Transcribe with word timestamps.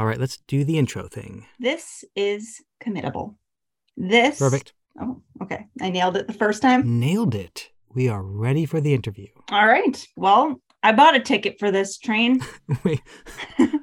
All 0.00 0.06
right, 0.06 0.18
let's 0.18 0.38
do 0.48 0.64
the 0.64 0.78
intro 0.78 1.08
thing. 1.08 1.44
This 1.58 2.06
is 2.16 2.62
committable. 2.82 3.34
This. 3.98 4.38
Perfect. 4.38 4.72
Oh, 4.98 5.20
okay. 5.42 5.66
I 5.78 5.90
nailed 5.90 6.16
it 6.16 6.26
the 6.26 6.32
first 6.32 6.62
time. 6.62 6.98
Nailed 6.98 7.34
it. 7.34 7.68
We 7.92 8.08
are 8.08 8.22
ready 8.22 8.64
for 8.64 8.80
the 8.80 8.94
interview. 8.94 9.26
All 9.50 9.66
right. 9.66 10.08
Well, 10.16 10.58
I 10.82 10.92
bought 10.92 11.16
a 11.16 11.20
ticket 11.20 11.58
for 11.58 11.70
this 11.70 11.98
train. 11.98 12.40
Wait, 12.82 13.02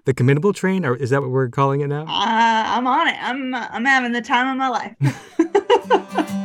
the 0.05 0.13
committable 0.15 0.55
train, 0.55 0.87
or 0.87 0.95
is 0.95 1.11
that 1.11 1.21
what 1.21 1.29
we're 1.29 1.49
calling 1.49 1.81
it 1.81 1.87
now? 1.87 2.05
Uh, 2.05 2.07
I'm 2.07 2.87
on 2.87 3.07
it. 3.09 3.17
I'm 3.21 3.53
I'm 3.53 3.85
having 3.85 4.11
the 4.11 4.23
time 4.23 4.47
of 4.47 4.57
my 4.57 4.69
life. 4.69 6.37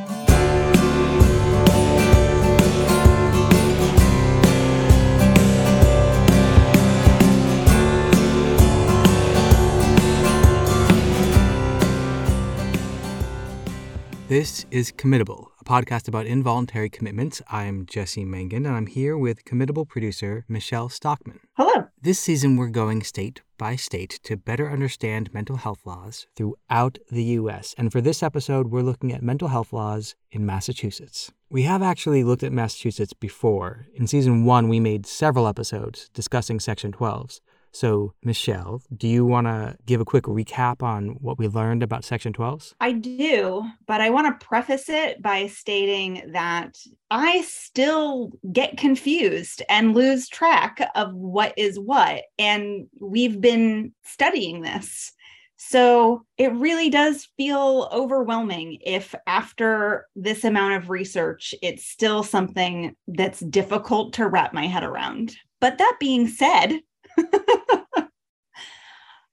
This 14.32 14.64
is 14.70 14.92
Committable, 14.92 15.48
a 15.60 15.64
podcast 15.64 16.08
about 16.08 16.24
involuntary 16.24 16.88
commitments. 16.88 17.42
I'm 17.50 17.84
Jesse 17.84 18.24
Mangan, 18.24 18.64
and 18.64 18.74
I'm 18.74 18.86
here 18.86 19.14
with 19.14 19.44
Committable 19.44 19.86
producer 19.86 20.46
Michelle 20.48 20.88
Stockman. 20.88 21.40
Hello. 21.58 21.88
This 22.00 22.18
season, 22.18 22.56
we're 22.56 22.68
going 22.68 23.02
state 23.02 23.42
by 23.58 23.76
state 23.76 24.20
to 24.22 24.38
better 24.38 24.70
understand 24.70 25.34
mental 25.34 25.56
health 25.56 25.80
laws 25.84 26.28
throughout 26.34 26.96
the 27.10 27.24
U.S. 27.40 27.74
And 27.76 27.92
for 27.92 28.00
this 28.00 28.22
episode, 28.22 28.68
we're 28.68 28.80
looking 28.80 29.12
at 29.12 29.22
mental 29.22 29.48
health 29.48 29.70
laws 29.70 30.14
in 30.30 30.46
Massachusetts. 30.46 31.30
We 31.50 31.64
have 31.64 31.82
actually 31.82 32.24
looked 32.24 32.42
at 32.42 32.52
Massachusetts 32.52 33.12
before. 33.12 33.86
In 33.94 34.06
season 34.06 34.46
one, 34.46 34.70
we 34.70 34.80
made 34.80 35.04
several 35.04 35.46
episodes 35.46 36.08
discussing 36.14 36.58
Section 36.58 36.90
12s. 36.90 37.40
So, 37.72 38.12
Michelle, 38.22 38.82
do 38.94 39.08
you 39.08 39.24
want 39.24 39.46
to 39.46 39.76
give 39.86 40.00
a 40.00 40.04
quick 40.04 40.24
recap 40.24 40.82
on 40.82 41.08
what 41.20 41.38
we 41.38 41.48
learned 41.48 41.82
about 41.82 42.04
Section 42.04 42.32
12s? 42.34 42.74
I 42.80 42.92
do, 42.92 43.64
but 43.86 44.02
I 44.02 44.10
want 44.10 44.38
to 44.38 44.46
preface 44.46 44.90
it 44.90 45.22
by 45.22 45.46
stating 45.46 46.22
that 46.32 46.76
I 47.10 47.42
still 47.42 48.32
get 48.52 48.76
confused 48.76 49.62
and 49.70 49.94
lose 49.94 50.28
track 50.28 50.86
of 50.94 51.14
what 51.14 51.54
is 51.56 51.78
what. 51.78 52.24
And 52.38 52.88
we've 53.00 53.40
been 53.40 53.92
studying 54.04 54.60
this. 54.60 55.12
So 55.56 56.26
it 56.36 56.52
really 56.52 56.90
does 56.90 57.28
feel 57.36 57.88
overwhelming 57.92 58.78
if, 58.84 59.14
after 59.26 60.08
this 60.16 60.44
amount 60.44 60.74
of 60.74 60.90
research, 60.90 61.54
it's 61.62 61.86
still 61.86 62.22
something 62.22 62.96
that's 63.06 63.40
difficult 63.40 64.12
to 64.14 64.28
wrap 64.28 64.52
my 64.52 64.66
head 64.66 64.82
around. 64.82 65.36
But 65.60 65.78
that 65.78 65.96
being 66.00 66.26
said, 66.26 66.80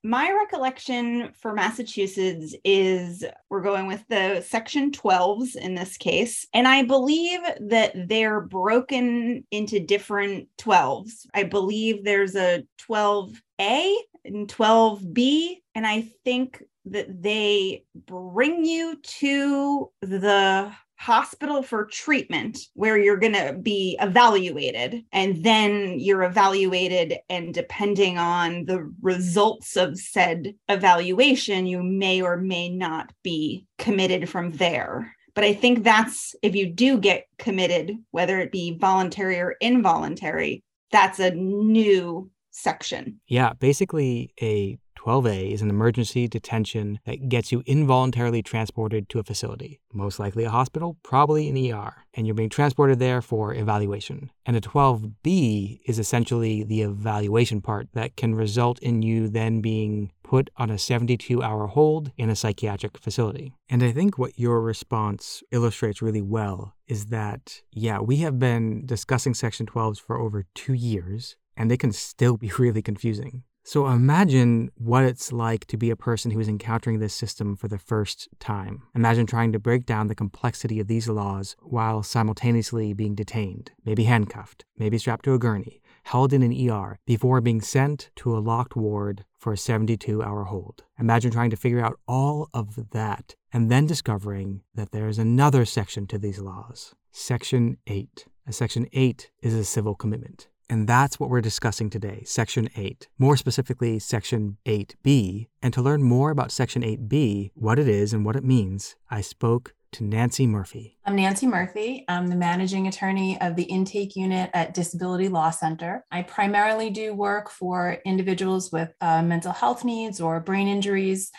my 0.04 0.32
recollection 0.32 1.32
for 1.34 1.54
Massachusetts 1.54 2.56
is 2.64 3.26
we're 3.50 3.62
going 3.62 3.88
with 3.88 4.04
the 4.08 4.42
section 4.42 4.92
12s 4.92 5.56
in 5.56 5.76
this 5.76 5.98
case. 5.98 6.48
And 6.54 6.68
I 6.68 6.84
believe 6.84 7.42
that 7.60 7.92
they're 8.08 8.42
broken 8.42 9.46
into 9.52 9.80
different 9.80 10.48
12s. 10.58 11.26
I 11.34 11.44
believe 11.44 12.04
there's 12.04 12.36
a 12.36 12.64
12A 12.90 13.96
and 14.26 14.48
12B. 14.48 15.58
And 15.76 15.86
I 15.86 16.02
think 16.24 16.64
that 16.86 17.22
they 17.22 17.84
bring 18.08 18.64
you 18.64 18.96
to 19.02 19.92
the 20.02 20.72
hospital 21.00 21.64
for 21.64 21.86
treatment 21.86 22.60
where 22.74 22.98
you're 22.98 23.18
going 23.18 23.34
to 23.34 23.54
be 23.54 23.98
evaluated. 24.02 25.04
And 25.14 25.44
then 25.44 26.00
you're 26.00 26.24
evaluated 26.24 27.18
and 27.30 27.54
depending 27.54 28.18
on 28.18 28.66
the 28.66 28.92
results 29.02 29.78
of 29.78 29.98
said 29.98 30.56
evaluation 30.68 31.66
you 31.66 31.82
may 31.82 32.22
or 32.22 32.36
may 32.38 32.70
not 32.70 33.14
be 33.24 33.66
committed 33.78 34.30
from 34.30 34.52
there. 34.52 35.16
But 35.36 35.44
i 35.46 35.54
think 35.54 35.84
that's 35.84 36.36
if 36.42 36.54
you 36.54 36.68
do 36.68 36.98
get 36.98 37.28
committed 37.38 37.94
whether 38.12 38.40
it 38.40 38.52
be 38.52 38.78
voluntary 38.78 39.40
or 39.40 39.56
involuntary 39.62 40.64
that's 40.92 41.20
a 41.20 41.32
new 41.32 42.30
section. 42.52 43.20
Yeah, 43.28 43.54
basically, 43.54 44.34
a 44.42 44.78
12A 45.00 45.54
is 45.54 45.62
an 45.62 45.70
emergency 45.70 46.28
detention 46.28 47.00
that 47.06 47.30
gets 47.30 47.52
you 47.52 47.64
involuntarily 47.66 48.44
transported 48.44 49.08
to 49.10 49.20
a 49.20 49.24
facility, 49.24 49.80
most 49.94 50.20
likely 50.20 50.44
a 50.44 50.50
hospital, 50.50 50.98
probably 51.04 51.48
an 51.48 51.74
ER, 51.74 52.04
and 52.14 52.28
you're 52.28 52.36
being 52.36 52.50
transported 52.50 53.00
there 53.00 53.22
for 53.22 53.54
evaluation. 53.54 54.30
And 54.46 54.58
a 54.58 54.62
12B 54.62 55.80
is 55.86 56.00
essentially 56.00 56.64
the 56.64 56.82
evaluation 56.82 57.62
part 57.62 57.88
that 57.94 58.18
can 58.18 58.36
result 58.36 58.80
in 58.80 59.02
you 59.02 59.30
then 59.30 59.62
being 59.62 60.12
put 60.22 60.50
on 60.58 60.70
a 60.70 60.78
72 60.78 61.42
hour 61.42 61.68
hold 61.68 62.12
in 62.18 62.30
a 62.30 62.36
psychiatric 62.36 62.98
facility. 62.98 63.54
And 63.70 63.82
I 63.82 63.92
think 63.92 64.18
what 64.18 64.38
your 64.38 64.62
response 64.62 65.42
illustrates 65.52 66.02
really 66.02 66.22
well 66.22 66.76
is 66.88 67.06
that, 67.06 67.62
yeah, 67.72 68.00
we 68.00 68.18
have 68.18 68.38
been 68.38 68.86
discussing 68.86 69.34
Section 69.34 69.66
12s 69.66 70.00
for 70.00 70.20
over 70.20 70.46
two 70.54 70.74
years, 70.74 71.38
and 71.56 71.72
they 71.72 71.78
can 71.78 71.94
still 71.94 72.36
be 72.36 72.52
really 72.60 72.82
confusing. 72.82 73.44
So 73.64 73.88
imagine 73.88 74.72
what 74.76 75.04
it's 75.04 75.32
like 75.32 75.66
to 75.68 75.78
be 75.78 75.92
a 75.92 75.96
person 75.96 76.32
who 76.32 76.40
is 76.40 76.48
encountering 76.48 77.00
this 77.00 77.14
system 77.14 77.56
for 77.56 77.68
the 77.68 77.78
first 77.78 78.28
time. 78.40 78.84
Imagine 78.96 79.28
trying 79.28 79.52
to 79.52 79.60
break 79.60 79.86
down 79.86 80.08
the 80.08 80.16
complexity 80.16 80.80
of 80.80 80.88
these 80.88 81.08
laws 81.08 81.56
while 81.62 82.02
simultaneously 82.02 82.94
being 82.94 83.16
detained, 83.16 83.72
maybe 83.86 84.06
handcuffed, 84.06 84.66
maybe 84.78 84.98
strapped 84.98 85.26
to 85.26 85.34
a 85.34 85.40
gurney, 85.40 85.82
held 86.04 86.34
in 86.34 86.42
an 86.42 86.70
ER 86.70 86.98
before 87.06 87.42
being 87.42 87.62
sent 87.62 88.10
to 88.16 88.36
a 88.36 88.40
locked 88.40 88.76
ward 88.76 89.26
for 89.38 89.54
a 89.54 89.58
72 89.58 90.24
hour 90.24 90.46
hold. 90.46 90.84
Imagine 91.00 91.32
trying 91.32 91.52
to 91.52 91.58
figure 91.58 91.84
out 91.84 92.00
all 92.08 92.50
of 92.54 92.90
that 92.92 93.36
and 93.54 93.72
then 93.72 93.86
discovering 93.86 94.62
that 94.74 94.92
there 94.92 95.08
is 95.08 95.20
another 95.20 95.66
section 95.66 96.08
to 96.08 96.18
these 96.18 96.40
laws. 96.40 96.96
Section 97.12 97.78
8. 97.88 98.26
A 98.48 98.52
Section 98.52 98.88
8 98.94 99.30
is 99.42 99.54
a 99.54 99.64
civil 99.64 99.94
commitment. 99.94 100.48
And 100.70 100.88
that's 100.88 101.20
what 101.20 101.32
we're 101.32 101.42
discussing 101.42 101.90
today, 101.90 102.22
Section 102.26 102.70
8, 102.76 103.08
more 103.18 103.36
specifically, 103.36 103.98
Section 103.98 104.58
8B. 104.68 105.48
And 105.64 105.74
to 105.74 105.82
learn 105.82 106.04
more 106.04 106.30
about 106.30 106.52
Section 106.52 106.84
8B, 106.84 107.52
what 107.56 107.80
it 107.80 107.88
is 107.88 108.14
and 108.14 108.24
what 108.24 108.36
it 108.36 108.44
means, 108.44 108.96
I 109.10 109.22
spoke 109.22 109.74
to 109.94 110.04
Nancy 110.04 110.46
Murphy. 110.46 111.00
I'm 111.06 111.16
Nancy 111.16 111.48
Murphy. 111.48 112.06
I'm 112.08 112.28
the 112.28 112.36
managing 112.36 112.88
attorney 112.88 113.42
of 113.42 113.56
the 113.56 113.64
intake 113.64 114.16
unit 114.16 114.52
at 114.54 114.76
Disability 114.76 115.28
Law 115.28 115.50
Center. 115.50 116.06
I 116.12 116.22
primarily 116.22 116.92
do 116.92 117.16
work 117.16 117.50
for 117.50 117.98
individuals 118.06 118.72
with 118.72 118.94
uh, 119.02 119.24
mental 119.24 119.52
health 119.52 119.84
needs 119.84 120.22
or 120.22 120.40
brain 120.40 120.68
injuries, 120.68 121.32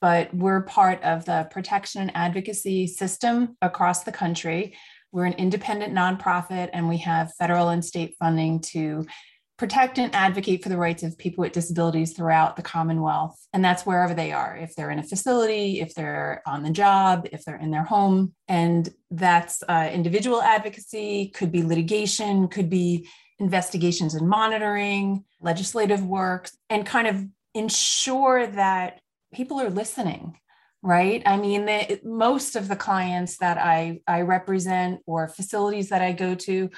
but 0.00 0.32
we're 0.32 0.62
part 0.62 1.02
of 1.02 1.26
the 1.26 1.46
protection 1.50 2.00
and 2.00 2.12
advocacy 2.14 2.86
system 2.86 3.56
across 3.60 4.04
the 4.04 4.12
country. 4.12 4.74
We're 5.12 5.26
an 5.26 5.34
independent 5.34 5.94
nonprofit, 5.94 6.70
and 6.72 6.88
we 6.88 6.98
have 6.98 7.34
federal 7.34 7.70
and 7.70 7.84
state 7.84 8.16
funding 8.18 8.60
to 8.72 9.06
protect 9.56 9.98
and 9.98 10.14
advocate 10.14 10.62
for 10.62 10.68
the 10.68 10.76
rights 10.76 11.02
of 11.02 11.18
people 11.18 11.42
with 11.42 11.52
disabilities 11.52 12.12
throughout 12.12 12.54
the 12.54 12.62
Commonwealth. 12.62 13.36
And 13.52 13.64
that's 13.64 13.84
wherever 13.84 14.14
they 14.14 14.32
are, 14.32 14.56
if 14.56 14.76
they're 14.76 14.90
in 14.90 15.00
a 15.00 15.02
facility, 15.02 15.80
if 15.80 15.94
they're 15.94 16.42
on 16.46 16.62
the 16.62 16.70
job, 16.70 17.26
if 17.32 17.44
they're 17.44 17.56
in 17.56 17.72
their 17.72 17.82
home. 17.82 18.34
And 18.46 18.88
that's 19.10 19.62
uh, 19.68 19.90
individual 19.92 20.40
advocacy, 20.40 21.30
could 21.34 21.50
be 21.50 21.64
litigation, 21.64 22.46
could 22.46 22.70
be 22.70 23.08
investigations 23.40 24.14
and 24.14 24.28
monitoring, 24.28 25.24
legislative 25.40 26.04
work, 26.04 26.50
and 26.70 26.86
kind 26.86 27.08
of 27.08 27.24
ensure 27.54 28.46
that 28.46 29.00
people 29.32 29.60
are 29.60 29.70
listening 29.70 30.38
right? 30.82 31.22
I 31.26 31.36
mean 31.36 31.66
the, 31.66 32.00
most 32.04 32.56
of 32.56 32.68
the 32.68 32.76
clients 32.76 33.38
that 33.38 33.58
i 33.58 34.00
i 34.06 34.20
represent 34.20 35.00
or 35.06 35.28
facilities 35.28 35.88
that 35.88 36.02
i 36.02 36.12
go 36.12 36.34
to 36.34 36.70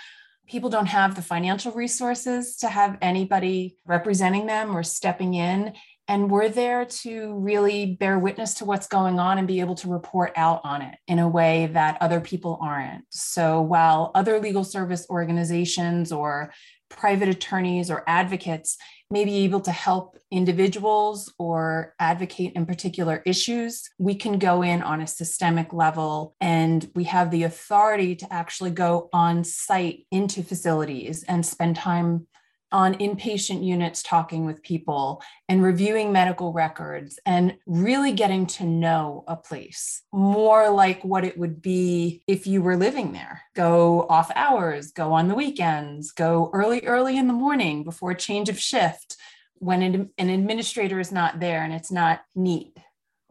people 0.50 0.68
don't 0.68 0.86
have 0.86 1.14
the 1.14 1.22
financial 1.22 1.70
resources 1.72 2.56
to 2.56 2.68
have 2.68 2.98
anybody 3.00 3.76
representing 3.86 4.46
them 4.46 4.76
or 4.76 4.82
stepping 4.82 5.34
in. 5.34 5.72
And 6.08 6.28
we're 6.28 6.48
there 6.48 6.86
to 6.86 7.38
really 7.38 7.94
bear 7.94 8.18
witness 8.18 8.54
to 8.54 8.64
what's 8.64 8.88
going 8.88 9.20
on 9.20 9.38
and 9.38 9.46
be 9.46 9.60
able 9.60 9.76
to 9.76 9.88
report 9.88 10.32
out 10.34 10.60
on 10.64 10.82
it 10.82 10.96
in 11.06 11.20
a 11.20 11.28
way 11.28 11.66
that 11.72 11.98
other 12.00 12.20
people 12.20 12.58
aren't. 12.60 13.04
So 13.10 13.60
while 13.60 14.10
other 14.16 14.40
legal 14.40 14.64
service 14.64 15.06
organizations 15.08 16.10
or 16.10 16.52
private 16.88 17.28
attorneys 17.28 17.88
or 17.88 18.02
advocates 18.08 18.76
may 19.10 19.24
be 19.24 19.44
able 19.44 19.60
to 19.60 19.72
help 19.72 20.16
individuals 20.30 21.32
or 21.38 21.94
advocate 21.98 22.52
in 22.54 22.64
particular 22.64 23.22
issues, 23.26 23.90
we 23.98 24.14
can 24.14 24.38
go 24.38 24.62
in 24.62 24.82
on 24.82 25.00
a 25.00 25.06
systemic 25.06 25.72
level 25.72 26.36
and 26.40 26.88
we 26.94 27.04
have 27.04 27.30
the 27.30 27.42
authority 27.42 28.14
to 28.14 28.32
actually 28.32 28.70
go 28.70 29.08
on 29.12 29.42
site 29.42 30.06
into 30.12 30.42
facilities 30.42 31.24
and 31.24 31.44
spend 31.44 31.74
time 31.74 32.26
on 32.72 32.94
inpatient 32.94 33.64
units 33.64 34.02
talking 34.02 34.46
with 34.46 34.62
people 34.62 35.22
and 35.48 35.62
reviewing 35.62 36.12
medical 36.12 36.52
records 36.52 37.18
and 37.26 37.56
really 37.66 38.12
getting 38.12 38.46
to 38.46 38.64
know 38.64 39.24
a 39.26 39.36
place 39.36 40.02
more 40.12 40.70
like 40.70 41.02
what 41.04 41.24
it 41.24 41.36
would 41.38 41.60
be 41.60 42.22
if 42.26 42.46
you 42.46 42.62
were 42.62 42.76
living 42.76 43.12
there. 43.12 43.42
Go 43.54 44.06
off 44.08 44.30
hours, 44.34 44.92
go 44.92 45.12
on 45.12 45.28
the 45.28 45.34
weekends, 45.34 46.12
go 46.12 46.50
early, 46.52 46.86
early 46.86 47.16
in 47.16 47.26
the 47.26 47.32
morning 47.32 47.84
before 47.84 48.12
a 48.12 48.16
change 48.16 48.48
of 48.48 48.58
shift 48.58 49.16
when 49.54 50.10
an, 50.18 50.30
administrator 50.30 50.98
is 50.98 51.12
not 51.12 51.38
there 51.38 51.62
and 51.62 51.72
it's 51.72 51.92
not 51.92 52.22
neat 52.34 52.76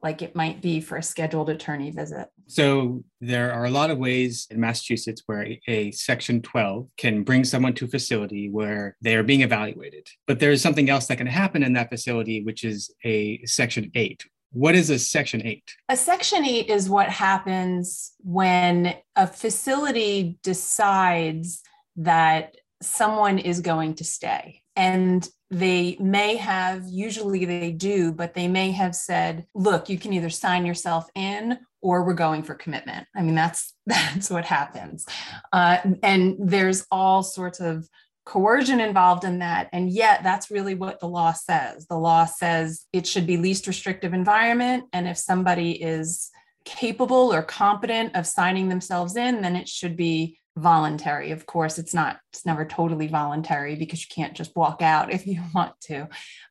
like 0.02 0.22
it 0.22 0.36
might 0.36 0.62
be 0.62 0.82
for 0.82 0.98
a 0.98 1.04
scheduled 1.04 1.50
attorney 1.50 1.92
visit. 1.92 2.28
So 2.48 3.04
there 3.22 3.52
are 3.52 3.66
a 3.66 3.70
lot 3.70 3.92
of 3.92 3.98
ways 3.98 4.48
in 4.50 4.60
Massachusetts 4.60 5.24
where 5.26 5.44
a, 5.44 5.62
a, 5.68 5.92
Section 5.92 6.42
12 6.42 6.88
can 6.98 7.24
bring 7.24 7.44
someone 7.44 7.74
to 7.76 7.86
a 7.86 7.88
facility 7.88 8.50
where 8.50 8.98
they 9.02 9.16
are 9.16 9.24
being 9.24 9.42
evaluated. 9.42 10.08
But 10.28 10.40
there 10.40 10.52
is 10.52 10.62
something 10.62 10.90
else 10.90 11.08
that 11.08 11.18
can 11.18 11.28
happen 11.28 11.64
in 11.64 11.74
that 11.74 11.90
facility, 11.90 12.44
which 12.44 12.64
is 12.64 12.94
a 13.04 13.44
Section 13.46 13.92
8. 13.94 14.26
What 14.52 14.74
is 14.74 14.90
a 14.90 14.98
Section 14.98 15.46
8? 15.46 15.64
A 15.90 15.98
Section 15.98 16.44
8 16.44 16.70
is 16.70 16.90
what 16.90 17.10
happens 17.10 18.14
when 18.20 18.96
a 19.16 19.28
facility 19.28 20.40
decides 20.42 21.62
that 21.98 22.56
someone 22.82 23.38
is 23.38 23.62
going 23.62 23.96
to 23.96 24.04
stay. 24.04 24.64
And 24.80 25.28
they 25.52 25.98
may 26.00 26.38
have, 26.38 26.86
usually 26.88 27.44
they 27.44 27.74
do, 27.74 28.14
but 28.14 28.34
they 28.34 28.48
may 28.48 28.72
have 28.72 28.96
said, 28.96 29.46
look, 29.54 29.90
you 29.90 30.00
can 30.00 30.14
either 30.14 30.30
sign 30.30 30.66
yourself 30.66 31.10
in 31.16 31.60
or 31.82 32.06
we're 32.06 32.14
going 32.14 32.44
for 32.44 32.56
commitment. 32.56 33.06
I 33.14 33.22
mean, 33.22 33.36
that's 33.36 33.74
that's 33.86 34.30
what 34.30 34.46
happens. 34.46 35.06
Uh, 35.52 35.80
and 36.02 36.38
there's 36.40 36.88
all 36.92 37.24
sorts 37.24 37.60
of 37.60 37.90
coercion 38.26 38.80
involved 38.80 39.26
in 39.26 39.40
that. 39.40 39.68
And 39.74 39.90
yet 39.90 40.24
that's 40.24 40.50
really 40.50 40.76
what 40.76 41.02
the 41.02 41.10
law 41.10 41.34
says. 41.34 41.86
The 41.88 41.98
law 41.98 42.24
says 42.24 42.86
it 42.94 43.06
should 43.06 43.28
be 43.28 43.36
least 43.36 43.68
restrictive 43.68 44.14
environment. 44.14 44.86
And 44.94 45.10
if 45.10 45.18
somebody 45.18 45.72
is 45.72 46.30
capable 46.64 47.34
or 47.34 47.42
competent 47.42 48.16
of 48.16 48.26
signing 48.28 48.70
themselves 48.70 49.18
in, 49.18 49.42
then 49.42 49.58
it 49.58 49.68
should 49.68 49.98
be 49.98 50.39
voluntary. 50.58 51.32
Of 51.32 51.46
course, 51.46 51.78
it's 51.78 51.94
not, 51.94 52.20
it's 52.32 52.46
never 52.46 52.66
totally 52.66 53.08
voluntary 53.08 53.76
because 53.76 54.02
you 54.02 54.08
can't 54.14 54.36
just 54.36 54.56
walk 54.56 54.82
out 54.82 55.14
if 55.14 55.26
you 55.28 55.42
want 55.54 55.80
to. 55.82 56.08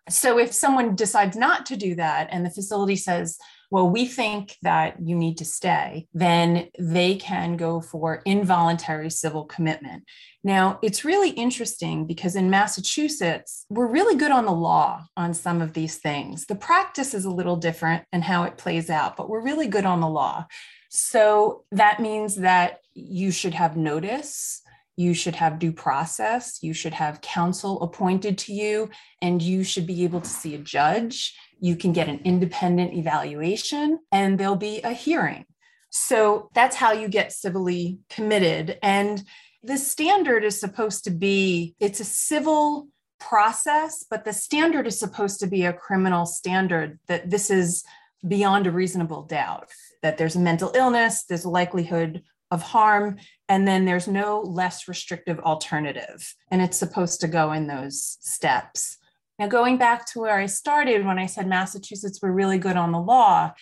So 0.08 0.38
if 0.38 0.52
someone 0.52 0.96
decides 0.96 1.36
not 1.36 1.66
to 1.66 1.76
do 1.76 1.94
that 1.96 2.28
and 2.30 2.44
the 2.44 2.50
facility 2.50 2.96
says, 2.96 3.38
well, 3.70 3.88
we 3.88 4.06
think 4.06 4.56
that 4.62 4.96
you 4.98 5.14
need 5.14 5.36
to 5.38 5.44
stay, 5.44 6.06
then 6.14 6.68
they 6.78 7.16
can 7.16 7.56
go 7.56 7.82
for 7.82 8.22
involuntary 8.24 9.10
civil 9.10 9.44
commitment. 9.44 10.04
Now, 10.42 10.78
it's 10.82 11.04
really 11.04 11.30
interesting 11.30 12.06
because 12.06 12.34
in 12.34 12.48
Massachusetts, 12.48 13.66
we're 13.68 13.90
really 13.90 14.16
good 14.16 14.30
on 14.30 14.46
the 14.46 14.52
law 14.52 15.04
on 15.16 15.34
some 15.34 15.60
of 15.60 15.74
these 15.74 15.96
things. 15.96 16.46
The 16.46 16.54
practice 16.54 17.12
is 17.12 17.26
a 17.26 17.30
little 17.30 17.56
different 17.56 18.04
and 18.10 18.24
how 18.24 18.44
it 18.44 18.56
plays 18.56 18.88
out, 18.88 19.16
but 19.16 19.28
we're 19.28 19.42
really 19.42 19.66
good 19.66 19.84
on 19.84 20.00
the 20.00 20.08
law. 20.08 20.46
So 20.88 21.64
that 21.72 22.00
means 22.00 22.36
that 22.36 22.78
you 22.98 23.30
should 23.30 23.54
have 23.54 23.76
notice, 23.76 24.62
you 24.96 25.14
should 25.14 25.36
have 25.36 25.58
due 25.58 25.72
process, 25.72 26.62
you 26.62 26.74
should 26.74 26.94
have 26.94 27.20
counsel 27.20 27.80
appointed 27.82 28.36
to 28.38 28.52
you, 28.52 28.90
and 29.22 29.40
you 29.40 29.62
should 29.62 29.86
be 29.86 30.04
able 30.04 30.20
to 30.20 30.28
see 30.28 30.54
a 30.54 30.58
judge. 30.58 31.36
You 31.60 31.76
can 31.76 31.92
get 31.92 32.08
an 32.08 32.20
independent 32.24 32.94
evaluation, 32.94 34.00
and 34.10 34.38
there'll 34.38 34.56
be 34.56 34.80
a 34.82 34.92
hearing. 34.92 35.44
So 35.90 36.50
that's 36.54 36.76
how 36.76 36.92
you 36.92 37.08
get 37.08 37.32
civilly 37.32 38.00
committed. 38.10 38.78
And 38.82 39.22
the 39.62 39.78
standard 39.78 40.44
is 40.44 40.58
supposed 40.58 41.04
to 41.04 41.10
be 41.10 41.74
it's 41.80 42.00
a 42.00 42.04
civil 42.04 42.88
process, 43.20 44.04
but 44.08 44.24
the 44.24 44.32
standard 44.32 44.86
is 44.86 44.98
supposed 44.98 45.40
to 45.40 45.46
be 45.46 45.64
a 45.64 45.72
criminal 45.72 46.26
standard 46.26 46.98
that 47.06 47.30
this 47.30 47.50
is 47.50 47.84
beyond 48.26 48.66
a 48.66 48.72
reasonable 48.72 49.22
doubt 49.22 49.68
that 50.02 50.18
there's 50.18 50.36
a 50.36 50.40
mental 50.40 50.72
illness, 50.74 51.24
there's 51.24 51.44
a 51.44 51.50
likelihood 51.50 52.22
of 52.50 52.62
harm, 52.62 53.16
and 53.48 53.66
then 53.66 53.84
there's 53.84 54.08
no 54.08 54.40
less 54.40 54.88
restrictive 54.88 55.38
alternative. 55.40 56.34
And 56.50 56.62
it's 56.62 56.76
supposed 56.76 57.20
to 57.20 57.28
go 57.28 57.52
in 57.52 57.66
those 57.66 58.18
steps. 58.20 58.96
Now, 59.38 59.46
going 59.46 59.76
back 59.76 60.06
to 60.06 60.20
where 60.20 60.38
I 60.38 60.46
started 60.46 61.06
when 61.06 61.18
I 61.18 61.26
said 61.26 61.46
Massachusetts 61.46 62.20
were 62.20 62.32
really 62.32 62.58
good 62.58 62.76
on 62.76 62.92
the 62.92 63.00
law, 63.00 63.52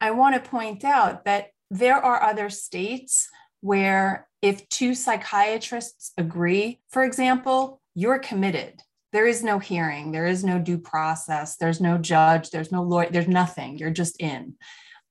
I 0.00 0.12
want 0.12 0.34
to 0.42 0.50
point 0.50 0.84
out 0.84 1.24
that 1.24 1.48
there 1.70 1.96
are 1.96 2.22
other 2.22 2.48
states 2.48 3.28
where 3.60 4.26
if 4.40 4.68
two 4.68 4.94
psychiatrists 4.94 6.12
agree, 6.16 6.80
for 6.88 7.04
example, 7.04 7.80
you're 7.94 8.20
committed. 8.20 8.80
There 9.12 9.26
is 9.26 9.42
no 9.42 9.58
hearing, 9.58 10.12
there 10.12 10.26
is 10.26 10.44
no 10.44 10.58
due 10.58 10.78
process, 10.78 11.56
there's 11.56 11.80
no 11.80 11.98
judge, 11.98 12.50
there's 12.50 12.70
no 12.70 12.82
lawyer, 12.82 13.08
there's 13.10 13.26
nothing. 13.26 13.78
You're 13.78 13.90
just 13.90 14.20
in. 14.20 14.54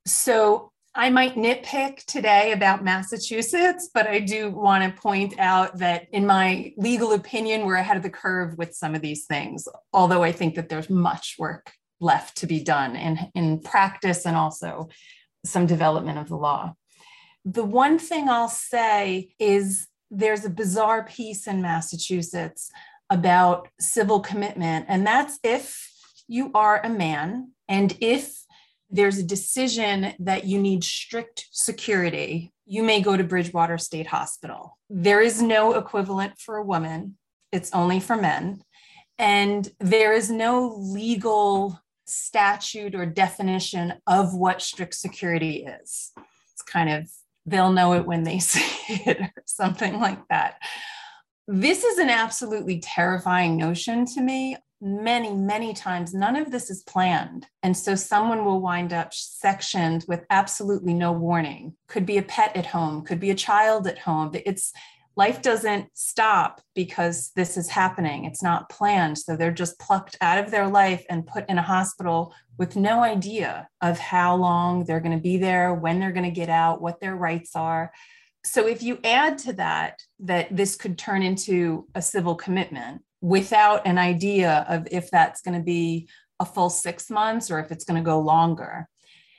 So 0.06 0.72
I 1.00 1.12
might 1.12 1.36
nitpick 1.36 2.04
today 2.06 2.54
about 2.54 2.84
Massachusetts, 2.84 3.88
but 3.94 4.08
I 4.08 4.18
do 4.18 4.50
want 4.50 4.84
to 4.84 5.00
point 5.00 5.36
out 5.38 5.78
that, 5.78 6.08
in 6.12 6.26
my 6.26 6.74
legal 6.76 7.14
opinion, 7.14 7.68
we're 7.68 7.76
ahead 7.76 7.98
of 7.98 8.04
the 8.04 8.10
curve 8.10 8.58
with 8.58 8.74
some 8.74 8.96
of 8.96 9.04
these 9.04 9.28
things, 9.28 9.68
although 9.94 10.24
I 10.24 10.32
think 10.32 10.56
that 10.56 10.70
there's 10.70 10.90
much 10.90 11.36
work 11.38 11.72
left 12.00 12.38
to 12.38 12.48
be 12.48 12.64
done 12.64 12.96
in, 12.96 13.20
in 13.36 13.60
practice 13.60 14.26
and 14.26 14.36
also 14.36 14.90
some 15.46 15.68
development 15.68 16.18
of 16.18 16.30
the 16.30 16.36
law. 16.36 16.74
The 17.46 17.64
one 17.64 18.00
thing 18.00 18.28
I'll 18.28 18.50
say 18.50 19.36
is 19.38 19.88
there's 20.10 20.46
a 20.46 20.50
bizarre 20.50 21.04
piece 21.04 21.46
in 21.46 21.62
Massachusetts 21.62 22.72
about 23.12 23.68
civil 23.80 24.20
commitment, 24.20 24.88
and 24.90 25.06
that's 25.06 25.38
if 25.44 25.92
you 26.28 26.50
are 26.56 26.82
a 26.84 26.90
man 26.90 27.52
and 27.70 27.96
if 28.02 28.47
there's 28.90 29.18
a 29.18 29.24
decision 29.24 30.14
that 30.20 30.46
you 30.46 30.60
need 30.60 30.84
strict 30.84 31.48
security, 31.52 32.54
you 32.66 32.84
may 32.84 33.02
go 33.02 33.18
to 33.18 33.24
Bridgewater 33.24 33.78
State 33.78 34.08
Hospital. 34.08 34.78
There 34.90 35.22
is 35.22 35.42
no 35.42 35.74
equivalent 35.74 36.40
for 36.40 36.58
a 36.58 36.64
woman, 36.64 37.18
it's 37.52 37.74
only 37.74 38.00
for 38.00 38.16
men. 38.16 38.62
And 39.18 39.68
there 39.80 40.14
is 40.14 40.30
no 40.30 40.76
legal 40.78 41.80
statute 42.06 42.96
or 42.96 43.06
definition 43.06 43.96
of 44.06 44.34
what 44.34 44.62
strict 44.62 44.94
security 44.94 45.66
is. 45.66 46.12
It's 46.54 46.62
kind 46.62 46.90
of, 46.90 47.10
they'll 47.46 47.72
know 47.72 47.94
it 47.94 48.06
when 48.06 48.24
they 48.24 48.40
see 48.40 48.94
it 49.06 49.20
or 49.20 49.44
something 49.46 50.00
like 50.00 50.20
that. 50.30 50.62
This 51.48 51.84
is 51.84 51.98
an 51.98 52.10
absolutely 52.10 52.80
terrifying 52.80 53.56
notion 53.58 54.06
to 54.06 54.22
me 54.22 54.58
many, 54.82 55.34
many 55.34 55.74
times, 55.74 56.14
none 56.14 56.36
of 56.36 56.52
this 56.52 56.70
is 56.70 56.84
planned. 56.84 57.48
And 57.64 57.76
so 57.76 57.96
someone 57.96 58.46
will 58.46 58.62
wind 58.62 58.94
up 58.94 59.14
sectioned 59.14 60.06
with 60.08 60.26
absolutely 60.30 60.94
no 60.94 61.12
warning. 61.12 61.74
Could 61.88 62.06
be 62.06 62.18
a 62.18 62.24
pet 62.24 62.56
at 62.56 62.68
home, 62.68 63.04
could 63.04 63.20
be 63.20 63.32
a 63.32 63.36
child 63.36 63.88
at 63.88 64.00
home. 64.00 64.32
It's 64.34 64.72
life 65.16 65.42
doesn't 65.42 65.90
stop 65.96 66.62
because 66.76 67.32
this 67.36 67.58
is 67.58 67.70
happening. 67.70 68.26
It's 68.26 68.44
not 68.44 68.70
planned. 68.70 69.18
So 69.18 69.36
they're 69.36 69.52
just 69.52 69.80
plucked 69.80 70.16
out 70.22 70.38
of 70.38 70.52
their 70.52 70.68
life 70.68 71.04
and 71.10 71.26
put 71.26 71.50
in 71.50 71.58
a 71.58 71.64
hospital 71.64 72.34
with 72.60 72.76
no 72.76 73.02
idea 73.02 73.68
of 73.82 73.98
how 73.98 74.36
long 74.36 74.86
they're 74.86 75.00
going 75.00 75.18
to 75.18 75.22
be 75.22 75.38
there, 75.38 75.74
when 75.74 76.00
they're 76.00 76.12
going 76.12 76.24
to 76.24 76.32
get 76.32 76.50
out, 76.50 76.82
what 76.82 77.00
their 77.00 77.16
rights 77.16 77.56
are. 77.56 77.92
So 78.46 78.68
if 78.68 78.84
you 78.84 79.00
add 79.04 79.40
to 79.40 79.54
that, 79.54 80.02
that 80.20 80.56
this 80.56 80.76
could 80.76 80.98
turn 80.98 81.24
into 81.24 81.88
a 81.96 82.02
civil 82.02 82.36
commitment, 82.36 83.02
without 83.22 83.86
an 83.86 83.98
idea 83.98 84.66
of 84.70 84.88
if 84.92 85.10
that's 85.10 85.42
going 85.42 85.58
to 85.58 85.64
be 85.64 86.08
a 86.40 86.46
full 86.46 86.70
six 86.70 87.10
months 87.10 87.50
or 87.50 87.60
if 87.60 87.72
it's 87.72 87.84
going 87.84 88.02
to 88.02 88.06
go 88.06 88.20
longer. 88.20 88.88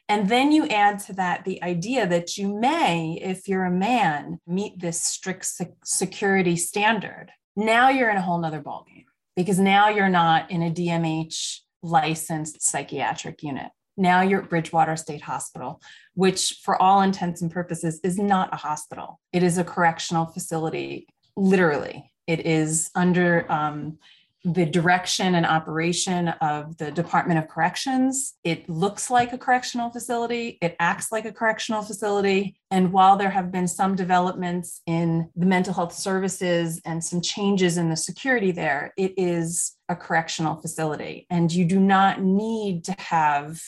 And 0.08 0.28
then 0.28 0.52
you 0.52 0.66
add 0.68 1.00
to 1.00 1.12
that 1.14 1.44
the 1.44 1.62
idea 1.62 2.06
that 2.06 2.38
you 2.38 2.58
may, 2.58 3.18
if 3.23 3.47
you're 3.47 3.66
a 3.66 3.70
man, 3.70 4.40
meet 4.47 4.80
this 4.80 5.02
strict 5.02 5.47
security 5.85 6.56
standard. 6.56 7.30
Now 7.54 7.90
you're 7.90 8.11
in 8.11 8.16
a 8.16 8.23
whole 8.23 8.38
nother 8.38 8.62
ballgame 8.62 9.04
because 9.37 9.58
now 9.58 9.88
you're 9.90 10.08
not 10.08 10.50
in 10.50 10.62
a 10.62 10.70
DMH 10.70 11.58
licensed 11.82 12.62
psychiatric 12.62 13.42
unit. 13.42 13.70
Now 13.99 14.23
you're 14.23 14.42
at 14.42 14.49
Bridgewater 14.49 14.97
State 14.97 15.23
Hospital, 15.23 15.82
which, 16.14 16.61
for 16.62 16.80
all 16.80 17.02
intents 17.02 17.42
and 17.42 17.50
purposes, 17.50 18.00
is 18.04 18.16
not 18.16 18.52
a 18.52 18.56
hospital. 18.56 19.20
It 19.32 19.42
is 19.42 19.58
a 19.58 19.64
correctional 19.64 20.26
facility, 20.26 21.08
literally. 21.37 22.12
It 22.28 22.47
is 22.47 22.90
under 22.94 23.50
um, 23.50 23.99
the 24.44 24.66
direction 24.66 25.35
and 25.35 25.44
operation 25.44 26.28
of 26.28 26.76
the 26.76 26.92
Department 26.92 27.40
of 27.40 27.49
Corrections. 27.49 28.35
It 28.44 28.68
looks 28.68 29.11
like 29.11 29.32
a 29.32 29.38
correctional 29.38 29.90
facility, 29.90 30.58
it 30.62 30.76
acts 30.78 31.11
like 31.11 31.25
a 31.25 31.32
correctional 31.32 31.82
facility. 31.82 32.56
And 32.70 32.92
while 32.92 33.16
there 33.16 33.30
have 33.30 33.50
been 33.50 33.66
some 33.66 33.97
developments 33.97 34.80
in 34.87 35.28
the 35.35 35.47
mental 35.47 35.75
health 35.75 35.92
services 35.92 36.80
and 36.85 37.02
some 37.02 37.20
changes 37.20 37.78
in 37.78 37.90
the 37.90 37.97
security 37.97 38.52
there, 38.52 38.92
it 38.97 39.14
is 39.16 39.76
a 39.88 39.97
correctional 39.97 40.61
facility. 40.61 41.26
And 41.30 41.50
you 41.50 41.64
do 41.64 41.80
not 41.80 42.23
need 42.23 42.85
to 42.85 42.94
have 42.99 43.61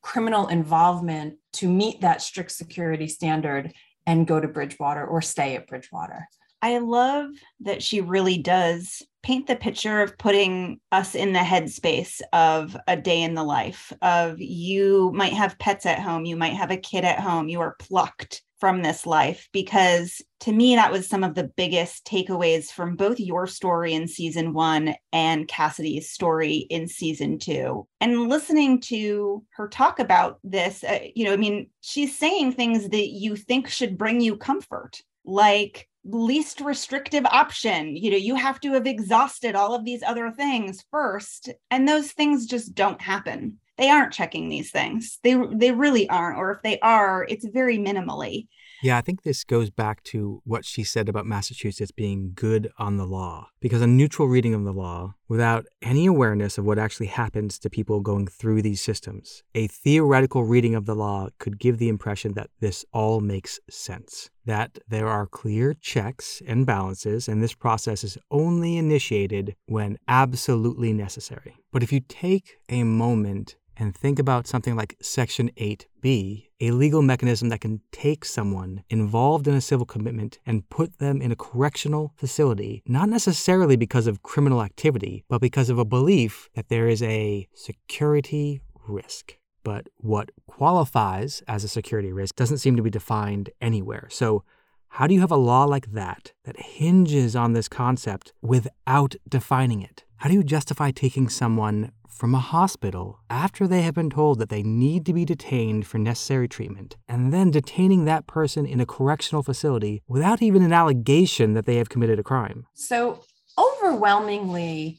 criminal 0.00 0.46
involvement 0.46 1.34
to 1.54 1.68
meet 1.68 2.00
that 2.00 2.22
strict 2.22 2.52
security 2.52 3.08
standard 3.08 3.72
and 4.06 4.26
go 4.26 4.40
to 4.40 4.46
Bridgewater 4.46 5.04
or 5.04 5.20
stay 5.20 5.56
at 5.56 5.66
Bridgewater. 5.66 6.28
I 6.66 6.78
love 6.78 7.30
that 7.60 7.80
she 7.80 8.00
really 8.00 8.38
does 8.38 9.00
paint 9.22 9.46
the 9.46 9.54
picture 9.54 10.00
of 10.00 10.18
putting 10.18 10.80
us 10.90 11.14
in 11.14 11.32
the 11.32 11.38
headspace 11.38 12.20
of 12.32 12.76
a 12.88 12.96
day 12.96 13.22
in 13.22 13.34
the 13.34 13.44
life 13.44 13.92
of 14.02 14.40
you 14.40 15.12
might 15.14 15.32
have 15.32 15.60
pets 15.60 15.86
at 15.86 16.00
home, 16.00 16.24
you 16.24 16.34
might 16.34 16.54
have 16.54 16.72
a 16.72 16.76
kid 16.76 17.04
at 17.04 17.20
home, 17.20 17.48
you 17.48 17.60
are 17.60 17.76
plucked 17.78 18.42
from 18.58 18.82
this 18.82 19.06
life. 19.06 19.48
Because 19.52 20.20
to 20.40 20.52
me 20.52 20.74
that 20.74 20.90
was 20.90 21.08
some 21.08 21.22
of 21.22 21.36
the 21.36 21.52
biggest 21.56 22.04
takeaways 22.04 22.64
from 22.64 22.96
both 22.96 23.20
your 23.20 23.46
story 23.46 23.94
in 23.94 24.08
season 24.08 24.52
1 24.52 24.92
and 25.12 25.46
Cassidy's 25.46 26.10
story 26.10 26.66
in 26.68 26.88
season 26.88 27.38
2 27.38 27.86
and 28.00 28.28
listening 28.28 28.80
to 28.80 29.44
her 29.50 29.68
talk 29.68 30.00
about 30.00 30.40
this 30.42 30.82
uh, 30.82 30.98
you 31.14 31.24
know 31.24 31.32
i 31.32 31.36
mean 31.36 31.68
she's 31.80 32.16
saying 32.16 32.52
things 32.52 32.88
that 32.90 33.08
you 33.08 33.36
think 33.36 33.68
should 33.68 33.96
bring 33.96 34.20
you 34.20 34.36
comfort 34.36 35.00
like 35.26 35.88
least 36.04 36.60
restrictive 36.60 37.26
option 37.26 37.96
you 37.96 38.12
know 38.12 38.16
you 38.16 38.36
have 38.36 38.60
to 38.60 38.72
have 38.72 38.86
exhausted 38.86 39.56
all 39.56 39.74
of 39.74 39.84
these 39.84 40.04
other 40.04 40.30
things 40.30 40.84
first 40.90 41.50
and 41.70 41.88
those 41.88 42.12
things 42.12 42.46
just 42.46 42.76
don't 42.76 43.02
happen 43.02 43.58
they 43.76 43.90
aren't 43.90 44.12
checking 44.12 44.48
these 44.48 44.70
things. 44.70 45.18
They 45.22 45.36
they 45.52 45.70
really 45.70 46.08
aren't, 46.08 46.38
or 46.38 46.50
if 46.52 46.62
they 46.62 46.78
are, 46.80 47.26
it's 47.28 47.46
very 47.46 47.78
minimally. 47.78 48.48
Yeah, 48.82 48.98
I 48.98 49.00
think 49.00 49.22
this 49.22 49.44
goes 49.44 49.70
back 49.70 50.02
to 50.04 50.42
what 50.44 50.64
she 50.64 50.84
said 50.84 51.08
about 51.08 51.26
Massachusetts 51.26 51.90
being 51.90 52.32
good 52.34 52.70
on 52.78 52.96
the 52.96 53.06
law. 53.06 53.48
Because 53.60 53.80
a 53.80 53.86
neutral 53.86 54.28
reading 54.28 54.54
of 54.54 54.64
the 54.64 54.72
law, 54.72 55.14
without 55.28 55.66
any 55.82 56.06
awareness 56.06 56.58
of 56.58 56.66
what 56.66 56.78
actually 56.78 57.06
happens 57.06 57.58
to 57.58 57.70
people 57.70 58.00
going 58.00 58.26
through 58.26 58.62
these 58.62 58.80
systems, 58.80 59.42
a 59.54 59.66
theoretical 59.66 60.44
reading 60.44 60.74
of 60.74 60.86
the 60.86 60.94
law 60.94 61.28
could 61.38 61.58
give 61.58 61.78
the 61.78 61.88
impression 61.88 62.34
that 62.34 62.50
this 62.60 62.84
all 62.92 63.20
makes 63.20 63.58
sense, 63.70 64.30
that 64.44 64.78
there 64.88 65.08
are 65.08 65.26
clear 65.26 65.74
checks 65.74 66.42
and 66.46 66.66
balances, 66.66 67.28
and 67.28 67.42
this 67.42 67.54
process 67.54 68.04
is 68.04 68.18
only 68.30 68.76
initiated 68.76 69.56
when 69.66 69.98
absolutely 70.06 70.92
necessary. 70.92 71.56
But 71.72 71.82
if 71.82 71.92
you 71.92 72.00
take 72.00 72.58
a 72.68 72.82
moment 72.84 73.56
and 73.76 73.94
think 73.94 74.18
about 74.18 74.46
something 74.46 74.76
like 74.76 74.96
Section 75.00 75.50
8b, 75.56 76.45
a 76.60 76.70
legal 76.70 77.02
mechanism 77.02 77.48
that 77.48 77.60
can 77.60 77.80
take 77.92 78.24
someone 78.24 78.82
involved 78.88 79.46
in 79.46 79.54
a 79.54 79.60
civil 79.60 79.86
commitment 79.86 80.38
and 80.46 80.68
put 80.70 80.98
them 80.98 81.20
in 81.20 81.32
a 81.32 81.36
correctional 81.36 82.12
facility, 82.16 82.82
not 82.86 83.08
necessarily 83.08 83.76
because 83.76 84.06
of 84.06 84.22
criminal 84.22 84.62
activity, 84.62 85.24
but 85.28 85.40
because 85.40 85.68
of 85.68 85.78
a 85.78 85.84
belief 85.84 86.48
that 86.54 86.68
there 86.68 86.88
is 86.88 87.02
a 87.02 87.46
security 87.54 88.60
risk. 88.88 89.36
But 89.62 89.88
what 89.96 90.30
qualifies 90.46 91.42
as 91.48 91.64
a 91.64 91.68
security 91.68 92.12
risk 92.12 92.36
doesn't 92.36 92.58
seem 92.58 92.76
to 92.76 92.82
be 92.82 92.90
defined 92.90 93.50
anywhere. 93.60 94.08
So, 94.10 94.44
how 94.90 95.06
do 95.06 95.12
you 95.12 95.20
have 95.20 95.32
a 95.32 95.36
law 95.36 95.64
like 95.64 95.92
that 95.92 96.32
that 96.44 96.58
hinges 96.58 97.36
on 97.36 97.52
this 97.52 97.68
concept 97.68 98.32
without 98.40 99.14
defining 99.28 99.82
it? 99.82 100.04
How 100.18 100.28
do 100.28 100.34
you 100.34 100.42
justify 100.42 100.90
taking 100.90 101.28
someone 101.28 101.92
from 102.16 102.34
a 102.34 102.40
hospital 102.40 103.20
after 103.28 103.66
they 103.66 103.82
have 103.82 103.94
been 103.94 104.08
told 104.08 104.38
that 104.38 104.48
they 104.48 104.62
need 104.62 105.04
to 105.04 105.12
be 105.12 105.24
detained 105.24 105.86
for 105.86 105.98
necessary 105.98 106.48
treatment, 106.48 106.96
and 107.06 107.32
then 107.32 107.50
detaining 107.50 108.06
that 108.06 108.26
person 108.26 108.64
in 108.64 108.80
a 108.80 108.86
correctional 108.86 109.42
facility 109.42 110.02
without 110.08 110.40
even 110.40 110.62
an 110.62 110.72
allegation 110.72 111.52
that 111.52 111.66
they 111.66 111.76
have 111.76 111.90
committed 111.90 112.18
a 112.18 112.22
crime? 112.22 112.66
So, 112.74 113.20
overwhelmingly, 113.58 114.98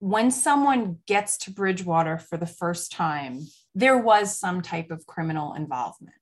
when 0.00 0.30
someone 0.30 0.98
gets 1.06 1.38
to 1.38 1.50
Bridgewater 1.50 2.18
for 2.18 2.36
the 2.36 2.46
first 2.46 2.92
time, 2.92 3.40
there 3.74 3.98
was 3.98 4.38
some 4.38 4.60
type 4.60 4.90
of 4.90 5.06
criminal 5.06 5.54
involvement. 5.54 6.16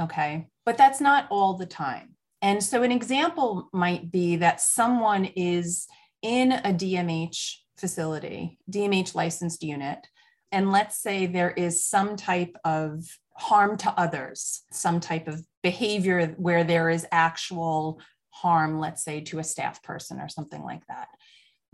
Okay. 0.00 0.46
But 0.64 0.78
that's 0.78 1.00
not 1.00 1.26
all 1.30 1.54
the 1.54 1.66
time. 1.66 2.14
And 2.40 2.62
so, 2.62 2.84
an 2.84 2.92
example 2.92 3.68
might 3.72 4.12
be 4.12 4.36
that 4.36 4.60
someone 4.60 5.24
is 5.24 5.88
in 6.22 6.52
a 6.52 6.72
DMH 6.72 7.56
facility, 7.78 8.58
DMH 8.70 9.14
licensed 9.14 9.62
unit, 9.62 10.06
and 10.52 10.72
let's 10.72 10.98
say 10.98 11.26
there 11.26 11.50
is 11.50 11.84
some 11.84 12.16
type 12.16 12.56
of 12.64 13.04
harm 13.36 13.76
to 13.78 13.90
others, 13.90 14.62
some 14.72 15.00
type 15.00 15.28
of 15.28 15.44
behavior 15.62 16.34
where 16.38 16.64
there 16.64 16.90
is 16.90 17.06
actual 17.12 18.00
harm, 18.30 18.78
let's 18.78 19.04
say 19.04 19.20
to 19.20 19.38
a 19.38 19.44
staff 19.44 19.82
person 19.82 20.20
or 20.20 20.28
something 20.28 20.62
like 20.62 20.86
that. 20.86 21.08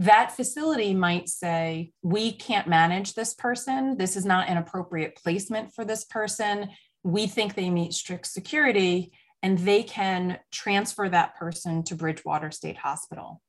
That 0.01 0.33
facility 0.33 0.93
might 0.93 1.29
say, 1.29 1.93
We 2.03 2.33
can't 2.33 2.67
manage 2.67 3.15
this 3.15 3.33
person. 3.35 3.97
This 3.97 4.17
is 4.17 4.25
not 4.25 4.49
an 4.49 4.57
appropriate 4.57 5.17
placement 5.17 5.73
for 5.73 5.85
this 5.85 6.05
person. 6.05 6.71
We 7.05 7.27
think 7.27 7.55
they 7.55 7.71
meet 7.71 7.93
strict 7.93 8.27
security, 8.27 9.13
and 9.43 9.59
they 9.59 9.83
can 9.83 10.39
transfer 10.51 11.09
that 11.09 11.37
person 11.37 11.85
to 11.85 11.95
Bridgewater 11.95 12.51
State 12.51 12.79
Hospital 12.79 13.41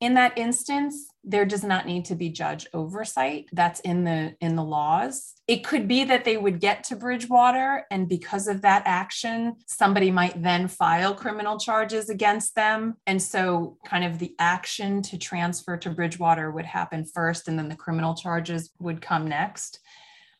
in 0.00 0.14
that 0.14 0.36
instance 0.36 1.08
there 1.24 1.44
does 1.44 1.62
not 1.62 1.86
need 1.86 2.06
to 2.06 2.14
be 2.14 2.30
judge 2.30 2.66
oversight. 2.72 3.46
That's 3.52 3.80
in 3.80 4.04
the 4.04 4.34
in 4.40 4.56
the 4.56 4.64
laws. 4.64 5.34
It 5.46 5.64
could 5.64 5.86
be 5.86 6.04
that 6.04 6.24
they 6.24 6.36
would 6.36 6.60
get 6.60 6.84
to 6.84 6.96
bridgewater 6.96 7.84
and 7.90 8.08
because 8.08 8.48
of 8.48 8.62
that 8.62 8.82
action 8.86 9.56
somebody 9.66 10.10
might 10.10 10.42
then 10.42 10.68
file 10.68 11.14
criminal 11.14 11.58
charges 11.58 12.08
against 12.08 12.54
them. 12.54 12.96
And 13.06 13.20
so 13.20 13.76
kind 13.84 14.04
of 14.04 14.18
the 14.18 14.34
action 14.38 15.02
to 15.02 15.18
transfer 15.18 15.76
to 15.76 15.90
bridgewater 15.90 16.50
would 16.50 16.66
happen 16.66 17.04
first 17.04 17.48
and 17.48 17.58
then 17.58 17.68
the 17.68 17.76
criminal 17.76 18.14
charges 18.14 18.70
would 18.78 19.02
come 19.02 19.26
next. 19.26 19.80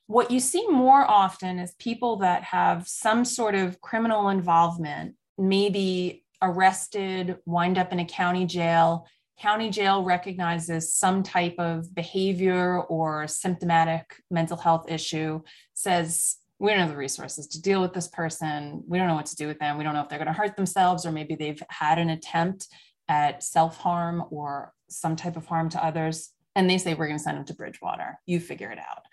What 0.06 0.30
you 0.30 0.40
see 0.40 0.66
more 0.68 1.04
often 1.08 1.58
is 1.58 1.74
people 1.78 2.16
that 2.16 2.42
have 2.44 2.88
some 2.88 3.26
sort 3.26 3.54
of 3.54 3.80
criminal 3.82 4.30
involvement 4.30 5.16
maybe 5.36 6.24
arrested 6.40 7.36
wind 7.44 7.76
up 7.76 7.92
in 7.92 7.98
a 7.98 8.04
county 8.04 8.46
jail 8.46 9.06
county 9.40 9.70
jail 9.70 10.02
recognizes 10.02 10.94
some 10.94 11.22
type 11.22 11.54
of 11.58 11.94
behavior 11.94 12.80
or 12.82 13.26
symptomatic 13.28 14.16
mental 14.30 14.56
health 14.56 14.90
issue, 14.90 15.40
says, 15.74 16.36
we 16.58 16.70
don't 16.70 16.80
have 16.80 16.90
the 16.90 16.96
resources 16.96 17.46
to 17.48 17.62
deal 17.62 17.80
with 17.80 17.92
this 17.92 18.08
person. 18.08 18.82
We 18.86 18.98
don't 18.98 19.06
know 19.06 19.14
what 19.14 19.26
to 19.26 19.36
do 19.36 19.46
with 19.46 19.58
them. 19.60 19.78
We 19.78 19.84
don't 19.84 19.94
know 19.94 20.02
if 20.02 20.08
they're 20.08 20.18
going 20.18 20.26
to 20.26 20.32
hurt 20.32 20.56
themselves 20.56 21.06
or 21.06 21.12
maybe 21.12 21.36
they've 21.36 21.62
had 21.70 21.98
an 21.98 22.10
attempt 22.10 22.66
at 23.08 23.42
self 23.42 23.78
harm 23.78 24.24
or 24.30 24.72
some 24.88 25.14
type 25.14 25.36
of 25.36 25.46
harm 25.46 25.68
to 25.70 25.84
others. 25.84 26.32
And 26.56 26.68
they 26.68 26.78
say, 26.78 26.94
we're 26.94 27.06
going 27.06 27.18
to 27.18 27.22
send 27.22 27.38
them 27.38 27.44
to 27.44 27.54
Bridgewater. 27.54 28.18
You 28.26 28.40
figure 28.40 28.72
it 28.72 28.78
out. 28.78 29.04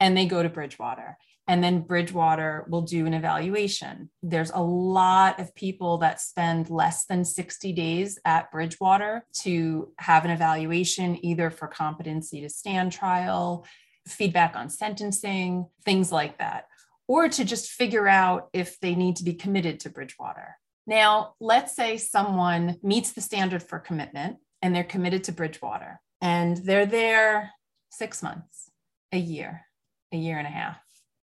And 0.00 0.16
they 0.16 0.26
go 0.26 0.42
to 0.42 0.48
Bridgewater 0.48 1.18
and 1.46 1.62
then 1.62 1.80
Bridgewater 1.80 2.64
will 2.68 2.82
do 2.82 3.06
an 3.06 3.12
evaluation. 3.12 4.08
There's 4.22 4.50
a 4.50 4.62
lot 4.62 5.38
of 5.38 5.54
people 5.54 5.98
that 5.98 6.20
spend 6.20 6.70
less 6.70 7.04
than 7.04 7.24
60 7.24 7.72
days 7.72 8.18
at 8.24 8.50
Bridgewater 8.50 9.26
to 9.40 9.92
have 9.98 10.24
an 10.24 10.30
evaluation, 10.30 11.22
either 11.24 11.50
for 11.50 11.68
competency 11.68 12.40
to 12.40 12.48
stand 12.48 12.92
trial, 12.92 13.66
feedback 14.08 14.56
on 14.56 14.70
sentencing, 14.70 15.66
things 15.84 16.10
like 16.10 16.38
that, 16.38 16.66
or 17.08 17.28
to 17.28 17.44
just 17.44 17.70
figure 17.70 18.08
out 18.08 18.48
if 18.54 18.80
they 18.80 18.94
need 18.94 19.16
to 19.16 19.24
be 19.24 19.34
committed 19.34 19.80
to 19.80 19.90
Bridgewater. 19.90 20.56
Now, 20.86 21.34
let's 21.40 21.76
say 21.76 21.98
someone 21.98 22.78
meets 22.82 23.12
the 23.12 23.20
standard 23.20 23.62
for 23.62 23.78
commitment 23.78 24.38
and 24.62 24.74
they're 24.74 24.84
committed 24.84 25.24
to 25.24 25.32
Bridgewater 25.32 26.00
and 26.22 26.56
they're 26.56 26.86
there 26.86 27.50
six 27.90 28.22
months, 28.22 28.70
a 29.12 29.18
year, 29.18 29.62
a 30.10 30.16
year 30.16 30.38
and 30.38 30.46
a 30.46 30.50
half 30.50 30.83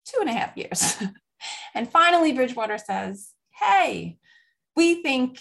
two 0.07 0.21
and 0.21 0.31
a 0.31 0.33
half 0.33 0.57
years. 0.57 0.97
and 1.75 1.91
finally, 1.91 2.33
Bridgewater 2.33 2.79
says, 2.79 3.31
Hey, 3.53 4.19
we 4.75 5.03
think 5.03 5.41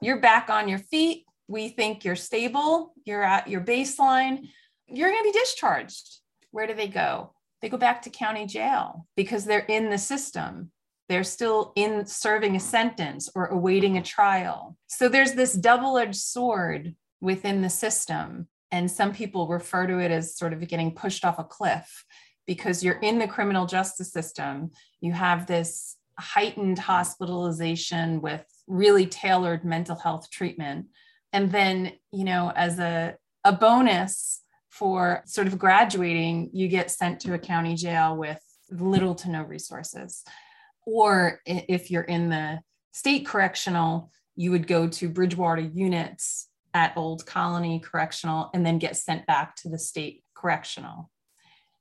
you're 0.00 0.20
back 0.20 0.50
on 0.50 0.68
your 0.68 0.78
feet. 0.78 1.24
We 1.48 1.68
think 1.68 2.04
you're 2.04 2.16
stable. 2.16 2.94
You're 3.04 3.22
at 3.22 3.48
your 3.48 3.60
baseline. 3.60 4.48
You're 4.86 5.10
going 5.10 5.22
to 5.22 5.32
be 5.32 5.38
discharged. 5.38 6.20
Where 6.50 6.66
do 6.66 6.74
they 6.74 6.88
go? 6.88 7.32
They 7.62 7.68
go 7.68 7.76
back 7.76 8.02
to 8.02 8.10
county 8.10 8.46
jail 8.46 9.06
because 9.16 9.44
they're 9.44 9.60
in 9.60 9.90
the 9.90 9.98
system. 9.98 10.70
They're 11.08 11.24
still 11.24 11.72
in 11.76 12.06
serving 12.06 12.56
a 12.56 12.60
sentence 12.60 13.30
or 13.34 13.46
awaiting 13.46 13.96
a 13.96 14.02
trial. 14.02 14.76
So 14.86 15.08
there's 15.08 15.34
this 15.34 15.52
double 15.52 15.98
edged 15.98 16.16
sword 16.16 16.94
within 17.20 17.62
the 17.62 17.70
system. 17.70 18.48
And 18.70 18.90
some 18.90 19.12
people 19.12 19.46
refer 19.46 19.86
to 19.86 19.98
it 19.98 20.10
as 20.10 20.36
sort 20.36 20.52
of 20.52 20.66
getting 20.66 20.94
pushed 20.94 21.24
off 21.24 21.38
a 21.38 21.44
cliff 21.44 22.04
because 22.46 22.84
you're 22.84 23.00
in 23.00 23.18
the 23.18 23.28
criminal 23.28 23.66
justice 23.66 24.12
system. 24.12 24.70
You 25.00 25.12
have 25.12 25.46
this 25.46 25.96
heightened 26.18 26.78
hospitalization 26.78 28.20
with 28.20 28.44
really 28.66 29.06
tailored 29.06 29.64
mental 29.64 29.96
health 29.96 30.30
treatment. 30.30 30.86
And 31.32 31.50
then, 31.50 31.92
you 32.12 32.24
know, 32.24 32.52
as 32.54 32.78
a, 32.78 33.16
a 33.44 33.52
bonus 33.52 34.42
for 34.70 35.22
sort 35.26 35.46
of 35.46 35.58
graduating, 35.58 36.50
you 36.52 36.68
get 36.68 36.90
sent 36.90 37.20
to 37.20 37.34
a 37.34 37.38
county 37.38 37.74
jail 37.74 38.16
with 38.16 38.40
little 38.70 39.14
to 39.16 39.30
no 39.30 39.42
resources. 39.42 40.24
Or 40.86 41.40
if 41.46 41.90
you're 41.90 42.02
in 42.02 42.28
the 42.28 42.60
state 42.92 43.26
correctional, 43.26 44.10
you 44.36 44.50
would 44.50 44.66
go 44.66 44.88
to 44.88 45.08
Bridgewater 45.08 45.62
units 45.62 46.48
at 46.72 46.96
Old 46.96 47.24
Colony 47.24 47.80
Correctional 47.80 48.50
and 48.52 48.66
then 48.66 48.78
get 48.78 48.96
sent 48.96 49.26
back 49.26 49.56
to 49.56 49.68
the 49.68 49.78
state 49.78 50.24
correctional 50.34 51.10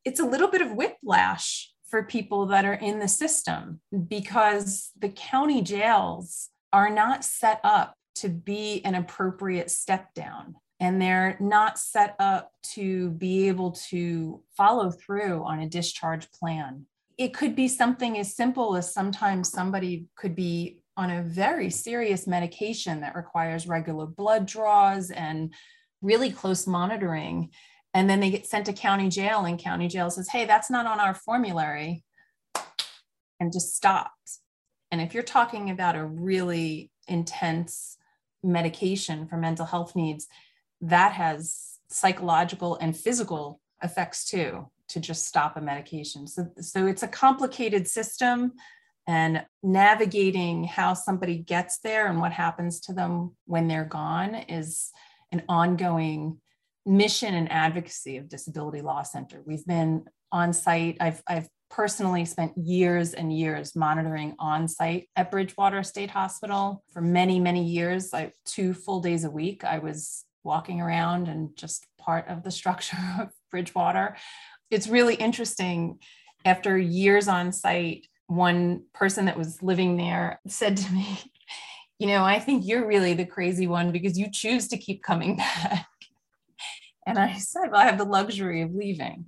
it's 0.05 0.19
a 0.19 0.25
little 0.25 0.49
bit 0.49 0.61
of 0.61 0.71
whiplash 0.73 1.71
for 1.89 2.03
people 2.03 2.47
that 2.47 2.65
are 2.65 2.73
in 2.73 2.99
the 2.99 3.07
system 3.07 3.79
because 4.07 4.91
the 4.99 5.09
county 5.09 5.61
jails 5.61 6.49
are 6.71 6.89
not 6.89 7.23
set 7.23 7.59
up 7.63 7.95
to 8.15 8.29
be 8.29 8.81
an 8.83 8.95
appropriate 8.95 9.69
step 9.69 10.13
down. 10.13 10.55
and 10.79 11.01
they're 11.01 11.37
not 11.39 11.79
set 11.79 12.13
up 12.19 12.51
to 12.61 13.11
be 13.11 13.47
able 13.47 13.71
to 13.71 14.41
follow 14.57 14.91
through 14.91 15.41
on 15.45 15.59
a 15.59 15.69
discharge 15.69 16.29
plan. 16.31 16.85
It 17.17 17.33
could 17.33 17.55
be 17.55 17.69
something 17.69 18.17
as 18.19 18.35
simple 18.35 18.75
as 18.75 18.93
sometimes 18.93 19.49
somebody 19.49 20.07
could 20.17 20.35
be 20.35 20.79
on 20.97 21.09
a 21.09 21.23
very 21.23 21.69
serious 21.69 22.27
medication 22.27 22.99
that 23.01 23.15
requires 23.15 23.65
regular 23.65 24.05
blood 24.05 24.45
draws 24.45 25.09
and 25.09 25.53
really 26.01 26.31
close 26.31 26.67
monitoring. 26.67 27.51
And 27.93 28.09
then 28.09 28.19
they 28.19 28.31
get 28.31 28.47
sent 28.47 28.65
to 28.65 28.73
county 28.73 29.09
jail, 29.09 29.45
and 29.45 29.59
county 29.59 29.87
jail 29.87 30.09
says, 30.09 30.29
Hey, 30.29 30.45
that's 30.45 30.69
not 30.69 30.85
on 30.85 30.99
our 30.99 31.13
formulary, 31.13 32.03
and 33.39 33.53
just 33.53 33.75
stops. 33.75 34.41
And 34.91 35.01
if 35.01 35.13
you're 35.13 35.23
talking 35.23 35.69
about 35.69 35.95
a 35.95 36.05
really 36.05 36.91
intense 37.07 37.97
medication 38.43 39.27
for 39.27 39.37
mental 39.37 39.65
health 39.65 39.95
needs, 39.95 40.27
that 40.81 41.13
has 41.13 41.79
psychological 41.89 42.77
and 42.81 42.95
physical 42.97 43.61
effects 43.81 44.25
too 44.25 44.67
to 44.89 44.99
just 44.99 45.27
stop 45.27 45.57
a 45.57 45.61
medication. 45.61 46.27
So, 46.27 46.51
so 46.59 46.85
it's 46.85 47.03
a 47.03 47.07
complicated 47.07 47.87
system 47.87 48.53
and 49.07 49.45
navigating 49.61 50.63
how 50.63 50.93
somebody 50.93 51.37
gets 51.37 51.79
there 51.79 52.07
and 52.07 52.19
what 52.19 52.31
happens 52.31 52.79
to 52.81 52.93
them 52.93 53.35
when 53.45 53.67
they're 53.67 53.85
gone 53.85 54.35
is 54.35 54.91
an 55.31 55.43
ongoing 55.49 56.37
mission 56.85 57.33
and 57.33 57.51
advocacy 57.51 58.17
of 58.17 58.29
Disability 58.29 58.81
Law 58.81 59.03
Center. 59.03 59.41
We've 59.45 59.65
been 59.65 60.05
on 60.31 60.53
site. 60.53 60.97
I've, 60.99 61.21
I've 61.27 61.47
personally 61.69 62.23
spent 62.25 62.55
years 62.55 63.13
and 63.13 63.35
years 63.35 63.75
monitoring 63.75 64.35
on 64.37 64.67
site 64.67 65.09
at 65.15 65.31
Bridgewater 65.31 65.81
State 65.81 66.11
Hospital 66.11 66.83
for 66.91 67.01
many, 67.01 67.39
many 67.39 67.63
years, 67.63 68.13
like 68.13 68.33
two 68.45 68.73
full 68.73 68.99
days 68.99 69.23
a 69.23 69.31
week. 69.31 69.63
I 69.63 69.79
was 69.79 70.25
walking 70.43 70.81
around 70.81 71.29
and 71.29 71.55
just 71.55 71.87
part 71.97 72.27
of 72.27 72.43
the 72.43 72.51
structure 72.59 72.97
of 73.19 73.29
Bridgewater. 73.49 74.15
It's 74.69 74.87
really 74.87 75.15
interesting. 75.15 75.99
After 76.45 76.77
years 76.77 77.27
on 77.27 77.51
site, 77.51 78.05
one 78.27 78.83
person 78.93 79.25
that 79.25 79.37
was 79.37 79.63
living 79.63 79.97
there 79.97 80.39
said 80.47 80.77
to 80.77 80.91
me, 80.91 81.19
You 81.99 82.07
know, 82.07 82.23
I 82.23 82.39
think 82.39 82.65
you're 82.65 82.85
really 82.85 83.13
the 83.13 83.25
crazy 83.25 83.65
one 83.65 83.91
because 83.91 84.17
you 84.17 84.29
choose 84.29 84.67
to 84.69 84.77
keep 84.77 85.03
coming 85.03 85.37
back. 85.37 85.87
And 87.05 87.17
I 87.17 87.33
said, 87.37 87.71
Well, 87.71 87.81
I 87.81 87.85
have 87.85 87.97
the 87.97 88.05
luxury 88.05 88.61
of 88.61 88.73
leaving, 88.73 89.25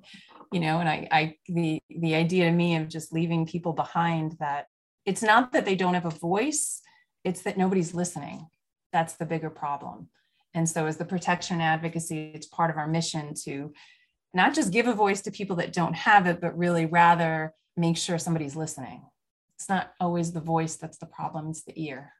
you 0.51 0.60
know, 0.60 0.79
and 0.79 0.89
I, 0.89 1.08
I, 1.12 1.36
the, 1.48 1.82
the 1.89 2.15
idea 2.15 2.46
to 2.46 2.51
me 2.51 2.75
of 2.75 2.89
just 2.89 3.13
leaving 3.13 3.46
people 3.46 3.74
behind 3.74 4.38
that 4.39 4.67
it's 5.05 5.22
not 5.22 5.51
that 5.53 5.65
they 5.65 5.75
don't 5.75 5.94
have 5.94 6.05
a 6.05 6.10
voice, 6.10 6.82
it's 7.24 7.44
that 7.44 7.58
nobody's 7.58 7.94
listening. 7.94 8.48
That's 8.91 9.13
the 9.13 9.25
bigger 9.25 9.50
problem. 9.50 10.10
And 10.53 10.67
so, 10.70 10.86
as 10.86 10.98
the 10.98 11.05
protection 11.05 11.62
advocacy, 11.62 12.32
it's 12.34 12.48
part 12.48 12.72
of 12.72 12.77
our 12.77 12.88
mission 12.88 13.34
to 13.44 13.74
not 14.34 14.53
just 14.53 14.72
give 14.72 14.88
a 14.88 14.94
voice 14.94 15.22
to 15.22 15.32
people 15.32 15.58
that 15.58 15.74
don't 15.74 15.96
have 15.96 16.27
it, 16.27 16.41
but 16.41 16.58
really 16.58 16.86
rather 16.86 17.53
make 17.77 17.98
sure 17.98 18.17
somebody's 18.17 18.55
listening. 18.55 19.03
It's 19.58 19.70
not 19.70 19.94
always 20.00 20.32
the 20.32 20.41
voice 20.41 20.75
that's 20.75 20.98
the 20.98 21.05
problem, 21.05 21.50
it's 21.50 21.63
the 21.63 21.74
ear. 21.82 22.13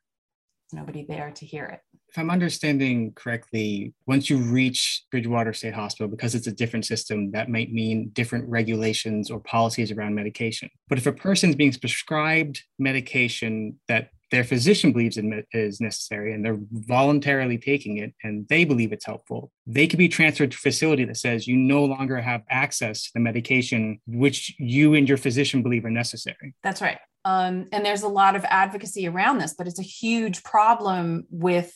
Nobody 0.76 1.06
there 1.08 1.32
to 1.32 1.46
hear 1.46 1.66
it. 1.66 1.80
If 2.10 2.20
I'm 2.20 2.30
understanding 2.30 3.14
correctly, 3.14 3.94
once 4.08 4.30
you 4.30 4.38
reach 4.38 5.04
Bridgewater 5.10 5.54
State 5.54 5.74
Hospital, 5.74 6.08
because 6.08 6.36
it's 6.36 6.48
a 6.48 6.52
different 6.52 6.86
system, 6.86 7.32
that 7.32 7.50
might 7.50 7.72
mean 7.72 8.10
different 8.10 8.48
regulations 8.50 9.32
or 9.32 9.40
policies 9.40 9.92
around 9.92 10.16
medication. 10.16 10.70
But 10.90 10.98
if 10.98 11.08
a 11.08 11.14
person's 11.14 11.56
being 11.56 11.74
prescribed 11.74 12.62
medication 12.78 13.80
that 13.88 14.10
their 14.32 14.44
physician 14.44 14.92
believes 14.92 15.18
it 15.18 15.48
is 15.54 15.80
necessary 15.80 16.34
and 16.34 16.44
they're 16.44 16.60
voluntarily 16.72 17.58
taking 17.58 17.98
it 17.98 18.14
and 18.24 18.48
they 18.50 18.66
believe 18.66 18.92
it's 18.92 19.06
helpful, 19.06 19.52
they 19.66 19.88
could 19.88 20.00
be 20.00 20.10
transferred 20.10 20.52
to 20.52 20.56
a 20.56 20.60
facility 20.60 21.06
that 21.06 21.18
says 21.18 21.48
you 21.48 21.56
no 21.56 21.86
longer 21.86 22.20
have 22.20 22.42
access 22.50 23.04
to 23.04 23.12
the 23.14 23.20
medication 23.20 24.00
which 24.08 24.54
you 24.60 24.94
and 24.94 25.08
your 25.08 25.18
physician 25.18 25.64
believe 25.64 25.86
are 25.86 25.92
necessary. 25.92 26.54
That's 26.64 26.82
right. 26.82 26.98
Um, 27.26 27.68
and 27.72 27.84
there's 27.84 28.04
a 28.04 28.08
lot 28.08 28.36
of 28.36 28.46
advocacy 28.46 29.08
around 29.08 29.40
this, 29.40 29.56
but 29.58 29.68
it's 29.68 29.80
a 29.80 29.84
huge 29.84 30.44
problem 30.44 31.26
with 31.32 31.76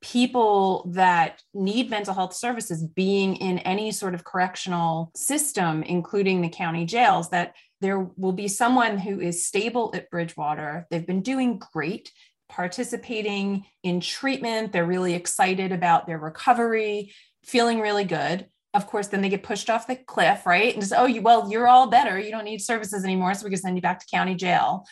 people 0.00 0.90
that 0.94 1.42
need 1.52 1.90
mental 1.90 2.14
health 2.14 2.32
services 2.32 2.82
being 2.82 3.36
in 3.36 3.58
any 3.60 3.90
sort 3.90 4.14
of 4.14 4.24
correctional 4.24 5.10
system, 5.14 5.82
including 5.82 6.40
the 6.40 6.48
county 6.48 6.86
jails, 6.86 7.30
that 7.30 7.54
there 7.80 8.08
will 8.16 8.32
be 8.32 8.48
someone 8.48 8.98
who 8.98 9.20
is 9.20 9.46
stable 9.46 9.92
at 9.94 10.10
Bridgewater. 10.10 10.86
They've 10.90 11.06
been 11.06 11.22
doing 11.22 11.60
great, 11.72 12.10
participating 12.48 13.66
in 13.82 14.00
treatment. 14.00 14.72
They're 14.72 14.86
really 14.86 15.14
excited 15.14 15.70
about 15.70 16.06
their 16.06 16.18
recovery, 16.18 17.12
feeling 17.44 17.80
really 17.80 18.04
good. 18.04 18.46
Of 18.74 18.86
course, 18.86 19.08
then 19.08 19.22
they 19.22 19.28
get 19.28 19.42
pushed 19.42 19.70
off 19.70 19.86
the 19.86 19.96
cliff, 19.96 20.44
right? 20.46 20.72
And 20.72 20.82
just, 20.82 20.92
oh, 20.96 21.06
you, 21.06 21.22
well, 21.22 21.50
you're 21.50 21.66
all 21.66 21.88
better. 21.88 22.18
You 22.18 22.30
don't 22.30 22.44
need 22.44 22.60
services 22.60 23.04
anymore. 23.04 23.34
So 23.34 23.44
we 23.44 23.50
can 23.50 23.58
send 23.58 23.76
you 23.76 23.82
back 23.82 24.00
to 24.00 24.06
county 24.10 24.34
jail. 24.34 24.84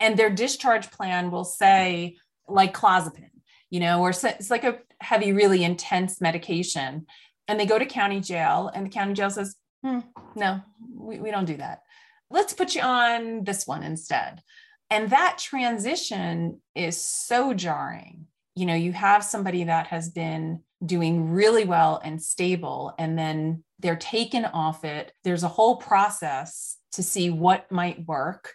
And 0.00 0.16
their 0.16 0.30
discharge 0.30 0.90
plan 0.90 1.30
will 1.30 1.44
say, 1.44 2.16
like 2.46 2.74
clozapine, 2.74 3.30
you 3.70 3.80
know, 3.80 4.00
or 4.02 4.10
it's 4.10 4.50
like 4.50 4.64
a 4.64 4.78
heavy, 5.00 5.32
really 5.32 5.64
intense 5.64 6.20
medication. 6.20 7.06
And 7.48 7.58
they 7.58 7.66
go 7.66 7.78
to 7.78 7.86
county 7.86 8.20
jail, 8.20 8.70
and 8.72 8.86
the 8.86 8.90
county 8.90 9.14
jail 9.14 9.30
says, 9.30 9.56
hmm, 9.82 10.00
no, 10.34 10.60
we, 10.94 11.18
we 11.18 11.30
don't 11.30 11.44
do 11.44 11.56
that 11.56 11.80
let's 12.34 12.52
put 12.52 12.74
you 12.74 12.82
on 12.82 13.44
this 13.44 13.66
one 13.66 13.82
instead. 13.82 14.42
And 14.90 15.10
that 15.10 15.38
transition 15.38 16.60
is 16.74 17.00
so 17.00 17.54
jarring. 17.54 18.26
You 18.54 18.66
know, 18.66 18.74
you 18.74 18.92
have 18.92 19.24
somebody 19.24 19.64
that 19.64 19.88
has 19.88 20.10
been 20.10 20.60
doing 20.84 21.30
really 21.30 21.64
well 21.64 22.00
and 22.04 22.22
stable, 22.22 22.94
and 22.98 23.18
then 23.18 23.64
they're 23.78 23.96
taken 23.96 24.44
off 24.44 24.84
it. 24.84 25.12
There's 25.24 25.42
a 25.42 25.48
whole 25.48 25.76
process 25.76 26.76
to 26.92 27.02
see 27.02 27.30
what 27.30 27.70
might 27.70 28.06
work. 28.06 28.52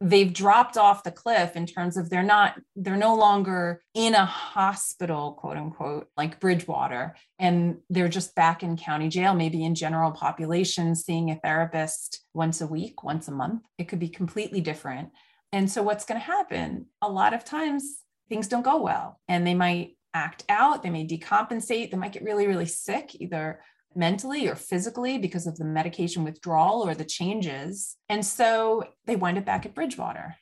They've 0.00 0.32
dropped 0.32 0.76
off 0.76 1.04
the 1.04 1.12
cliff 1.12 1.54
in 1.54 1.66
terms 1.66 1.96
of 1.96 2.10
they're 2.10 2.24
not 2.24 2.60
they're 2.74 2.96
no 2.96 3.14
longer 3.14 3.82
in 3.94 4.14
a 4.14 4.24
hospital 4.24 5.34
quote 5.34 5.56
unquote 5.56 6.08
like 6.16 6.40
bridgewater 6.40 7.14
and 7.38 7.76
they're 7.88 8.08
just 8.08 8.34
back 8.34 8.64
in 8.64 8.76
county 8.76 9.08
jail 9.08 9.32
maybe 9.32 9.62
in 9.62 9.76
general 9.76 10.10
population 10.10 10.96
seeing 10.96 11.30
a 11.30 11.36
therapist 11.36 12.24
once 12.34 12.60
a 12.60 12.66
week 12.66 13.04
once 13.04 13.28
a 13.28 13.32
month. 13.32 13.62
It 13.78 13.86
could 13.86 14.00
be 14.00 14.08
completely 14.08 14.60
different. 14.60 15.10
And 15.52 15.70
so 15.70 15.82
what's 15.82 16.04
going 16.04 16.20
to 16.20 16.26
happen? 16.26 16.86
A 17.00 17.08
lot 17.08 17.34
of 17.34 17.44
times 17.44 17.98
things 18.32 18.48
don't 18.48 18.62
go 18.62 18.80
well 18.80 19.20
and 19.28 19.46
they 19.46 19.54
might 19.54 19.96
act 20.14 20.44
out 20.48 20.82
they 20.82 20.90
may 20.90 21.06
decompensate 21.06 21.90
they 21.90 21.96
might 21.96 22.12
get 22.12 22.22
really 22.22 22.46
really 22.46 22.66
sick 22.66 23.14
either 23.20 23.60
mentally 23.94 24.48
or 24.48 24.54
physically 24.54 25.18
because 25.18 25.46
of 25.46 25.56
the 25.56 25.64
medication 25.64 26.24
withdrawal 26.24 26.86
or 26.86 26.94
the 26.94 27.04
changes. 27.04 27.96
And 28.08 28.24
so 28.24 28.84
they 29.06 29.16
wind 29.16 29.38
up 29.38 29.44
back 29.44 29.66
at 29.66 29.74
Bridgewater. 29.74 30.36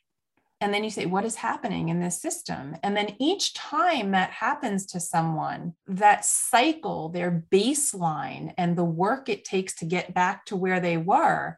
And 0.59 0.71
then 0.71 0.83
you 0.83 0.91
say, 0.91 1.07
what 1.07 1.25
is 1.25 1.35
happening 1.35 1.89
in 1.89 1.99
this 1.99 2.21
system? 2.21 2.75
And 2.83 2.95
then 2.95 3.15
each 3.19 3.55
time 3.55 4.11
that 4.11 4.29
happens 4.29 4.85
to 4.87 4.99
someone, 4.99 5.73
that 5.87 6.23
cycle, 6.23 7.09
their 7.09 7.45
baseline, 7.51 8.53
and 8.59 8.77
the 8.77 8.85
work 8.85 9.27
it 9.27 9.43
takes 9.43 9.73
to 9.77 9.85
get 9.85 10.13
back 10.13 10.45
to 10.45 10.55
where 10.55 10.79
they 10.79 10.97
were 10.97 11.57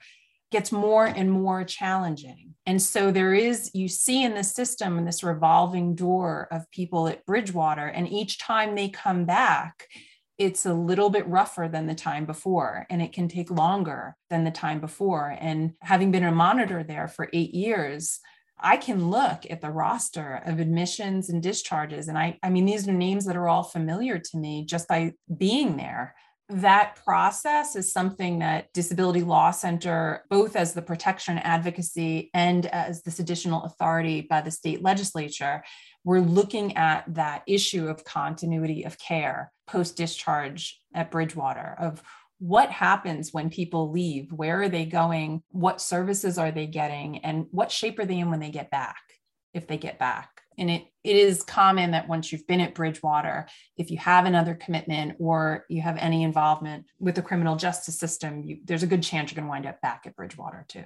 gets 0.53 0.71
more 0.71 1.05
and 1.05 1.29
more 1.29 1.65
challenging. 1.65 2.53
And 2.65 2.81
so 2.81 3.11
there 3.11 3.33
is, 3.33 3.71
you 3.73 3.89
see 3.89 4.23
in 4.23 4.35
the 4.35 4.43
system, 4.43 5.03
this 5.03 5.23
revolving 5.23 5.95
door 5.95 6.47
of 6.49 6.71
people 6.71 7.09
at 7.09 7.25
Bridgewater, 7.25 7.87
and 7.87 8.07
each 8.07 8.39
time 8.39 8.75
they 8.75 8.87
come 8.87 9.25
back, 9.25 9.89
it's 10.37 10.65
a 10.65 10.73
little 10.73 11.09
bit 11.09 11.27
rougher 11.27 11.67
than 11.67 11.85
the 11.85 11.95
time 11.95 12.25
before 12.25 12.87
and 12.89 13.01
it 13.01 13.13
can 13.13 13.27
take 13.27 13.51
longer 13.51 14.15
than 14.29 14.43
the 14.43 14.51
time 14.51 14.79
before 14.79 15.37
and 15.39 15.73
having 15.81 16.11
been 16.11 16.23
a 16.23 16.31
monitor 16.31 16.83
there 16.83 17.07
for 17.07 17.29
8 17.31 17.53
years 17.53 18.19
I 18.59 18.77
can 18.77 19.09
look 19.09 19.43
at 19.49 19.61
the 19.61 19.69
roster 19.69 20.41
of 20.45 20.59
admissions 20.59 21.29
and 21.29 21.41
discharges 21.41 22.07
and 22.07 22.17
I 22.17 22.39
I 22.41 22.49
mean 22.49 22.65
these 22.65 22.87
are 22.87 22.93
names 22.93 23.25
that 23.25 23.35
are 23.35 23.47
all 23.47 23.63
familiar 23.63 24.17
to 24.17 24.37
me 24.37 24.65
just 24.65 24.87
by 24.87 25.13
being 25.37 25.77
there 25.77 26.15
that 26.49 26.99
process 27.03 27.75
is 27.75 27.91
something 27.91 28.39
that 28.39 28.71
Disability 28.73 29.21
Law 29.21 29.51
Center, 29.51 30.25
both 30.29 30.55
as 30.55 30.73
the 30.73 30.81
protection 30.81 31.37
advocacy 31.37 32.29
and 32.33 32.65
as 32.67 33.01
this 33.03 33.19
additional 33.19 33.63
authority 33.63 34.21
by 34.21 34.41
the 34.41 34.51
state 34.51 34.83
legislature, 34.83 35.63
we're 36.03 36.19
looking 36.19 36.75
at 36.75 37.05
that 37.13 37.43
issue 37.47 37.87
of 37.87 38.03
continuity 38.03 38.83
of 38.83 38.99
care 38.99 39.51
post 39.67 39.95
discharge 39.95 40.81
at 40.93 41.11
Bridgewater 41.11 41.75
of 41.79 42.03
what 42.39 42.69
happens 42.69 43.31
when 43.31 43.49
people 43.49 43.91
leave 43.91 44.33
where 44.33 44.61
are 44.61 44.67
they 44.67 44.85
going 44.85 45.41
what 45.51 45.79
services 45.79 46.37
are 46.37 46.51
they 46.51 46.67
getting 46.67 47.19
and 47.19 47.45
what 47.51 47.71
shape 47.71 47.97
are 47.99 48.05
they 48.05 48.19
in 48.19 48.29
when 48.29 48.41
they 48.41 48.49
get 48.49 48.69
back 48.69 49.01
if 49.53 49.65
they 49.65 49.77
get 49.77 49.97
back 49.97 50.41
and 50.57 50.69
it, 50.69 50.85
it 51.03 51.15
is 51.15 51.43
common 51.43 51.91
that 51.91 52.07
once 52.07 52.31
you've 52.31 52.47
been 52.47 52.61
at 52.61 52.75
bridgewater 52.75 53.47
if 53.77 53.91
you 53.91 53.97
have 53.97 54.25
another 54.25 54.55
commitment 54.55 55.15
or 55.19 55.65
you 55.69 55.81
have 55.81 55.97
any 55.97 56.23
involvement 56.23 56.85
with 56.99 57.15
the 57.15 57.21
criminal 57.21 57.55
justice 57.55 57.97
system 57.97 58.43
you, 58.43 58.59
there's 58.65 58.83
a 58.83 58.87
good 58.87 59.03
chance 59.03 59.31
you're 59.31 59.35
going 59.35 59.45
to 59.45 59.49
wind 59.49 59.65
up 59.65 59.81
back 59.81 60.03
at 60.05 60.15
bridgewater 60.15 60.65
too 60.67 60.83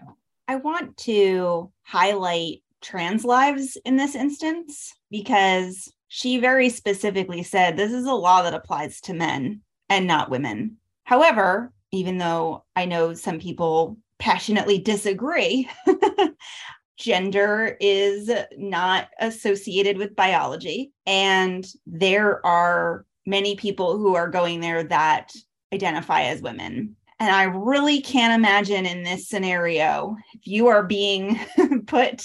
i 0.48 0.56
want 0.56 0.96
to 0.98 1.72
highlight 1.84 2.62
trans 2.82 3.26
lives 3.26 3.78
in 3.86 3.96
this 3.96 4.16
instance 4.16 4.94
because 5.10 5.92
she 6.08 6.38
very 6.38 6.70
specifically 6.70 7.44
said 7.44 7.76
this 7.76 7.92
is 7.92 8.06
a 8.06 8.14
law 8.14 8.44
that 8.44 8.54
applies 8.54 9.02
to 9.02 9.14
men 9.14 9.62
and 9.90 10.08
not 10.08 10.30
women. 10.30 10.78
However, 11.04 11.72
even 11.92 12.18
though 12.18 12.66
I 12.76 12.86
know 12.86 13.14
some 13.14 13.40
people 13.40 13.98
passionately 14.20 14.80
disagree, 14.80 15.70
gender 16.98 17.78
is 17.80 18.30
not 18.58 19.10
associated 19.20 19.98
with 19.98 20.16
biology. 20.16 20.92
And 21.06 21.66
there 21.86 22.46
are 22.46 23.06
many 23.26 23.56
people 23.56 23.98
who 23.98 24.16
are 24.16 24.30
going 24.30 24.60
there 24.60 24.84
that 24.84 25.32
identify 25.74 26.24
as 26.24 26.42
women. 26.42 26.96
And 27.20 27.36
I 27.36 27.44
really 27.44 28.02
can't 28.02 28.34
imagine 28.34 28.86
in 28.86 29.04
this 29.04 29.28
scenario, 29.28 30.16
if 30.34 30.46
you 30.46 30.68
are 30.68 30.84
being 30.84 31.40
put 31.88 32.24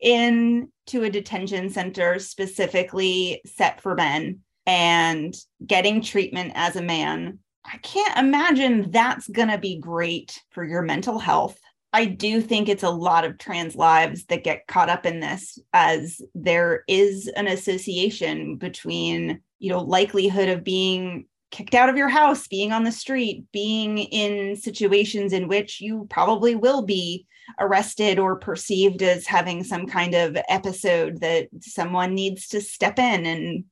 into 0.00 1.02
a 1.02 1.10
detention 1.10 1.70
center 1.70 2.18
specifically 2.18 3.40
set 3.44 3.80
for 3.80 3.94
men 3.94 4.40
and 4.64 5.34
getting 5.66 6.00
treatment 6.00 6.52
as 6.54 6.76
a 6.76 6.82
man, 6.82 7.40
I 7.64 7.78
can't 7.78 8.18
imagine 8.18 8.90
that's 8.90 9.28
going 9.28 9.48
to 9.48 9.58
be 9.58 9.78
great 9.78 10.40
for 10.50 10.64
your 10.64 10.82
mental 10.82 11.18
health. 11.18 11.58
I 11.92 12.04
do 12.04 12.40
think 12.40 12.68
it's 12.68 12.82
a 12.82 12.90
lot 12.90 13.24
of 13.24 13.38
trans 13.38 13.74
lives 13.74 14.26
that 14.26 14.44
get 14.44 14.66
caught 14.66 14.90
up 14.90 15.06
in 15.06 15.20
this 15.20 15.58
as 15.72 16.20
there 16.34 16.84
is 16.86 17.28
an 17.28 17.46
association 17.46 18.56
between, 18.56 19.40
you 19.58 19.70
know, 19.70 19.80
likelihood 19.80 20.48
of 20.48 20.64
being 20.64 21.26
kicked 21.50 21.74
out 21.74 21.88
of 21.88 21.96
your 21.96 22.08
house, 22.08 22.46
being 22.46 22.72
on 22.72 22.84
the 22.84 22.92
street, 22.92 23.44
being 23.52 23.98
in 23.98 24.54
situations 24.54 25.32
in 25.32 25.48
which 25.48 25.80
you 25.80 26.06
probably 26.10 26.54
will 26.54 26.82
be 26.82 27.26
arrested 27.58 28.18
or 28.18 28.36
perceived 28.36 29.02
as 29.02 29.26
having 29.26 29.64
some 29.64 29.86
kind 29.86 30.14
of 30.14 30.36
episode 30.48 31.20
that 31.20 31.48
someone 31.60 32.14
needs 32.14 32.48
to 32.48 32.60
step 32.60 32.98
in 32.98 33.24
and 33.24 33.64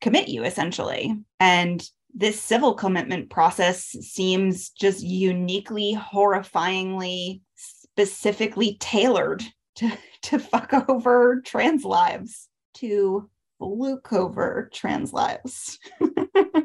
commit 0.00 0.28
you 0.28 0.44
essentially. 0.44 1.16
And 1.40 1.82
this 2.14 2.40
civil 2.40 2.74
commitment 2.74 3.28
process 3.28 3.84
seems 4.00 4.70
just 4.70 5.02
uniquely, 5.02 5.98
horrifyingly, 5.98 7.40
specifically 7.96 8.76
tailored 8.78 9.42
to, 9.76 9.90
to 10.22 10.38
fuck 10.38 10.70
over 10.88 11.40
trans 11.46 11.82
lives, 11.82 12.48
to 12.74 13.28
fluke 13.58 14.12
over 14.12 14.68
trans 14.70 15.14
lives. 15.14 15.78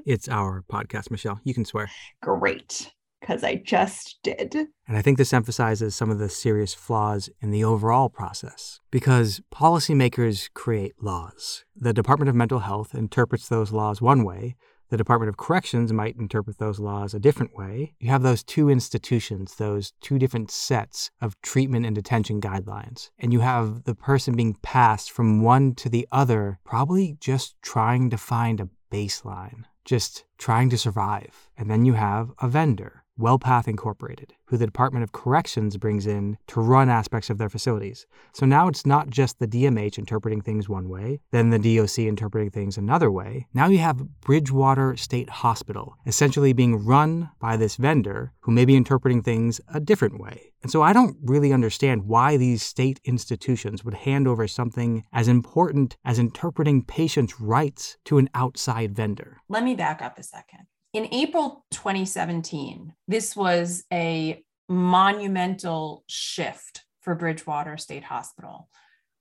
it's 0.05 0.27
our 0.27 0.61
podcast, 0.69 1.09
Michelle. 1.09 1.39
You 1.45 1.53
can 1.53 1.63
swear. 1.63 1.89
Great, 2.21 2.91
because 3.21 3.45
I 3.45 3.55
just 3.55 4.19
did. 4.23 4.53
And 4.85 4.97
I 4.97 5.01
think 5.01 5.17
this 5.17 5.31
emphasizes 5.31 5.95
some 5.95 6.09
of 6.09 6.19
the 6.19 6.27
serious 6.27 6.73
flaws 6.73 7.29
in 7.39 7.51
the 7.51 7.63
overall 7.63 8.09
process 8.09 8.81
because 8.91 9.39
policymakers 9.53 10.49
create 10.53 11.01
laws. 11.01 11.63
The 11.77 11.93
Department 11.93 12.27
of 12.27 12.35
Mental 12.35 12.59
Health 12.59 12.93
interprets 12.93 13.47
those 13.47 13.71
laws 13.71 14.01
one 14.01 14.25
way, 14.25 14.57
the 14.91 14.97
Department 14.97 15.29
of 15.29 15.37
Corrections 15.37 15.93
might 15.93 16.17
interpret 16.17 16.57
those 16.57 16.77
laws 16.77 17.13
a 17.13 17.19
different 17.19 17.55
way. 17.55 17.93
You 17.99 18.09
have 18.09 18.23
those 18.23 18.43
two 18.43 18.69
institutions, 18.69 19.55
those 19.55 19.93
two 20.01 20.19
different 20.19 20.51
sets 20.51 21.09
of 21.21 21.41
treatment 21.41 21.85
and 21.85 21.95
detention 21.95 22.41
guidelines. 22.41 23.09
And 23.17 23.31
you 23.31 23.39
have 23.39 23.85
the 23.85 23.95
person 23.95 24.35
being 24.35 24.57
passed 24.61 25.09
from 25.09 25.41
one 25.41 25.75
to 25.75 25.87
the 25.87 26.05
other, 26.11 26.59
probably 26.65 27.15
just 27.21 27.55
trying 27.61 28.09
to 28.09 28.17
find 28.17 28.59
a 28.59 28.67
baseline, 28.91 29.63
just 29.85 30.25
trying 30.37 30.69
to 30.71 30.77
survive. 30.77 31.49
And 31.57 31.71
then 31.71 31.85
you 31.85 31.93
have 31.93 32.31
a 32.41 32.49
vendor 32.49 33.00
WellPath 33.19 33.67
Incorporated, 33.67 34.33
who 34.45 34.57
the 34.57 34.65
Department 34.65 35.03
of 35.03 35.11
Corrections 35.11 35.77
brings 35.77 36.07
in 36.07 36.37
to 36.47 36.59
run 36.59 36.89
aspects 36.89 37.29
of 37.29 37.37
their 37.37 37.49
facilities. 37.49 38.05
So 38.33 38.45
now 38.45 38.67
it's 38.67 38.85
not 38.85 39.09
just 39.09 39.39
the 39.39 39.47
DMH 39.47 39.97
interpreting 39.97 40.41
things 40.41 40.67
one 40.67 40.89
way, 40.89 41.19
then 41.31 41.49
the 41.49 41.59
DOC 41.59 41.99
interpreting 41.99 42.49
things 42.49 42.77
another 42.77 43.11
way. 43.11 43.47
Now 43.53 43.67
you 43.67 43.77
have 43.79 44.21
Bridgewater 44.21 44.97
State 44.97 45.29
Hospital 45.29 45.95
essentially 46.05 46.53
being 46.53 46.83
run 46.83 47.29
by 47.39 47.57
this 47.57 47.75
vendor 47.75 48.33
who 48.41 48.51
may 48.51 48.65
be 48.65 48.75
interpreting 48.75 49.21
things 49.21 49.61
a 49.73 49.79
different 49.79 50.19
way. 50.19 50.53
And 50.63 50.71
so 50.71 50.81
I 50.81 50.93
don't 50.93 51.17
really 51.23 51.51
understand 51.51 52.05
why 52.05 52.37
these 52.37 52.61
state 52.61 52.99
institutions 53.03 53.83
would 53.83 53.95
hand 53.95 54.27
over 54.27 54.47
something 54.47 55.03
as 55.11 55.27
important 55.27 55.97
as 56.05 56.19
interpreting 56.19 56.83
patients' 56.83 57.39
rights 57.39 57.97
to 58.05 58.17
an 58.19 58.29
outside 58.33 58.95
vendor. 58.95 59.37
Let 59.49 59.63
me 59.63 59.75
back 59.75 60.01
up 60.01 60.19
a 60.19 60.23
second. 60.23 60.67
In 60.93 61.07
April 61.13 61.65
2017, 61.71 62.93
this 63.07 63.33
was 63.33 63.85
a 63.93 64.43
monumental 64.67 66.03
shift 66.07 66.83
for 66.99 67.15
Bridgewater 67.15 67.77
State 67.77 68.03
Hospital. 68.03 68.67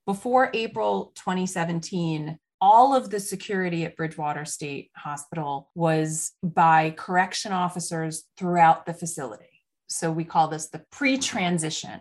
Before 0.04 0.50
April 0.52 1.12
2017, 1.14 2.38
all 2.60 2.94
of 2.94 3.10
the 3.10 3.20
security 3.20 3.84
at 3.84 3.96
Bridgewater 3.96 4.44
State 4.44 4.90
Hospital 4.96 5.70
was 5.76 6.32
by 6.42 6.90
correction 6.90 7.52
officers 7.52 8.24
throughout 8.36 8.84
the 8.84 8.92
facility. 8.92 9.62
So 9.88 10.10
we 10.10 10.24
call 10.24 10.48
this 10.48 10.70
the 10.70 10.82
pre 10.90 11.18
transition 11.18 12.00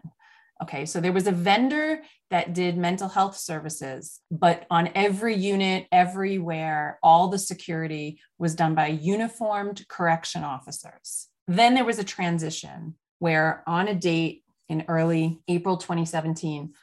Okay, 0.61 0.85
so 0.85 0.99
there 0.99 1.13
was 1.13 1.27
a 1.27 1.31
vendor 1.31 2.01
that 2.29 2.53
did 2.53 2.77
mental 2.77 3.09
health 3.09 3.35
services, 3.35 4.19
but 4.29 4.65
on 4.69 4.89
every 4.95 5.35
unit, 5.35 5.87
everywhere, 5.91 6.99
all 7.01 7.27
the 7.27 7.39
security 7.39 8.19
was 8.37 8.55
done 8.55 8.75
by 8.75 8.87
uniformed 8.87 9.85
correction 9.87 10.43
officers. 10.43 11.27
Then 11.47 11.73
there 11.73 11.85
was 11.85 11.99
a 11.99 12.03
transition 12.03 12.95
where, 13.17 13.63
on 13.65 13.87
a 13.87 13.95
date 13.95 14.43
in 14.67 14.85
early 14.87 15.41
April 15.47 15.77
2017, 15.77 16.73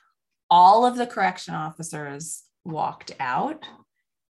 all 0.51 0.85
of 0.85 0.97
the 0.97 1.07
correction 1.07 1.55
officers 1.55 2.43
walked 2.65 3.13
out 3.21 3.65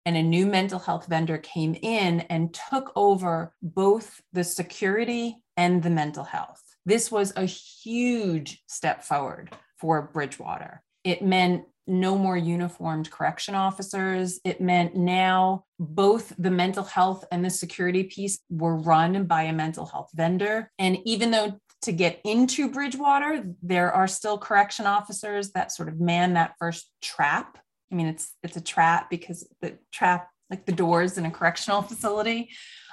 and 0.04 0.16
a 0.16 0.22
new 0.22 0.46
mental 0.46 0.78
health 0.78 1.06
vendor 1.06 1.38
came 1.38 1.74
in 1.74 2.20
and 2.20 2.54
took 2.70 2.92
over 2.94 3.52
both 3.60 4.20
the 4.32 4.44
security 4.44 5.36
and 5.56 5.82
the 5.82 5.90
mental 5.90 6.22
health. 6.22 6.62
This 6.84 7.10
was 7.10 7.32
a 7.34 7.44
huge 7.44 8.62
step 8.68 9.02
forward 9.02 9.50
for 9.78 10.02
Bridgewater. 10.02 10.82
It 11.06 11.22
meant 11.22 11.64
no 11.86 12.18
more 12.18 12.36
uniformed 12.36 13.10
correction 13.12 13.54
officers. 13.54 14.40
It 14.44 14.60
meant 14.60 14.96
now 14.96 15.64
both 15.78 16.32
the 16.36 16.50
mental 16.50 16.82
health 16.82 17.24
and 17.30 17.44
the 17.44 17.50
security 17.50 18.02
piece 18.02 18.40
were 18.50 18.76
run 18.76 19.26
by 19.26 19.42
a 19.42 19.52
mental 19.52 19.86
health 19.86 20.10
vendor. 20.12 20.72
And 20.80 20.98
even 21.04 21.30
though 21.30 21.60
to 21.82 21.92
get 21.92 22.20
into 22.24 22.68
Bridgewater, 22.68 23.54
there 23.62 23.92
are 23.92 24.08
still 24.08 24.36
correction 24.36 24.86
officers 24.86 25.52
that 25.52 25.70
sort 25.70 25.88
of 25.88 26.00
man 26.00 26.34
that 26.34 26.54
first 26.58 26.90
trap. 27.00 27.56
I 27.92 27.94
mean, 27.94 28.08
it's 28.08 28.34
it's 28.42 28.56
a 28.56 28.60
trap 28.60 29.08
because 29.08 29.46
the 29.60 29.78
trap, 29.92 30.28
like 30.50 30.66
the 30.66 30.72
doors 30.72 31.18
in 31.18 31.26
a 31.26 31.30
correctional 31.30 31.82
facility, 31.90 32.50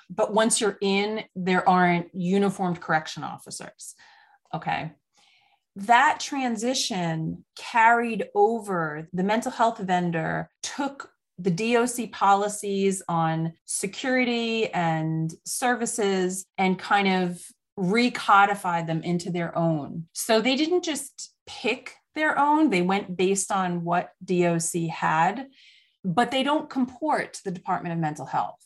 but 0.08 0.36
once 0.36 0.62
you're 0.62 0.78
in, 0.82 1.24
there 1.36 1.68
aren't 1.68 2.14
uniformed 2.14 2.80
correction 2.80 3.24
officers. 3.24 3.96
Okay. 4.54 4.92
That 5.76 6.20
transition 6.20 7.46
carried 7.58 8.30
over 8.36 9.08
the 9.12 9.24
mental 9.24 9.52
health 9.52 9.80
vendor, 9.80 10.50
took 10.62 11.10
the 11.40 11.52
DOC 11.52 12.12
policies 12.12 13.02
on 13.10 13.54
security 13.66 14.70
and 14.70 15.34
services 15.46 16.46
and 16.58 16.78
kind 16.78 17.08
of 17.08 17.42
recodified 17.78 18.86
them 18.86 19.02
into 19.02 19.32
their 19.32 19.58
own. 19.58 20.06
So 20.14 20.42
they 20.42 20.56
didn't 20.56 20.84
just 20.84 21.34
pick 21.48 21.96
their 22.14 22.38
own, 22.38 22.70
they 22.70 22.84
went 22.84 23.18
based 23.18 23.52
on 23.52 23.84
what 23.84 24.12
DOC 24.24 24.90
had, 24.92 25.48
but 26.06 26.30
they 26.30 26.44
don't 26.44 26.70
comport 26.70 27.34
to 27.34 27.44
the 27.46 27.52
Department 27.52 27.94
of 27.94 28.00
Mental 28.00 28.28
Health. 28.28 28.60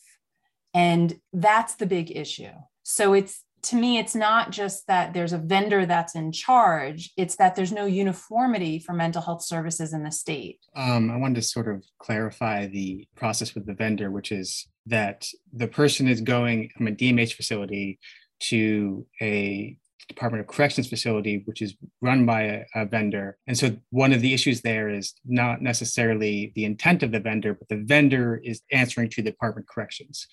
And 0.74 1.20
that's 1.32 1.76
the 1.76 1.86
big 1.86 2.16
issue. 2.16 2.52
So 2.84 3.14
it's 3.14 3.44
to 3.64 3.76
me, 3.76 3.98
it's 3.98 4.16
not 4.16 4.52
just 4.52 4.88
that 4.88 5.14
there's 5.14 5.34
a 5.34 5.38
vendor 5.38 5.86
that's 5.86 6.16
in 6.16 6.32
charge, 6.32 7.12
it's 7.18 7.36
that 7.38 7.56
there's 7.56 7.72
no 7.72 7.86
uniformity 7.86 8.80
for 8.80 8.94
mental 8.94 9.22
health 9.22 9.44
services 9.44 9.94
in 9.94 10.04
the 10.04 10.12
state. 10.12 10.60
Um, 10.76 11.10
I 11.12 11.18
wanted 11.18 11.36
to 11.36 11.42
sort 11.42 11.68
of 11.68 11.84
clarify 12.00 12.68
the 12.68 13.08
process 13.16 13.56
with 13.56 13.66
the 13.66 13.74
vendor, 13.74 14.12
which 14.12 14.32
is 14.32 14.68
that 14.86 15.28
the 15.52 15.68
person 15.68 16.08
is 16.08 16.22
going 16.22 16.70
from 16.78 16.88
a 16.88 16.92
DMH 16.92 17.34
facility 17.34 18.00
to 18.40 19.06
a 19.22 19.78
Department 20.08 20.42
of 20.42 20.48
Corrections 20.48 20.88
facility, 20.88 21.42
which 21.46 21.62
is 21.62 21.76
run 22.02 22.26
by 22.26 22.44
a, 22.44 22.64
a, 22.76 22.86
vendor. 22.86 23.38
And 23.46 23.58
so 23.58 23.76
one 23.90 24.14
of 24.14 24.22
the 24.22 24.34
issues 24.34 24.62
there 24.62 24.90
is 24.90 25.14
not 25.26 25.62
necessarily 25.62 26.54
the 26.56 26.64
intent 26.64 27.04
of 27.04 27.12
the 27.12 27.20
vendor, 27.20 27.54
but 27.54 27.68
the 27.68 27.84
vendor 27.84 28.40
is 28.44 28.62
answering 28.72 29.10
to 29.10 29.22
the 29.22 29.32
Department 29.32 29.66
of 29.66 29.74
Corrections. 29.74 30.28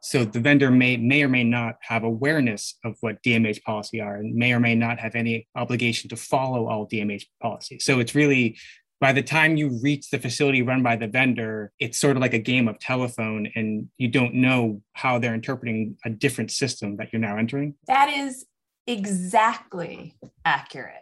So 0.00 0.24
the 0.24 0.40
vendor 0.40 0.70
may 0.70 0.96
may 0.96 1.22
or 1.22 1.28
may 1.28 1.44
not 1.44 1.76
have 1.80 2.04
awareness 2.04 2.76
of 2.84 2.96
what 3.00 3.22
DMH 3.22 3.62
policy 3.62 4.00
are 4.00 4.16
and 4.16 4.34
may 4.34 4.52
or 4.52 4.60
may 4.60 4.74
not 4.74 4.98
have 5.00 5.14
any 5.14 5.48
obligation 5.54 6.08
to 6.10 6.16
follow 6.16 6.68
all 6.68 6.88
DMH 6.88 7.24
policies. 7.40 7.84
So 7.84 7.98
it's 7.98 8.14
really 8.14 8.56
by 9.00 9.12
the 9.12 9.22
time 9.22 9.56
you 9.56 9.78
reach 9.80 10.10
the 10.10 10.18
facility 10.18 10.62
run 10.62 10.82
by 10.82 10.96
the 10.96 11.06
vendor, 11.06 11.72
it's 11.78 11.98
sort 11.98 12.16
of 12.16 12.20
like 12.20 12.34
a 12.34 12.38
game 12.38 12.66
of 12.66 12.78
telephone 12.80 13.50
and 13.54 13.88
you 13.96 14.08
don't 14.08 14.34
know 14.34 14.82
how 14.94 15.18
they're 15.18 15.34
interpreting 15.34 15.96
a 16.04 16.10
different 16.10 16.50
system 16.50 16.96
that 16.96 17.12
you're 17.12 17.20
now 17.20 17.36
entering. 17.36 17.74
That 17.86 18.08
is 18.08 18.46
exactly 18.86 20.16
accurate. 20.44 20.94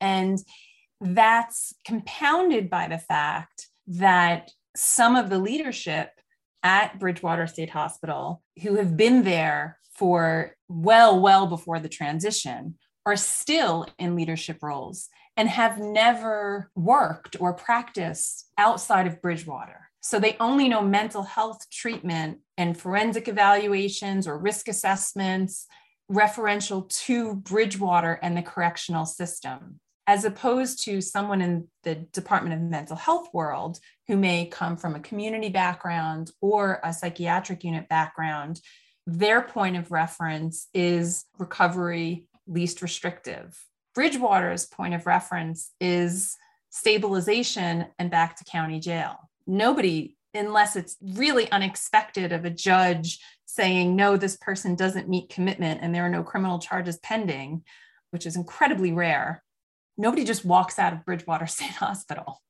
And 0.00 0.38
that's 1.00 1.74
compounded 1.84 2.70
by 2.70 2.88
the 2.88 2.98
fact 2.98 3.68
that 3.86 4.50
some 4.74 5.16
of 5.16 5.28
the 5.28 5.38
leadership 5.38 6.10
at 6.64 6.98
Bridgewater 6.98 7.46
State 7.46 7.70
Hospital 7.70 8.42
who 8.62 8.76
have 8.76 8.96
been 8.96 9.22
there 9.22 9.78
for 9.92 10.56
well, 10.68 11.20
well 11.20 11.46
before 11.46 11.78
the 11.78 11.88
transition 11.88 12.76
are 13.06 13.16
still 13.16 13.86
in 13.98 14.16
leadership 14.16 14.58
roles 14.62 15.08
and 15.36 15.48
have 15.48 15.78
never 15.78 16.70
worked 16.74 17.36
or 17.38 17.52
practiced 17.52 18.48
outside 18.56 19.06
of 19.06 19.20
Bridgewater. 19.20 19.90
So 20.00 20.18
they 20.18 20.36
only 20.40 20.68
know 20.68 20.82
mental 20.82 21.22
health 21.22 21.68
treatment 21.70 22.38
and 22.56 22.78
forensic 22.78 23.28
evaluations 23.28 24.26
or 24.26 24.38
risk 24.38 24.68
assessments 24.68 25.66
referential 26.10 26.88
to 27.06 27.36
Bridgewater 27.36 28.18
and 28.22 28.36
the 28.36 28.42
correctional 28.42 29.06
system, 29.06 29.80
as 30.06 30.24
opposed 30.24 30.84
to 30.84 31.00
someone 31.00 31.40
in 31.40 31.66
the 31.82 31.94
Department 31.94 32.54
of 32.54 32.60
Mental 32.60 32.96
Health 32.96 33.28
world 33.32 33.78
who 34.06 34.16
may 34.16 34.46
come 34.46 34.76
from 34.76 34.94
a 34.94 35.00
community 35.00 35.48
background 35.48 36.30
or 36.40 36.80
a 36.84 36.92
psychiatric 36.92 37.64
unit 37.64 37.88
background. 37.88 38.60
Their 39.06 39.42
point 39.42 39.76
of 39.76 39.90
reference 39.90 40.68
is 40.74 41.24
recovery 41.38 42.26
least 42.46 42.82
restrictive. 42.82 43.58
Bridgewater's 43.94 44.66
point 44.66 44.94
of 44.94 45.06
reference 45.06 45.70
is 45.80 46.36
stabilization 46.70 47.86
and 47.98 48.10
back 48.10 48.36
to 48.36 48.44
county 48.44 48.80
jail. 48.80 49.30
Nobody, 49.46 50.16
unless 50.34 50.76
it's 50.76 50.96
really 51.00 51.50
unexpected 51.50 52.32
of 52.32 52.44
a 52.44 52.50
judge 52.50 53.20
saying, 53.46 53.94
no, 53.94 54.16
this 54.16 54.36
person 54.36 54.74
doesn't 54.74 55.08
meet 55.08 55.28
commitment 55.28 55.80
and 55.80 55.94
there 55.94 56.04
are 56.04 56.10
no 56.10 56.24
criminal 56.24 56.58
charges 56.58 56.98
pending, 56.98 57.62
which 58.10 58.26
is 58.26 58.36
incredibly 58.36 58.92
rare, 58.92 59.44
nobody 59.96 60.24
just 60.24 60.44
walks 60.44 60.78
out 60.78 60.92
of 60.92 61.04
Bridgewater 61.04 61.46
State 61.48 61.70
Hospital. 61.70 62.40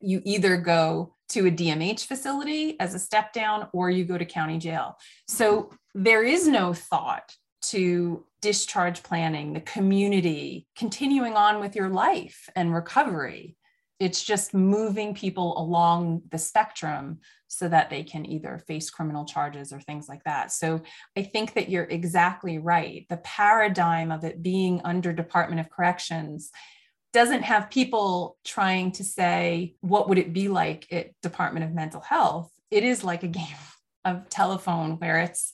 You 0.00 0.22
either 0.24 0.56
go 0.56 1.14
to 1.30 1.46
a 1.46 1.50
DMH 1.50 2.06
facility 2.06 2.78
as 2.80 2.94
a 2.94 2.98
step 2.98 3.32
down 3.32 3.68
or 3.72 3.90
you 3.90 4.04
go 4.04 4.18
to 4.18 4.24
county 4.24 4.58
jail. 4.58 4.96
So 5.28 5.70
there 5.94 6.24
is 6.24 6.48
no 6.48 6.72
thought 6.72 7.34
to 7.62 8.24
discharge 8.40 9.02
planning, 9.02 9.52
the 9.52 9.60
community, 9.60 10.66
continuing 10.76 11.34
on 11.34 11.60
with 11.60 11.76
your 11.76 11.90
life 11.90 12.48
and 12.56 12.74
recovery. 12.74 13.56
It's 14.00 14.24
just 14.24 14.54
moving 14.54 15.14
people 15.14 15.56
along 15.60 16.22
the 16.30 16.38
spectrum 16.38 17.18
so 17.48 17.68
that 17.68 17.90
they 17.90 18.02
can 18.02 18.24
either 18.24 18.62
face 18.66 18.90
criminal 18.90 19.24
charges 19.24 19.72
or 19.72 19.80
things 19.80 20.08
like 20.08 20.24
that. 20.24 20.50
So 20.52 20.80
I 21.16 21.22
think 21.22 21.54
that 21.54 21.68
you're 21.68 21.84
exactly 21.84 22.58
right. 22.58 23.06
The 23.10 23.18
paradigm 23.18 24.10
of 24.10 24.24
it 24.24 24.42
being 24.42 24.80
under 24.84 25.12
Department 25.12 25.60
of 25.60 25.70
Corrections 25.70 26.50
doesn't 27.12 27.42
have 27.42 27.70
people 27.70 28.38
trying 28.44 28.92
to 28.92 29.04
say, 29.04 29.74
what 29.80 30.08
would 30.08 30.18
it 30.18 30.32
be 30.32 30.48
like 30.48 30.86
at 30.90 31.10
Department 31.22 31.64
of 31.64 31.72
Mental 31.72 32.00
Health? 32.00 32.50
It 32.70 32.84
is 32.84 33.04
like 33.04 33.22
a 33.22 33.28
game 33.42 33.46
of 34.04 34.28
telephone 34.30 34.92
where 34.98 35.18
it's 35.18 35.52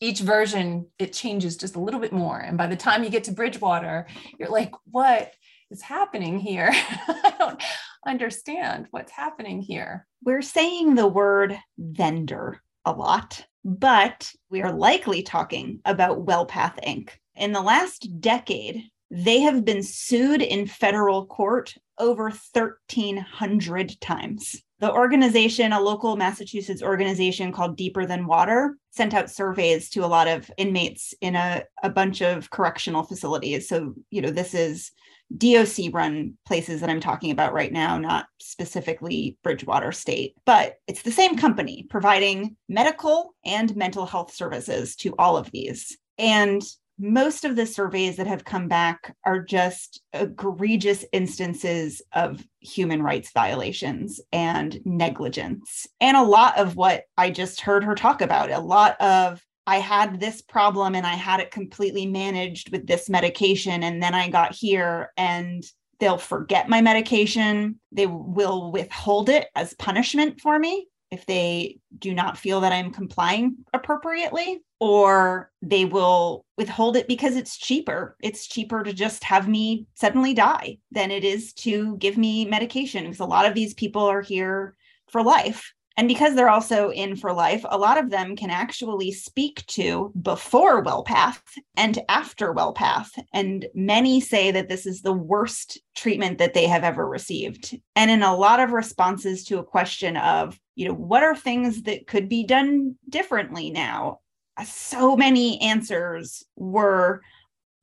each 0.00 0.20
version 0.20 0.86
it 0.98 1.12
changes 1.12 1.56
just 1.56 1.76
a 1.76 1.80
little 1.80 2.00
bit 2.00 2.12
more 2.12 2.38
and 2.38 2.58
by 2.58 2.66
the 2.66 2.76
time 2.76 3.02
you 3.02 3.08
get 3.08 3.24
to 3.24 3.32
bridgewater 3.32 4.06
you're 4.38 4.50
like 4.50 4.72
what 4.90 5.32
is 5.70 5.82
happening 5.82 6.38
here. 6.38 6.70
I 6.72 7.34
don't 7.38 7.62
understand 8.06 8.86
what's 8.90 9.12
happening 9.12 9.60
here. 9.60 10.06
We're 10.24 10.42
saying 10.42 10.94
the 10.94 11.08
word 11.08 11.58
vendor 11.78 12.62
a 12.84 12.92
lot 12.92 13.44
but 13.66 14.32
we 14.48 14.62
are 14.62 14.72
likely 14.72 15.22
talking 15.24 15.80
about 15.84 16.24
wellpath 16.24 16.78
inc. 16.86 17.10
In 17.34 17.50
the 17.50 17.60
last 17.60 18.20
decade 18.20 18.84
they 19.10 19.40
have 19.40 19.64
been 19.64 19.82
sued 19.82 20.42
in 20.42 20.66
federal 20.66 21.26
court 21.26 21.74
over 21.98 22.24
1300 22.24 24.00
times. 24.00 24.62
The 24.80 24.92
organization, 24.92 25.72
a 25.72 25.80
local 25.80 26.16
Massachusetts 26.16 26.82
organization 26.82 27.52
called 27.52 27.76
Deeper 27.76 28.04
Than 28.04 28.26
Water, 28.26 28.76
sent 28.90 29.14
out 29.14 29.30
surveys 29.30 29.90
to 29.90 30.04
a 30.04 30.06
lot 30.06 30.26
of 30.26 30.50
inmates 30.58 31.14
in 31.20 31.36
a, 31.36 31.62
a 31.84 31.88
bunch 31.88 32.20
of 32.20 32.50
correctional 32.50 33.04
facilities. 33.04 33.68
So, 33.68 33.94
you 34.10 34.22
know, 34.22 34.30
this 34.30 34.54
is 34.54 34.90
DOC 35.36 35.92
run 35.92 36.34
places 36.46 36.80
that 36.80 36.90
I'm 36.90 37.00
talking 37.00 37.30
about 37.30 37.52
right 37.52 37.72
now, 37.72 37.98
not 37.98 38.26
specifically 38.38 39.36
Bridgewater 39.42 39.92
State, 39.92 40.34
but 40.44 40.76
it's 40.86 41.02
the 41.02 41.10
same 41.10 41.36
company 41.36 41.86
providing 41.88 42.56
medical 42.68 43.34
and 43.44 43.74
mental 43.76 44.06
health 44.06 44.32
services 44.32 44.96
to 44.96 45.14
all 45.18 45.36
of 45.36 45.50
these. 45.50 45.96
And 46.18 46.62
most 46.98 47.44
of 47.44 47.56
the 47.56 47.66
surveys 47.66 48.16
that 48.16 48.26
have 48.26 48.44
come 48.44 48.68
back 48.68 49.14
are 49.24 49.40
just 49.42 50.00
egregious 50.14 51.04
instances 51.12 52.00
of 52.14 52.42
human 52.60 53.02
rights 53.02 53.30
violations 53.32 54.20
and 54.32 54.80
negligence. 54.86 55.86
And 56.00 56.16
a 56.16 56.22
lot 56.22 56.58
of 56.58 56.76
what 56.76 57.02
I 57.18 57.30
just 57.30 57.60
heard 57.60 57.84
her 57.84 57.94
talk 57.94 58.22
about, 58.22 58.50
a 58.50 58.60
lot 58.60 58.98
of 59.00 59.42
I 59.66 59.78
had 59.78 60.20
this 60.20 60.42
problem 60.42 60.94
and 60.94 61.06
I 61.06 61.14
had 61.14 61.40
it 61.40 61.50
completely 61.50 62.06
managed 62.06 62.70
with 62.70 62.86
this 62.86 63.08
medication. 63.08 63.82
And 63.82 64.02
then 64.02 64.14
I 64.14 64.28
got 64.28 64.54
here 64.54 65.12
and 65.16 65.64
they'll 65.98 66.18
forget 66.18 66.68
my 66.68 66.80
medication. 66.80 67.80
They 67.92 68.06
will 68.06 68.70
withhold 68.70 69.28
it 69.28 69.48
as 69.54 69.74
punishment 69.74 70.40
for 70.40 70.58
me 70.58 70.86
if 71.10 71.24
they 71.26 71.78
do 71.98 72.12
not 72.12 72.36
feel 72.36 72.60
that 72.60 72.72
I'm 72.72 72.90
complying 72.90 73.58
appropriately, 73.72 74.62
or 74.80 75.52
they 75.62 75.84
will 75.84 76.44
withhold 76.58 76.96
it 76.96 77.06
because 77.06 77.36
it's 77.36 77.56
cheaper. 77.56 78.16
It's 78.22 78.46
cheaper 78.46 78.82
to 78.82 78.92
just 78.92 79.22
have 79.24 79.48
me 79.48 79.86
suddenly 79.94 80.34
die 80.34 80.78
than 80.90 81.10
it 81.10 81.24
is 81.24 81.52
to 81.54 81.96
give 81.98 82.16
me 82.16 82.44
medication 82.44 83.04
because 83.04 83.20
a 83.20 83.24
lot 83.24 83.46
of 83.46 83.54
these 83.54 83.74
people 83.74 84.02
are 84.02 84.20
here 84.20 84.76
for 85.08 85.22
life. 85.22 85.72
And 85.96 86.08
because 86.08 86.34
they're 86.34 86.50
also 86.50 86.90
in 86.90 87.16
for 87.16 87.32
life, 87.32 87.64
a 87.68 87.78
lot 87.78 87.96
of 87.96 88.10
them 88.10 88.36
can 88.36 88.50
actually 88.50 89.12
speak 89.12 89.64
to 89.66 90.12
before 90.20 90.84
WellPath 90.84 91.40
and 91.76 91.98
after 92.10 92.52
WellPath. 92.52 93.08
And 93.32 93.66
many 93.74 94.20
say 94.20 94.50
that 94.50 94.68
this 94.68 94.84
is 94.84 95.00
the 95.00 95.14
worst 95.14 95.80
treatment 95.94 96.36
that 96.38 96.52
they 96.52 96.66
have 96.66 96.84
ever 96.84 97.08
received. 97.08 97.78
And 97.94 98.10
in 98.10 98.22
a 98.22 98.36
lot 98.36 98.60
of 98.60 98.72
responses 98.72 99.44
to 99.44 99.58
a 99.58 99.64
question 99.64 100.18
of, 100.18 100.60
you 100.74 100.86
know, 100.86 100.94
what 100.94 101.22
are 101.22 101.34
things 101.34 101.84
that 101.84 102.06
could 102.06 102.28
be 102.28 102.44
done 102.44 102.96
differently 103.08 103.70
now? 103.70 104.20
So 104.66 105.16
many 105.16 105.58
answers 105.62 106.44
were, 106.56 107.22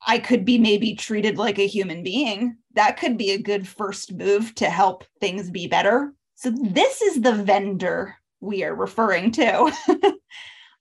I 0.06 0.20
could 0.20 0.46
be 0.46 0.60
maybe 0.60 0.94
treated 0.94 1.40
like 1.40 1.58
a 1.58 1.68
human 1.68 2.04
being. 2.04 2.58
That 2.76 2.98
could 2.98 3.18
be 3.18 3.32
a 3.32 3.42
good 3.42 3.68
first 3.68 4.14
move 4.14 4.54
to 4.56 4.70
help 4.70 5.04
things 5.20 5.50
be 5.50 5.66
better 5.66 6.14
so 6.44 6.52
this 6.52 7.02
is 7.02 7.22
the 7.22 7.32
vendor 7.32 8.18
we 8.42 8.66
are 8.66 8.76
referring 8.76 9.32
to. 9.32 9.72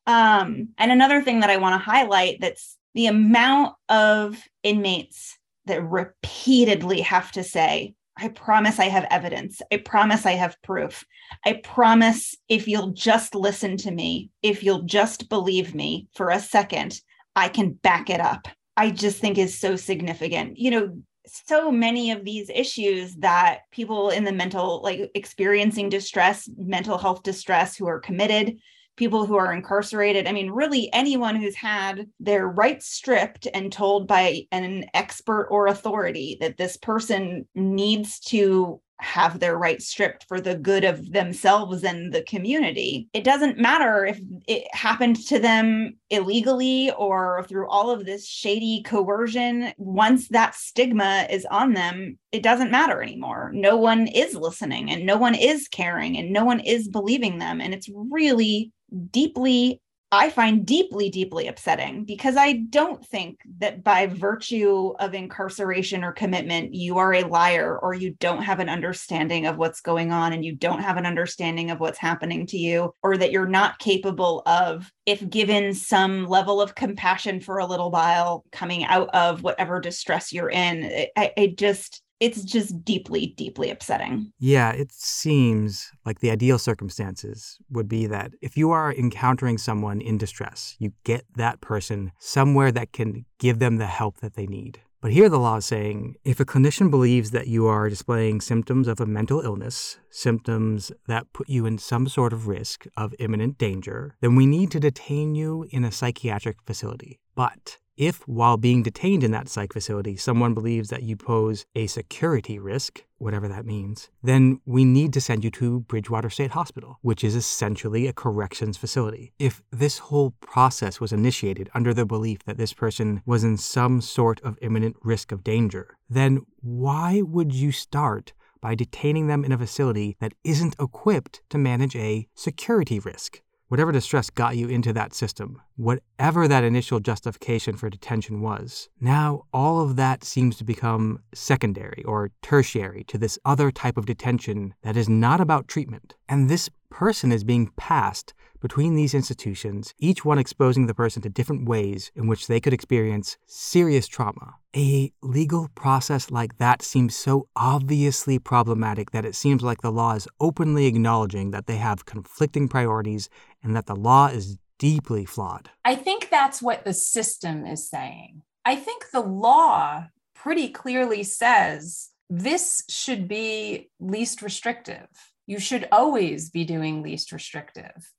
um, 0.08 0.68
and 0.76 0.90
another 0.90 1.22
thing 1.22 1.38
that 1.38 1.50
I 1.50 1.56
want 1.56 1.74
to 1.74 1.90
highlight 1.90 2.40
that's 2.40 2.76
the 2.94 3.06
amount 3.06 3.76
of 3.88 4.42
inmates 4.64 5.38
that 5.66 5.80
repeatedly 5.84 7.00
have 7.02 7.30
to 7.32 7.44
say, 7.44 7.94
I 8.16 8.28
promise 8.28 8.80
I 8.80 8.86
have 8.86 9.06
evidence. 9.08 9.62
I 9.70 9.76
promise 9.76 10.26
I 10.26 10.32
have 10.32 10.60
proof. 10.62 11.04
I 11.46 11.52
promise 11.52 12.34
if 12.48 12.66
you'll 12.66 12.90
just 12.90 13.36
listen 13.36 13.76
to 13.78 13.92
me, 13.92 14.30
if 14.42 14.64
you'll 14.64 14.82
just 14.82 15.28
believe 15.28 15.76
me 15.76 16.08
for 16.16 16.30
a 16.30 16.40
second, 16.40 17.00
I 17.36 17.48
can 17.48 17.74
back 17.74 18.10
it 18.10 18.20
up. 18.20 18.48
I 18.76 18.90
just 18.90 19.20
think 19.20 19.38
is 19.38 19.56
so 19.56 19.76
significant. 19.76 20.58
You 20.58 20.70
know, 20.72 21.02
so 21.26 21.70
many 21.70 22.10
of 22.10 22.24
these 22.24 22.50
issues 22.50 23.14
that 23.16 23.60
people 23.70 24.10
in 24.10 24.24
the 24.24 24.32
mental 24.32 24.82
like 24.82 25.10
experiencing 25.14 25.88
distress 25.88 26.48
mental 26.56 26.98
health 26.98 27.22
distress 27.22 27.76
who 27.76 27.86
are 27.86 28.00
committed 28.00 28.58
people 28.96 29.24
who 29.24 29.36
are 29.36 29.52
incarcerated 29.52 30.26
i 30.26 30.32
mean 30.32 30.50
really 30.50 30.92
anyone 30.92 31.36
who's 31.36 31.54
had 31.54 32.08
their 32.18 32.48
rights 32.48 32.88
stripped 32.88 33.46
and 33.54 33.72
told 33.72 34.06
by 34.08 34.42
an 34.50 34.84
expert 34.94 35.46
or 35.50 35.68
authority 35.68 36.36
that 36.40 36.56
this 36.56 36.76
person 36.76 37.46
needs 37.54 38.18
to 38.18 38.80
have 39.02 39.40
their 39.40 39.58
rights 39.58 39.88
stripped 39.88 40.24
for 40.28 40.40
the 40.40 40.54
good 40.54 40.84
of 40.84 41.12
themselves 41.12 41.84
and 41.84 42.12
the 42.12 42.22
community. 42.22 43.08
It 43.12 43.24
doesn't 43.24 43.58
matter 43.58 44.06
if 44.06 44.20
it 44.46 44.64
happened 44.74 45.16
to 45.26 45.38
them 45.38 45.96
illegally 46.10 46.92
or 46.92 47.44
through 47.48 47.68
all 47.68 47.90
of 47.90 48.04
this 48.04 48.26
shady 48.26 48.82
coercion. 48.84 49.72
Once 49.76 50.28
that 50.28 50.54
stigma 50.54 51.26
is 51.30 51.46
on 51.50 51.74
them, 51.74 52.18
it 52.30 52.42
doesn't 52.42 52.70
matter 52.70 53.02
anymore. 53.02 53.50
No 53.54 53.76
one 53.76 54.06
is 54.06 54.34
listening 54.34 54.90
and 54.90 55.04
no 55.04 55.16
one 55.16 55.34
is 55.34 55.68
caring 55.68 56.16
and 56.16 56.32
no 56.32 56.44
one 56.44 56.60
is 56.60 56.88
believing 56.88 57.38
them. 57.38 57.60
And 57.60 57.74
it's 57.74 57.88
really 58.10 58.72
deeply 59.10 59.80
I 60.14 60.28
find 60.28 60.66
deeply, 60.66 61.08
deeply 61.08 61.46
upsetting 61.46 62.04
because 62.04 62.36
I 62.36 62.64
don't 62.68 63.02
think 63.02 63.40
that 63.60 63.82
by 63.82 64.08
virtue 64.08 64.92
of 65.00 65.14
incarceration 65.14 66.04
or 66.04 66.12
commitment, 66.12 66.74
you 66.74 66.98
are 66.98 67.14
a 67.14 67.22
liar 67.26 67.78
or 67.78 67.94
you 67.94 68.10
don't 68.20 68.42
have 68.42 68.60
an 68.60 68.68
understanding 68.68 69.46
of 69.46 69.56
what's 69.56 69.80
going 69.80 70.12
on 70.12 70.34
and 70.34 70.44
you 70.44 70.54
don't 70.54 70.82
have 70.82 70.98
an 70.98 71.06
understanding 71.06 71.70
of 71.70 71.80
what's 71.80 71.96
happening 71.96 72.46
to 72.48 72.58
you, 72.58 72.94
or 73.02 73.16
that 73.16 73.32
you're 73.32 73.46
not 73.46 73.78
capable 73.78 74.42
of, 74.44 74.92
if 75.06 75.26
given 75.30 75.72
some 75.72 76.26
level 76.26 76.60
of 76.60 76.74
compassion 76.74 77.40
for 77.40 77.56
a 77.56 77.66
little 77.66 77.90
while, 77.90 78.44
coming 78.52 78.84
out 78.84 79.08
of 79.14 79.42
whatever 79.42 79.80
distress 79.80 80.30
you're 80.30 80.50
in. 80.50 81.06
I, 81.16 81.32
I 81.38 81.54
just, 81.56 82.02
it's 82.22 82.44
just 82.44 82.84
deeply, 82.84 83.34
deeply 83.36 83.68
upsetting. 83.68 84.32
Yeah, 84.38 84.70
it 84.70 84.92
seems 84.92 85.90
like 86.06 86.20
the 86.20 86.30
ideal 86.30 86.56
circumstances 86.56 87.58
would 87.68 87.88
be 87.88 88.06
that 88.06 88.30
if 88.40 88.56
you 88.56 88.70
are 88.70 88.94
encountering 88.94 89.58
someone 89.58 90.00
in 90.00 90.18
distress, 90.18 90.76
you 90.78 90.92
get 91.02 91.24
that 91.34 91.60
person 91.60 92.12
somewhere 92.20 92.70
that 92.70 92.92
can 92.92 93.24
give 93.40 93.58
them 93.58 93.78
the 93.78 93.86
help 93.86 94.18
that 94.18 94.34
they 94.34 94.46
need. 94.46 94.78
But 95.00 95.10
here 95.10 95.28
the 95.28 95.40
law 95.40 95.56
is 95.56 95.66
saying 95.66 96.14
if 96.24 96.38
a 96.38 96.44
clinician 96.44 96.92
believes 96.92 97.32
that 97.32 97.48
you 97.48 97.66
are 97.66 97.88
displaying 97.88 98.40
symptoms 98.40 98.86
of 98.86 99.00
a 99.00 99.06
mental 99.06 99.40
illness, 99.40 99.98
symptoms 100.08 100.92
that 101.08 101.32
put 101.32 101.48
you 101.48 101.66
in 101.66 101.76
some 101.78 102.06
sort 102.06 102.32
of 102.32 102.46
risk 102.46 102.86
of 102.96 103.16
imminent 103.18 103.58
danger, 103.58 104.14
then 104.20 104.36
we 104.36 104.46
need 104.46 104.70
to 104.70 104.78
detain 104.78 105.34
you 105.34 105.66
in 105.72 105.82
a 105.82 105.90
psychiatric 105.90 106.58
facility. 106.64 107.18
But 107.34 107.78
if, 108.06 108.26
while 108.26 108.56
being 108.56 108.82
detained 108.82 109.22
in 109.22 109.30
that 109.30 109.48
psych 109.48 109.72
facility, 109.72 110.16
someone 110.16 110.54
believes 110.54 110.88
that 110.88 111.04
you 111.04 111.16
pose 111.16 111.64
a 111.76 111.86
security 111.86 112.58
risk, 112.58 113.04
whatever 113.18 113.46
that 113.46 113.64
means, 113.64 114.10
then 114.22 114.60
we 114.66 114.84
need 114.84 115.12
to 115.12 115.20
send 115.20 115.44
you 115.44 115.50
to 115.52 115.80
Bridgewater 115.80 116.28
State 116.28 116.50
Hospital, 116.50 116.98
which 117.02 117.22
is 117.22 117.36
essentially 117.36 118.08
a 118.08 118.12
corrections 118.12 118.76
facility. 118.76 119.32
If 119.38 119.62
this 119.70 119.98
whole 119.98 120.32
process 120.40 121.00
was 121.00 121.12
initiated 121.12 121.70
under 121.74 121.94
the 121.94 122.04
belief 122.04 122.42
that 122.44 122.58
this 122.58 122.72
person 122.72 123.22
was 123.24 123.44
in 123.44 123.56
some 123.56 124.00
sort 124.00 124.40
of 124.42 124.58
imminent 124.60 124.96
risk 125.02 125.30
of 125.30 125.44
danger, 125.44 125.96
then 126.10 126.40
why 126.60 127.22
would 127.22 127.54
you 127.54 127.70
start 127.70 128.32
by 128.60 128.74
detaining 128.74 129.28
them 129.28 129.44
in 129.44 129.52
a 129.52 129.58
facility 129.58 130.16
that 130.20 130.34
isn't 130.42 130.76
equipped 130.80 131.42
to 131.50 131.58
manage 131.58 131.94
a 131.94 132.26
security 132.34 132.98
risk? 132.98 133.42
Whatever 133.72 133.90
distress 133.90 134.28
got 134.28 134.54
you 134.54 134.68
into 134.68 134.92
that 134.92 135.14
system, 135.14 135.58
whatever 135.76 136.46
that 136.46 136.62
initial 136.62 137.00
justification 137.00 137.74
for 137.74 137.88
detention 137.88 138.42
was, 138.42 138.90
now 139.00 139.44
all 139.50 139.80
of 139.80 139.96
that 139.96 140.22
seems 140.22 140.58
to 140.58 140.62
become 140.62 141.18
secondary 141.32 142.04
or 142.04 142.30
tertiary 142.42 143.02
to 143.02 143.16
this 143.16 143.38
other 143.46 143.70
type 143.70 143.96
of 143.96 144.04
detention 144.04 144.74
that 144.82 144.94
is 144.94 145.08
not 145.08 145.40
about 145.40 145.68
treatment. 145.68 146.14
And 146.28 146.50
this 146.50 146.68
person 146.90 147.32
is 147.32 147.44
being 147.44 147.72
passed 147.78 148.34
between 148.60 148.94
these 148.94 149.12
institutions, 149.12 149.92
each 149.98 150.24
one 150.24 150.38
exposing 150.38 150.86
the 150.86 150.94
person 150.94 151.20
to 151.20 151.28
different 151.28 151.68
ways 151.68 152.12
in 152.14 152.28
which 152.28 152.46
they 152.46 152.60
could 152.60 152.72
experience 152.72 153.36
serious 153.46 154.06
trauma. 154.06 154.54
A 154.76 155.12
legal 155.20 155.68
process 155.74 156.30
like 156.30 156.58
that 156.58 156.80
seems 156.80 157.16
so 157.16 157.48
obviously 157.56 158.38
problematic 158.38 159.10
that 159.10 159.24
it 159.24 159.34
seems 159.34 159.62
like 159.62 159.82
the 159.82 159.90
law 159.90 160.14
is 160.14 160.28
openly 160.40 160.86
acknowledging 160.86 161.50
that 161.50 161.66
they 161.66 161.76
have 161.76 162.06
conflicting 162.06 162.68
priorities 162.68 163.28
and 163.62 163.76
that 163.76 163.86
the 163.86 163.96
law 163.96 164.26
is 164.26 164.58
deeply 164.78 165.24
flawed. 165.24 165.70
I 165.84 165.94
think 165.94 166.28
that's 166.30 166.60
what 166.60 166.84
the 166.84 166.92
system 166.92 167.66
is 167.66 167.88
saying. 167.88 168.42
I 168.64 168.76
think 168.76 169.10
the 169.12 169.20
law 169.20 170.06
pretty 170.34 170.68
clearly 170.68 171.22
says 171.22 172.10
this 172.28 172.82
should 172.88 173.28
be 173.28 173.90
least 174.00 174.42
restrictive. 174.42 175.06
You 175.46 175.58
should 175.58 175.86
always 175.92 176.50
be 176.50 176.64
doing 176.64 177.02
least 177.02 177.30
restrictive. 177.30 178.12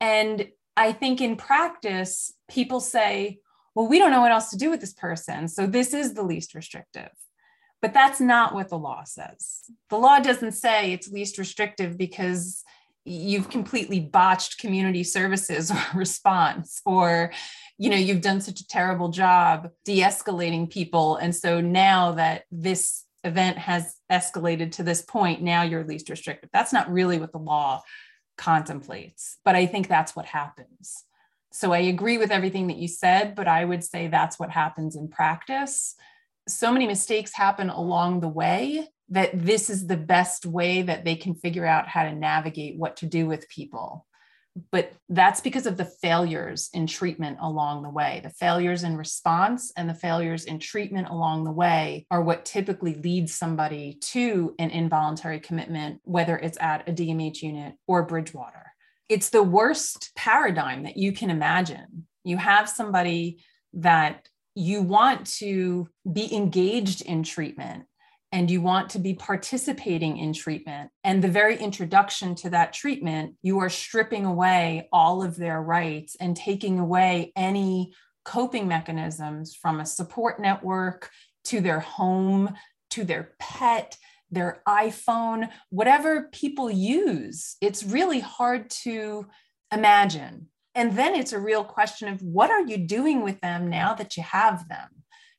And 0.00 0.48
I 0.76 0.92
think 0.92 1.20
in 1.20 1.36
practice, 1.36 2.32
people 2.48 2.80
say, 2.80 3.40
well, 3.74 3.88
we 3.88 3.98
don't 3.98 4.10
know 4.10 4.20
what 4.20 4.32
else 4.32 4.50
to 4.50 4.56
do 4.56 4.70
with 4.70 4.80
this 4.80 4.94
person. 4.94 5.48
So 5.48 5.66
this 5.66 5.92
is 5.92 6.14
the 6.14 6.22
least 6.22 6.54
restrictive. 6.54 7.10
But 7.82 7.94
that's 7.94 8.20
not 8.20 8.54
what 8.54 8.68
the 8.68 8.78
law 8.78 9.04
says. 9.04 9.64
The 9.90 9.98
law 9.98 10.20
doesn't 10.20 10.52
say 10.52 10.92
it's 10.92 11.12
least 11.12 11.38
restrictive 11.38 11.96
because 11.96 12.64
you've 13.08 13.50
completely 13.50 14.00
botched 14.00 14.58
community 14.58 15.02
services 15.02 15.72
response 15.94 16.80
or 16.84 17.32
you 17.78 17.90
know 17.90 17.96
you've 17.96 18.20
done 18.20 18.40
such 18.40 18.60
a 18.60 18.66
terrible 18.66 19.08
job 19.08 19.70
de-escalating 19.84 20.70
people 20.70 21.16
and 21.16 21.34
so 21.34 21.60
now 21.60 22.12
that 22.12 22.44
this 22.50 23.04
event 23.24 23.58
has 23.58 23.96
escalated 24.10 24.70
to 24.72 24.82
this 24.82 25.02
point 25.02 25.42
now 25.42 25.62
you're 25.62 25.84
least 25.84 26.08
restrictive 26.08 26.50
that's 26.52 26.72
not 26.72 26.90
really 26.90 27.18
what 27.18 27.32
the 27.32 27.38
law 27.38 27.82
contemplates. 28.38 29.36
But 29.44 29.56
I 29.56 29.66
think 29.66 29.88
that's 29.88 30.16
what 30.16 30.24
happens. 30.24 31.04
So 31.52 31.72
I 31.72 31.78
agree 31.78 32.16
with 32.16 32.30
everything 32.30 32.68
that 32.68 32.78
you 32.78 32.88
said, 32.88 33.34
but 33.34 33.48
I 33.48 33.64
would 33.64 33.84
say 33.84 34.06
that's 34.06 34.38
what 34.38 34.50
happens 34.50 34.96
in 34.96 35.08
practice. 35.08 35.94
So 36.46 36.72
many 36.72 36.86
mistakes 36.86 37.34
happen 37.34 37.68
along 37.68 38.20
the 38.20 38.28
way 38.28 38.88
that 39.10 39.30
this 39.34 39.70
is 39.70 39.86
the 39.86 39.96
best 39.96 40.44
way 40.44 40.82
that 40.82 41.04
they 41.04 41.16
can 41.16 41.34
figure 41.34 41.66
out 41.66 41.88
how 41.88 42.04
to 42.04 42.14
navigate 42.14 42.78
what 42.78 42.96
to 42.96 43.06
do 43.06 43.26
with 43.26 43.48
people 43.48 44.06
but 44.70 44.92
that's 45.08 45.40
because 45.40 45.66
of 45.66 45.76
the 45.76 45.84
failures 45.84 46.70
in 46.72 46.86
treatment 46.86 47.38
along 47.40 47.82
the 47.82 47.90
way. 47.90 48.20
The 48.22 48.30
failures 48.30 48.82
in 48.82 48.96
response 48.96 49.72
and 49.76 49.88
the 49.88 49.94
failures 49.94 50.44
in 50.44 50.58
treatment 50.58 51.08
along 51.08 51.44
the 51.44 51.52
way 51.52 52.06
are 52.10 52.22
what 52.22 52.44
typically 52.44 52.94
leads 52.94 53.34
somebody 53.34 53.98
to 54.00 54.54
an 54.58 54.70
involuntary 54.70 55.40
commitment, 55.40 56.00
whether 56.04 56.36
it's 56.36 56.58
at 56.60 56.88
a 56.88 56.92
DMH 56.92 57.42
unit 57.42 57.74
or 57.86 58.04
Bridgewater. 58.04 58.72
It's 59.08 59.30
the 59.30 59.42
worst 59.42 60.12
paradigm 60.16 60.82
that 60.82 60.96
you 60.96 61.12
can 61.12 61.30
imagine. 61.30 62.06
You 62.24 62.36
have 62.36 62.68
somebody 62.68 63.42
that 63.74 64.28
you 64.54 64.82
want 64.82 65.26
to 65.26 65.88
be 66.10 66.34
engaged 66.34 67.02
in 67.02 67.22
treatment 67.22 67.84
and 68.30 68.50
you 68.50 68.60
want 68.60 68.90
to 68.90 68.98
be 68.98 69.14
participating 69.14 70.18
in 70.18 70.32
treatment. 70.32 70.90
And 71.02 71.22
the 71.22 71.28
very 71.28 71.56
introduction 71.56 72.34
to 72.36 72.50
that 72.50 72.72
treatment, 72.72 73.36
you 73.42 73.58
are 73.60 73.70
stripping 73.70 74.26
away 74.26 74.88
all 74.92 75.22
of 75.22 75.36
their 75.36 75.62
rights 75.62 76.16
and 76.20 76.36
taking 76.36 76.78
away 76.78 77.32
any 77.36 77.94
coping 78.24 78.68
mechanisms 78.68 79.54
from 79.54 79.80
a 79.80 79.86
support 79.86 80.40
network 80.40 81.10
to 81.44 81.60
their 81.60 81.80
home, 81.80 82.54
to 82.90 83.04
their 83.04 83.32
pet, 83.38 83.96
their 84.30 84.62
iPhone, 84.68 85.48
whatever 85.70 86.28
people 86.32 86.70
use. 86.70 87.56
It's 87.62 87.82
really 87.82 88.20
hard 88.20 88.68
to 88.82 89.26
imagine. 89.72 90.48
And 90.74 90.96
then 90.96 91.14
it's 91.14 91.32
a 91.32 91.40
real 91.40 91.64
question 91.64 92.08
of 92.08 92.20
what 92.20 92.50
are 92.50 92.66
you 92.66 92.76
doing 92.76 93.22
with 93.22 93.40
them 93.40 93.68
now 93.70 93.94
that 93.94 94.16
you 94.16 94.22
have 94.22 94.68
them? 94.68 94.88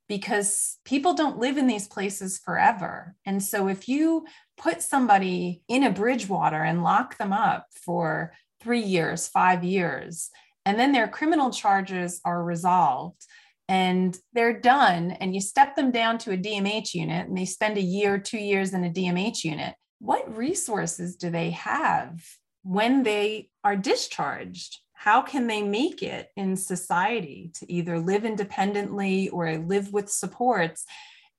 Because 0.10 0.78
people 0.84 1.13
don't 1.13 1.38
live 1.38 1.58
in 1.58 1.67
these 1.67 1.88
places 1.88 2.39
forever. 2.39 3.15
And 3.26 3.41
so 3.41 3.69
if 3.69 3.88
you 3.88 4.26
put 4.58 4.82
somebody 4.82 5.62
in 5.69 5.84
a 5.84 5.91
Bridgewater 5.91 6.62
and 6.62 6.84
lock 6.84 7.17
them 7.17 7.32
up 7.32 7.67
for 7.86 8.34
three 8.60 8.82
years, 8.82 9.28
five 9.30 9.63
years, 9.63 10.32
and 10.65 10.78
then 10.78 10.91
their 10.91 11.08
criminal 11.08 11.52
charges 11.52 12.19
are 12.26 12.43
resolved 12.43 13.24
and 13.69 14.17
they're 14.34 14.60
done, 14.60 15.12
and 15.12 15.36
you 15.36 15.39
step 15.39 15.76
them 15.76 15.91
down 15.91 16.17
to 16.17 16.32
a 16.32 16.38
DMH 16.38 16.95
unit 16.95 17.28
and 17.28 17.38
they 17.38 17.45
spend 17.45 17.78
a 17.78 17.82
year, 17.82 18.17
two 18.17 18.39
years 18.39 18.74
in 18.74 18.84
a 18.84 18.89
DMH 18.89 19.43
unit, 19.43 19.76
what 20.00 20.36
resources 20.36 21.15
do 21.15 21.30
they 21.30 21.52
have 21.52 22.19
when 22.63 23.04
they 23.04 23.50
are 23.63 23.76
discharged? 23.76 24.80
How 24.99 25.21
can 25.21 25.47
they 25.47 25.62
make 25.62 26.03
it 26.03 26.27
in 26.35 26.57
society 26.57 27.51
to 27.53 27.71
either 27.71 27.97
live 27.97 28.25
independently 28.25 29.29
or 29.29 29.57
live 29.57 29.93
with 29.93 30.09
supports? 30.09 30.83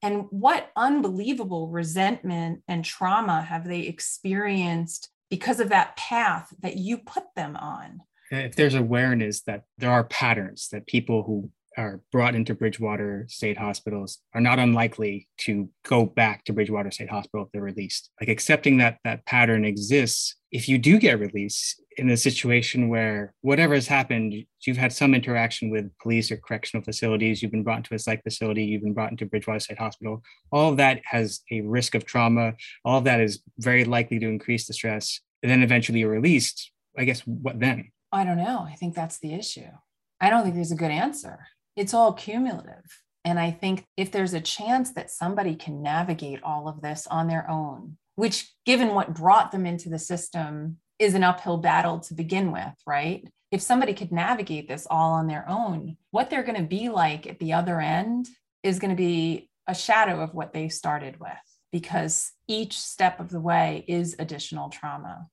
And 0.00 0.24
what 0.30 0.70
unbelievable 0.76 1.68
resentment 1.68 2.62
and 2.68 2.82
trauma 2.82 3.42
have 3.42 3.68
they 3.68 3.80
experienced 3.80 5.10
because 5.28 5.60
of 5.60 5.68
that 5.68 5.94
path 5.98 6.50
that 6.60 6.78
you 6.78 6.96
put 6.96 7.24
them 7.36 7.54
on? 7.54 8.00
Uh, 8.32 8.36
if 8.36 8.56
there's 8.56 8.74
awareness 8.74 9.42
that 9.42 9.64
there 9.76 9.90
are 9.90 10.04
patterns 10.04 10.68
that 10.72 10.86
people 10.86 11.22
who 11.24 11.50
are 11.76 12.00
brought 12.12 12.34
into 12.34 12.54
Bridgewater 12.54 13.26
State 13.28 13.56
Hospitals 13.56 14.18
are 14.34 14.40
not 14.40 14.58
unlikely 14.58 15.28
to 15.38 15.68
go 15.86 16.04
back 16.04 16.44
to 16.44 16.52
Bridgewater 16.52 16.90
State 16.90 17.10
Hospital 17.10 17.46
if 17.46 17.52
they're 17.52 17.62
released. 17.62 18.10
Like 18.20 18.28
accepting 18.28 18.78
that 18.78 18.98
that 19.04 19.24
pattern 19.26 19.64
exists, 19.64 20.36
if 20.50 20.68
you 20.68 20.78
do 20.78 20.98
get 20.98 21.20
released 21.20 21.82
in 21.96 22.10
a 22.10 22.16
situation 22.16 22.88
where 22.88 23.34
whatever 23.42 23.74
has 23.74 23.86
happened, 23.86 24.34
you've 24.66 24.76
had 24.76 24.92
some 24.92 25.14
interaction 25.14 25.70
with 25.70 25.90
police 25.98 26.30
or 26.30 26.36
correctional 26.36 26.84
facilities, 26.84 27.42
you've 27.42 27.52
been 27.52 27.62
brought 27.62 27.78
into 27.78 27.94
a 27.94 27.98
psych 27.98 28.22
facility, 28.22 28.64
you've 28.64 28.82
been 28.82 28.94
brought 28.94 29.10
into 29.10 29.26
Bridgewater 29.26 29.60
State 29.60 29.78
Hospital, 29.78 30.22
all 30.50 30.70
of 30.70 30.76
that 30.78 31.00
has 31.04 31.40
a 31.50 31.60
risk 31.60 31.94
of 31.94 32.04
trauma. 32.04 32.54
All 32.84 32.98
of 32.98 33.04
that 33.04 33.20
is 33.20 33.40
very 33.58 33.84
likely 33.84 34.18
to 34.18 34.28
increase 34.28 34.66
the 34.66 34.72
stress. 34.72 35.20
And 35.42 35.50
then 35.50 35.62
eventually 35.62 36.00
you're 36.00 36.10
released. 36.10 36.72
I 36.96 37.04
guess 37.04 37.20
what 37.20 37.60
then? 37.60 37.90
I 38.12 38.24
don't 38.24 38.38
know. 38.38 38.66
I 38.68 38.74
think 38.74 38.94
that's 38.94 39.18
the 39.20 39.34
issue. 39.34 39.68
I 40.20 40.28
don't 40.28 40.42
think 40.42 40.54
there's 40.54 40.72
a 40.72 40.76
good 40.76 40.90
answer 40.90 41.46
it's 41.80 41.94
all 41.94 42.12
cumulative. 42.12 42.84
And 43.24 43.40
I 43.40 43.50
think 43.50 43.86
if 43.96 44.12
there's 44.12 44.34
a 44.34 44.40
chance 44.40 44.92
that 44.92 45.10
somebody 45.10 45.54
can 45.54 45.82
navigate 45.82 46.42
all 46.42 46.68
of 46.68 46.82
this 46.82 47.06
on 47.06 47.26
their 47.26 47.48
own, 47.50 47.96
which, 48.16 48.52
given 48.66 48.88
what 48.94 49.14
brought 49.14 49.50
them 49.50 49.64
into 49.64 49.88
the 49.88 49.98
system, 49.98 50.76
is 50.98 51.14
an 51.14 51.24
uphill 51.24 51.56
battle 51.56 51.98
to 52.00 52.12
begin 52.12 52.52
with, 52.52 52.74
right? 52.86 53.26
If 53.50 53.62
somebody 53.62 53.94
could 53.94 54.12
navigate 54.12 54.68
this 54.68 54.86
all 54.90 55.12
on 55.12 55.26
their 55.26 55.48
own, 55.48 55.96
what 56.10 56.28
they're 56.28 56.42
going 56.42 56.60
to 56.60 56.68
be 56.68 56.90
like 56.90 57.26
at 57.26 57.38
the 57.38 57.54
other 57.54 57.80
end 57.80 58.28
is 58.62 58.78
going 58.78 58.90
to 58.90 58.96
be 58.96 59.48
a 59.66 59.74
shadow 59.74 60.20
of 60.20 60.34
what 60.34 60.52
they 60.52 60.68
started 60.68 61.18
with 61.18 61.30
because 61.72 62.30
each 62.46 62.78
step 62.78 63.20
of 63.20 63.30
the 63.30 63.40
way 63.40 63.86
is 63.88 64.16
additional 64.18 64.68
trauma. 64.68 65.28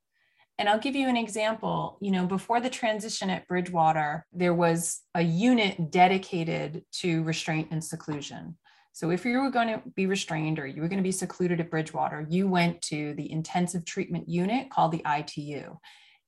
And 0.60 0.68
I'll 0.68 0.80
give 0.80 0.96
you 0.96 1.08
an 1.08 1.18
example. 1.18 1.98
You 2.02 2.12
know, 2.12 2.26
before 2.26 2.60
the 2.60 2.70
transition 2.70 3.30
at 3.30 3.48
Bridgewater, 3.48 4.26
there 4.34 4.54
was 4.54 5.02
a 5.14 5.22
unit 5.22 5.92
dedicated 5.92 6.84
to 6.94 7.24
restraint 7.24 7.70
and 7.72 7.84
seclusion. 7.84 8.58
So 8.94 9.12
if 9.12 9.26
you 9.26 9.40
were 9.40 9.52
going 9.52 9.68
to 9.68 9.84
be 9.96 10.08
restrained 10.08 10.58
or 10.58 10.66
you 10.66 10.82
were 10.82 10.88
going 10.88 10.98
to 10.98 11.04
be 11.04 11.12
secluded 11.12 11.60
at 11.60 11.70
Bridgewater, 11.70 12.26
you 12.28 12.48
went 12.48 12.82
to 12.84 13.14
the 13.14 13.32
intensive 13.32 13.86
treatment 13.86 14.28
unit 14.28 14.72
called 14.72 14.92
the 14.92 15.04
ITU. 15.06 15.78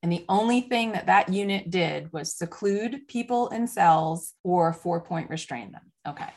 And 0.03 0.11
the 0.11 0.25
only 0.29 0.61
thing 0.61 0.91
that 0.91 1.07
that 1.07 1.33
unit 1.33 1.71
did 1.71 2.13
was 2.13 2.37
seclude 2.37 3.07
people 3.07 3.47
in 3.49 3.65
cells 3.65 4.33
or 4.43 4.71
four 4.71 5.01
point 5.01 5.31
restrain 5.31 5.71
them. 5.71 5.91
Okay. 6.07 6.29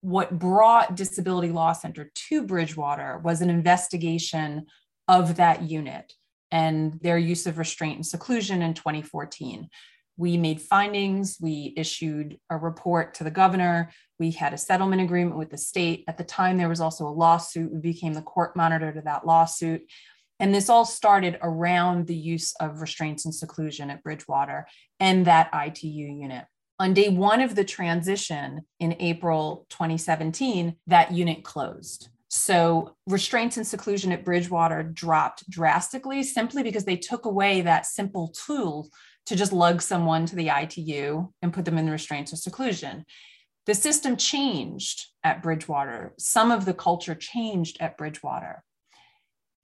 What 0.00 0.38
brought 0.38 0.96
Disability 0.96 1.52
Law 1.52 1.72
Center 1.72 2.10
to 2.14 2.42
Bridgewater 2.42 3.18
was 3.18 3.42
an 3.42 3.50
investigation 3.50 4.66
of 5.06 5.36
that 5.36 5.62
unit 5.62 6.14
and 6.54 7.00
their 7.00 7.18
use 7.18 7.46
of 7.46 7.58
restraint 7.58 7.96
and 7.96 8.06
seclusion 8.06 8.62
in 8.62 8.74
2014. 8.74 9.68
We 10.16 10.36
made 10.36 10.62
findings, 10.62 11.36
we 11.40 11.74
issued 11.76 12.38
a 12.48 12.56
report 12.56 13.14
to 13.14 13.24
the 13.24 13.30
governor, 13.32 13.90
we 14.20 14.30
had 14.30 14.54
a 14.54 14.58
settlement 14.58 15.02
agreement 15.02 15.36
with 15.36 15.50
the 15.50 15.58
state. 15.58 16.04
At 16.06 16.16
the 16.16 16.22
time, 16.22 16.56
there 16.56 16.68
was 16.68 16.80
also 16.80 17.08
a 17.08 17.10
lawsuit. 17.10 17.72
We 17.72 17.80
became 17.80 18.14
the 18.14 18.22
court 18.22 18.54
monitor 18.54 18.92
to 18.92 19.00
that 19.00 19.26
lawsuit. 19.26 19.82
And 20.38 20.54
this 20.54 20.68
all 20.68 20.84
started 20.84 21.40
around 21.42 22.06
the 22.06 22.14
use 22.14 22.54
of 22.60 22.80
restraints 22.80 23.24
and 23.24 23.34
seclusion 23.34 23.90
at 23.90 24.04
Bridgewater 24.04 24.68
and 25.00 25.26
that 25.26 25.50
ITU 25.52 25.88
unit. 25.88 26.44
On 26.78 26.94
day 26.94 27.08
one 27.08 27.40
of 27.40 27.56
the 27.56 27.64
transition 27.64 28.60
in 28.78 28.94
April 29.00 29.66
2017, 29.70 30.76
that 30.86 31.10
unit 31.10 31.42
closed. 31.42 32.10
So 32.36 32.96
restraints 33.06 33.58
and 33.58 33.66
seclusion 33.66 34.10
at 34.10 34.24
Bridgewater 34.24 34.82
dropped 34.82 35.48
drastically 35.48 36.24
simply 36.24 36.64
because 36.64 36.84
they 36.84 36.96
took 36.96 37.26
away 37.26 37.60
that 37.60 37.86
simple 37.86 38.34
tool 38.44 38.88
to 39.26 39.36
just 39.36 39.52
lug 39.52 39.80
someone 39.80 40.26
to 40.26 40.34
the 40.34 40.48
ITU 40.48 41.28
and 41.42 41.52
put 41.52 41.64
them 41.64 41.78
in 41.78 41.86
the 41.86 41.92
restraints 41.92 42.32
or 42.32 42.36
seclusion. 42.36 43.04
The 43.66 43.74
system 43.76 44.16
changed 44.16 45.06
at 45.22 45.44
Bridgewater. 45.44 46.12
Some 46.18 46.50
of 46.50 46.64
the 46.64 46.74
culture 46.74 47.14
changed 47.14 47.76
at 47.78 47.96
Bridgewater. 47.96 48.64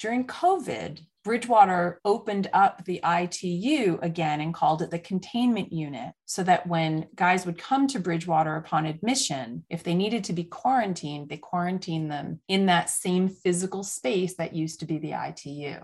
During 0.00 0.26
COVID, 0.26 1.02
Bridgewater 1.24 2.00
opened 2.06 2.48
up 2.54 2.86
the 2.86 3.02
ITU 3.04 3.98
again 4.00 4.40
and 4.40 4.54
called 4.54 4.80
it 4.80 4.90
the 4.90 4.98
containment 4.98 5.70
unit 5.70 6.14
so 6.24 6.42
that 6.44 6.66
when 6.66 7.08
guys 7.14 7.44
would 7.44 7.58
come 7.58 7.86
to 7.88 8.00
Bridgewater 8.00 8.56
upon 8.56 8.86
admission, 8.86 9.64
if 9.68 9.82
they 9.82 9.94
needed 9.94 10.24
to 10.24 10.32
be 10.32 10.44
quarantined, 10.44 11.28
they 11.28 11.36
quarantined 11.36 12.10
them 12.10 12.40
in 12.48 12.64
that 12.66 12.88
same 12.88 13.28
physical 13.28 13.82
space 13.82 14.36
that 14.36 14.54
used 14.54 14.80
to 14.80 14.86
be 14.86 14.96
the 14.96 15.12
ITU. 15.12 15.80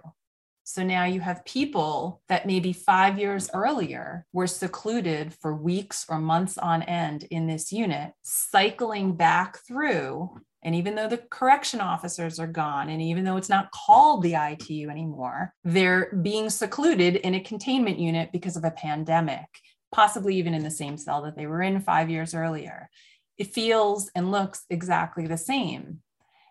So 0.65 0.83
now 0.83 1.05
you 1.05 1.21
have 1.21 1.45
people 1.45 2.23
that 2.29 2.47
maybe 2.47 2.73
five 2.73 3.19
years 3.19 3.51
earlier 3.53 4.25
were 4.33 4.47
secluded 4.47 5.35
for 5.35 5.55
weeks 5.55 6.07
or 6.09 6.19
months 6.19 6.57
on 6.57 6.83
end 6.83 7.25
in 7.31 7.47
this 7.47 7.71
unit, 7.71 8.15
cycling 8.23 9.15
back 9.15 9.59
through 9.59 10.41
and 10.67 10.75
even 10.75 10.97
though 10.97 11.07
the 11.07 11.23
correction 11.31 11.81
officers 11.81 12.41
are 12.41 12.49
gone, 12.49 12.89
and 12.89 13.01
even 13.01 13.23
though 13.23 13.37
it's 13.37 13.49
not 13.49 13.71
called 13.71 14.23
the 14.23 14.35
ITU 14.35 14.91
anymore, 14.91 15.55
they're 15.63 16.13
being 16.23 16.51
secluded 16.51 17.15
in 17.15 17.37
a 17.37 17.41
containment 17.41 18.01
unit 18.01 18.33
because 18.33 18.57
of 18.57 18.65
a 18.65 18.73
pandemic, 18.73 19.47
possibly 19.93 20.35
even 20.35 20.55
in 20.55 20.65
the 20.65 20.71
same 20.73 20.97
cell 20.99 21.23
that 21.23 21.37
they 21.37 21.47
were 21.47 21.63
in 21.63 21.79
five 21.79 22.11
years 22.11 22.35
earlier. 22.35 22.91
It 23.39 23.55
feels 23.55 24.11
and 24.17 24.33
looks 24.33 24.65
exactly 24.69 25.29
the 25.29 25.39
same. 25.39 26.01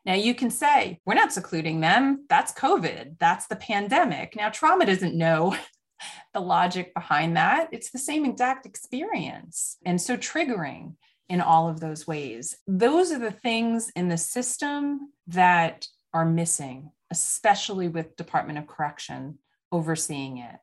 Now, 0.06 0.14
you 0.14 0.34
can 0.34 0.50
say, 0.50 1.02
we're 1.06 1.16
not 1.16 1.34
secluding 1.34 1.82
them. 1.82 2.26
That's 2.30 2.54
COVID. 2.54 3.18
That's 3.20 3.48
the 3.48 3.58
pandemic. 3.58 4.38
Now, 4.38 4.50
trauma 4.50 4.86
doesn't 4.86 5.18
know 5.18 5.58
the 6.34 6.40
logic 6.40 6.94
behind 6.94 7.36
that. 7.36 7.68
It's 7.74 7.92
the 7.92 8.00
same 8.00 8.24
exact 8.24 8.66
experience 8.66 9.76
and 9.86 10.00
so 10.00 10.16
triggering 10.16 10.94
in 11.30 11.42
all 11.42 11.68
of 11.68 11.80
those 11.80 12.06
ways. 12.06 12.56
Those 12.68 13.12
are 13.12 13.20
the 13.20 13.32
things 13.32 13.92
in 13.96 14.10
the 14.10 14.18
system 14.18 15.12
that 15.28 15.88
are 16.14 16.26
missing, 16.26 16.92
especially 17.12 17.88
with 17.88 18.16
Department 18.16 18.60
of 18.60 18.68
Correction 18.68 19.40
overseeing 19.72 20.38
it. 20.38 20.60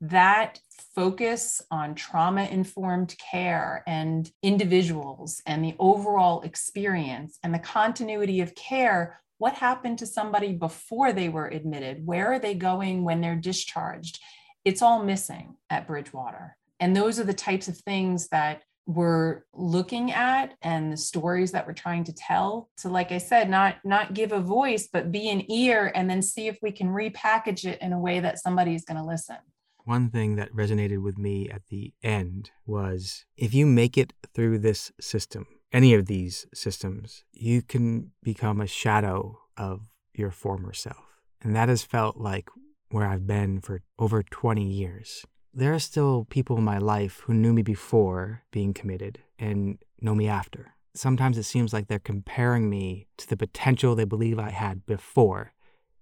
That 0.00 0.60
focus 0.94 1.60
on 1.70 1.94
trauma 1.94 2.44
informed 2.44 3.14
care 3.18 3.84
and 3.86 4.30
individuals 4.42 5.42
and 5.46 5.62
the 5.62 5.76
overall 5.78 6.40
experience 6.40 7.38
and 7.42 7.52
the 7.52 7.58
continuity 7.58 8.40
of 8.40 8.54
care. 8.54 9.20
What 9.36 9.54
happened 9.54 9.98
to 9.98 10.06
somebody 10.06 10.52
before 10.52 11.12
they 11.12 11.28
were 11.28 11.48
admitted? 11.48 12.06
Where 12.06 12.32
are 12.32 12.38
they 12.38 12.54
going 12.54 13.04
when 13.04 13.20
they're 13.20 13.36
discharged? 13.36 14.18
It's 14.64 14.82
all 14.82 15.02
missing 15.02 15.56
at 15.68 15.86
Bridgewater. 15.86 16.56
And 16.78 16.96
those 16.96 17.20
are 17.20 17.24
the 17.24 17.34
types 17.34 17.68
of 17.68 17.76
things 17.76 18.28
that 18.28 18.62
we're 18.86 19.42
looking 19.54 20.10
at 20.10 20.54
and 20.62 20.92
the 20.92 20.96
stories 20.96 21.52
that 21.52 21.66
we're 21.66 21.72
trying 21.72 22.04
to 22.04 22.12
tell 22.12 22.68
to 22.76 22.88
like 22.88 23.12
i 23.12 23.18
said 23.18 23.48
not 23.48 23.76
not 23.84 24.14
give 24.14 24.32
a 24.32 24.40
voice 24.40 24.88
but 24.92 25.12
be 25.12 25.28
an 25.28 25.50
ear 25.50 25.92
and 25.94 26.08
then 26.08 26.22
see 26.22 26.48
if 26.48 26.58
we 26.62 26.72
can 26.72 26.88
repackage 26.88 27.64
it 27.64 27.80
in 27.80 27.92
a 27.92 27.98
way 27.98 28.20
that 28.20 28.38
somebody 28.38 28.74
is 28.74 28.84
going 28.84 28.96
to 28.96 29.04
listen. 29.04 29.36
One 29.84 30.10
thing 30.10 30.36
that 30.36 30.52
resonated 30.52 31.02
with 31.02 31.18
me 31.18 31.48
at 31.48 31.66
the 31.68 31.94
end 32.02 32.50
was 32.66 33.24
if 33.36 33.54
you 33.54 33.66
make 33.66 33.96
it 33.96 34.12
through 34.34 34.58
this 34.58 34.92
system 35.00 35.46
any 35.72 35.94
of 35.94 36.06
these 36.06 36.46
systems 36.52 37.24
you 37.32 37.62
can 37.62 38.12
become 38.22 38.60
a 38.60 38.66
shadow 38.66 39.38
of 39.56 39.88
your 40.14 40.30
former 40.30 40.72
self. 40.72 41.04
And 41.42 41.54
that 41.56 41.68
has 41.68 41.82
felt 41.82 42.16
like 42.16 42.48
where 42.90 43.06
i've 43.06 43.26
been 43.26 43.60
for 43.60 43.82
over 43.98 44.22
20 44.22 44.64
years 44.64 45.24
there 45.52 45.74
are 45.74 45.78
still 45.80 46.26
people 46.30 46.56
in 46.58 46.64
my 46.64 46.78
life 46.78 47.20
who 47.24 47.34
knew 47.34 47.52
me 47.52 47.62
before 47.62 48.42
being 48.50 48.72
committed 48.72 49.18
and 49.38 49.78
know 50.00 50.14
me 50.14 50.28
after. 50.28 50.74
Sometimes 50.94 51.38
it 51.38 51.44
seems 51.44 51.72
like 51.72 51.88
they're 51.88 51.98
comparing 51.98 52.68
me 52.68 53.06
to 53.16 53.28
the 53.28 53.36
potential 53.36 53.94
they 53.94 54.04
believe 54.04 54.38
I 54.38 54.50
had 54.50 54.86
before 54.86 55.52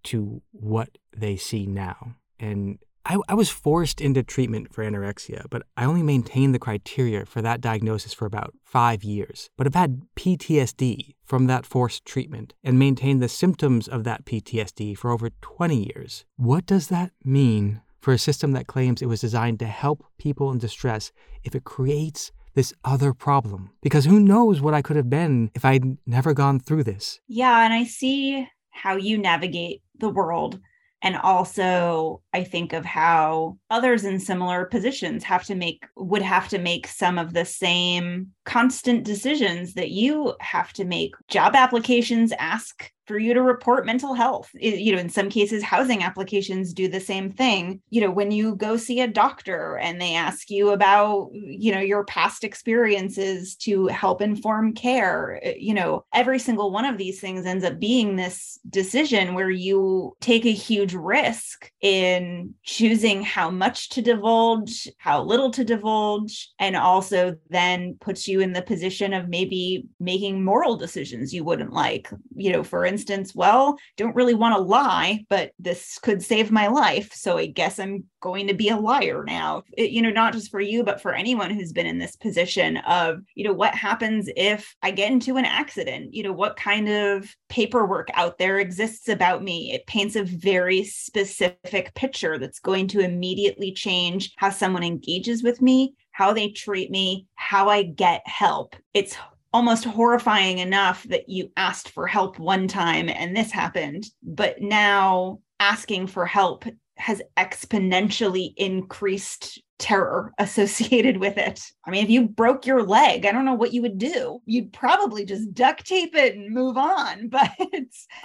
to 0.04 0.42
what 0.52 0.98
they 1.16 1.36
see 1.36 1.66
now. 1.66 2.14
And 2.38 2.78
I, 3.04 3.16
I, 3.28 3.34
was 3.34 3.48
forced 3.48 4.00
into 4.00 4.22
treatment 4.22 4.72
for 4.72 4.84
anorexia, 4.84 5.46
but 5.48 5.62
I 5.76 5.84
only 5.84 6.02
maintained 6.02 6.54
the 6.54 6.58
criteria 6.58 7.24
for 7.24 7.40
that 7.40 7.60
diagnosis 7.60 8.12
for 8.12 8.26
about 8.26 8.54
five 8.64 9.02
years. 9.02 9.48
But 9.56 9.66
I've 9.66 9.74
had 9.74 10.02
PTSD 10.14 11.14
from 11.24 11.46
that 11.46 11.64
forced 11.64 12.04
treatment 12.04 12.52
and 12.62 12.78
maintained 12.78 13.22
the 13.22 13.28
symptoms 13.28 13.88
of 13.88 14.04
that 14.04 14.26
PTSD 14.26 14.96
for 14.96 15.10
over 15.10 15.30
20 15.40 15.90
years. 15.94 16.26
What 16.36 16.66
does 16.66 16.88
that 16.88 17.12
mean 17.24 17.80
for 18.00 18.12
a 18.12 18.18
system 18.18 18.52
that 18.52 18.66
claims 18.66 19.02
it 19.02 19.06
was 19.06 19.20
designed 19.20 19.58
to 19.60 19.66
help 19.66 20.04
people 20.18 20.50
in 20.50 20.58
distress 20.58 21.12
if 21.44 21.54
it 21.54 21.64
creates 21.64 22.32
this 22.54 22.72
other 22.84 23.12
problem. 23.12 23.70
Because 23.82 24.04
who 24.04 24.20
knows 24.20 24.60
what 24.60 24.74
I 24.74 24.82
could 24.82 24.96
have 24.96 25.10
been 25.10 25.50
if 25.54 25.64
I'd 25.64 25.96
never 26.06 26.34
gone 26.34 26.58
through 26.58 26.84
this. 26.84 27.20
Yeah. 27.28 27.64
And 27.64 27.72
I 27.72 27.84
see 27.84 28.48
how 28.70 28.96
you 28.96 29.18
navigate 29.18 29.82
the 29.98 30.08
world. 30.08 30.60
And 31.00 31.16
also, 31.16 32.22
I 32.32 32.42
think 32.42 32.72
of 32.72 32.84
how 32.84 33.58
others 33.70 34.04
in 34.04 34.18
similar 34.18 34.64
positions 34.64 35.22
have 35.22 35.44
to 35.44 35.54
make, 35.54 35.84
would 35.96 36.22
have 36.22 36.48
to 36.48 36.58
make 36.58 36.88
some 36.88 37.18
of 37.18 37.34
the 37.34 37.44
same 37.44 38.32
constant 38.44 39.04
decisions 39.04 39.74
that 39.74 39.90
you 39.90 40.34
have 40.40 40.72
to 40.72 40.84
make. 40.84 41.14
Job 41.28 41.54
applications 41.54 42.32
ask 42.40 42.90
for 43.08 43.18
you 43.18 43.34
to 43.34 43.42
report 43.42 43.86
mental 43.86 44.14
health. 44.14 44.50
You 44.54 44.92
know, 44.92 44.98
in 44.98 45.08
some 45.08 45.30
cases, 45.30 45.62
housing 45.62 46.02
applications 46.02 46.72
do 46.72 46.86
the 46.86 47.00
same 47.00 47.32
thing. 47.32 47.80
You 47.90 48.02
know, 48.02 48.10
when 48.10 48.30
you 48.30 48.54
go 48.54 48.76
see 48.76 49.00
a 49.00 49.08
doctor 49.08 49.78
and 49.78 50.00
they 50.00 50.14
ask 50.14 50.50
you 50.50 50.70
about, 50.70 51.30
you 51.32 51.72
know, 51.72 51.80
your 51.80 52.04
past 52.04 52.44
experiences 52.44 53.56
to 53.56 53.86
help 53.86 54.20
inform 54.20 54.74
care, 54.74 55.40
eh, 55.42 55.54
you 55.58 55.72
know, 55.74 56.04
every 56.12 56.38
single 56.38 56.70
one 56.70 56.84
of 56.84 56.98
these 56.98 57.20
things 57.20 57.46
ends 57.46 57.64
up 57.64 57.80
being 57.80 58.14
this 58.14 58.60
decision 58.68 59.34
where 59.34 59.50
you 59.50 60.14
take 60.20 60.44
a 60.44 60.52
huge 60.52 60.92
risk 60.94 61.70
in 61.80 62.54
choosing 62.62 63.22
how 63.22 63.50
much 63.50 63.88
to 63.90 64.02
divulge, 64.02 64.88
how 64.98 65.22
little 65.22 65.50
to 65.52 65.64
divulge, 65.64 66.50
and 66.58 66.76
also 66.76 67.36
then 67.48 67.96
puts 68.00 68.28
you 68.28 68.40
in 68.40 68.52
the 68.52 68.62
position 68.62 69.14
of 69.14 69.28
maybe 69.28 69.86
making 69.98 70.44
moral 70.44 70.76
decisions 70.76 71.32
you 71.32 71.42
wouldn't 71.42 71.72
like. 71.72 72.10
You 72.36 72.52
know, 72.52 72.62
for 72.62 72.84
instance, 72.84 72.97
instance, 72.98 73.34
well, 73.34 73.78
don't 73.96 74.16
really 74.16 74.34
want 74.34 74.56
to 74.56 74.60
lie, 74.60 75.24
but 75.28 75.52
this 75.58 75.98
could 76.02 76.22
save 76.22 76.50
my 76.50 76.66
life. 76.66 77.12
So 77.12 77.38
I 77.38 77.46
guess 77.46 77.78
I'm 77.78 78.04
going 78.20 78.48
to 78.48 78.54
be 78.54 78.68
a 78.68 78.76
liar 78.76 79.22
now. 79.24 79.62
It, 79.76 79.90
you 79.90 80.02
know, 80.02 80.10
not 80.10 80.32
just 80.32 80.50
for 80.50 80.60
you, 80.60 80.82
but 80.82 81.00
for 81.00 81.14
anyone 81.14 81.50
who's 81.50 81.72
been 81.72 81.86
in 81.86 81.98
this 81.98 82.16
position 82.16 82.78
of, 82.78 83.20
you 83.34 83.44
know, 83.44 83.52
what 83.52 83.74
happens 83.74 84.28
if 84.36 84.74
I 84.82 84.90
get 84.90 85.12
into 85.12 85.36
an 85.36 85.44
accident? 85.44 86.12
You 86.12 86.24
know, 86.24 86.32
what 86.32 86.56
kind 86.56 86.88
of 86.88 87.32
paperwork 87.48 88.08
out 88.14 88.38
there 88.38 88.58
exists 88.58 89.08
about 89.08 89.44
me? 89.44 89.72
It 89.72 89.86
paints 89.86 90.16
a 90.16 90.24
very 90.24 90.82
specific 90.84 91.94
picture 91.94 92.38
that's 92.38 92.58
going 92.58 92.88
to 92.88 93.00
immediately 93.00 93.72
change 93.72 94.32
how 94.36 94.50
someone 94.50 94.82
engages 94.82 95.42
with 95.42 95.62
me, 95.62 95.94
how 96.10 96.32
they 96.32 96.48
treat 96.48 96.90
me, 96.90 97.26
how 97.36 97.68
I 97.68 97.84
get 97.84 98.22
help. 98.26 98.74
It's 98.92 99.16
almost 99.52 99.84
horrifying 99.84 100.58
enough 100.58 101.04
that 101.04 101.28
you 101.28 101.50
asked 101.56 101.90
for 101.90 102.06
help 102.06 102.38
one 102.38 102.68
time 102.68 103.08
and 103.08 103.36
this 103.36 103.50
happened 103.50 104.04
but 104.22 104.60
now 104.60 105.38
asking 105.58 106.06
for 106.06 106.26
help 106.26 106.64
has 106.98 107.22
exponentially 107.36 108.52
increased 108.56 109.62
terror 109.78 110.32
associated 110.38 111.18
with 111.18 111.38
it. 111.38 111.62
I 111.86 111.90
mean, 111.90 112.04
if 112.04 112.10
you 112.10 112.28
broke 112.28 112.66
your 112.66 112.82
leg, 112.82 113.24
I 113.24 113.32
don't 113.32 113.44
know 113.44 113.54
what 113.54 113.72
you 113.72 113.82
would 113.82 113.98
do. 113.98 114.40
You'd 114.44 114.72
probably 114.72 115.24
just 115.24 115.54
duct 115.54 115.86
tape 115.86 116.14
it 116.14 116.34
and 116.34 116.52
move 116.52 116.76
on. 116.76 117.30
But 117.38 117.50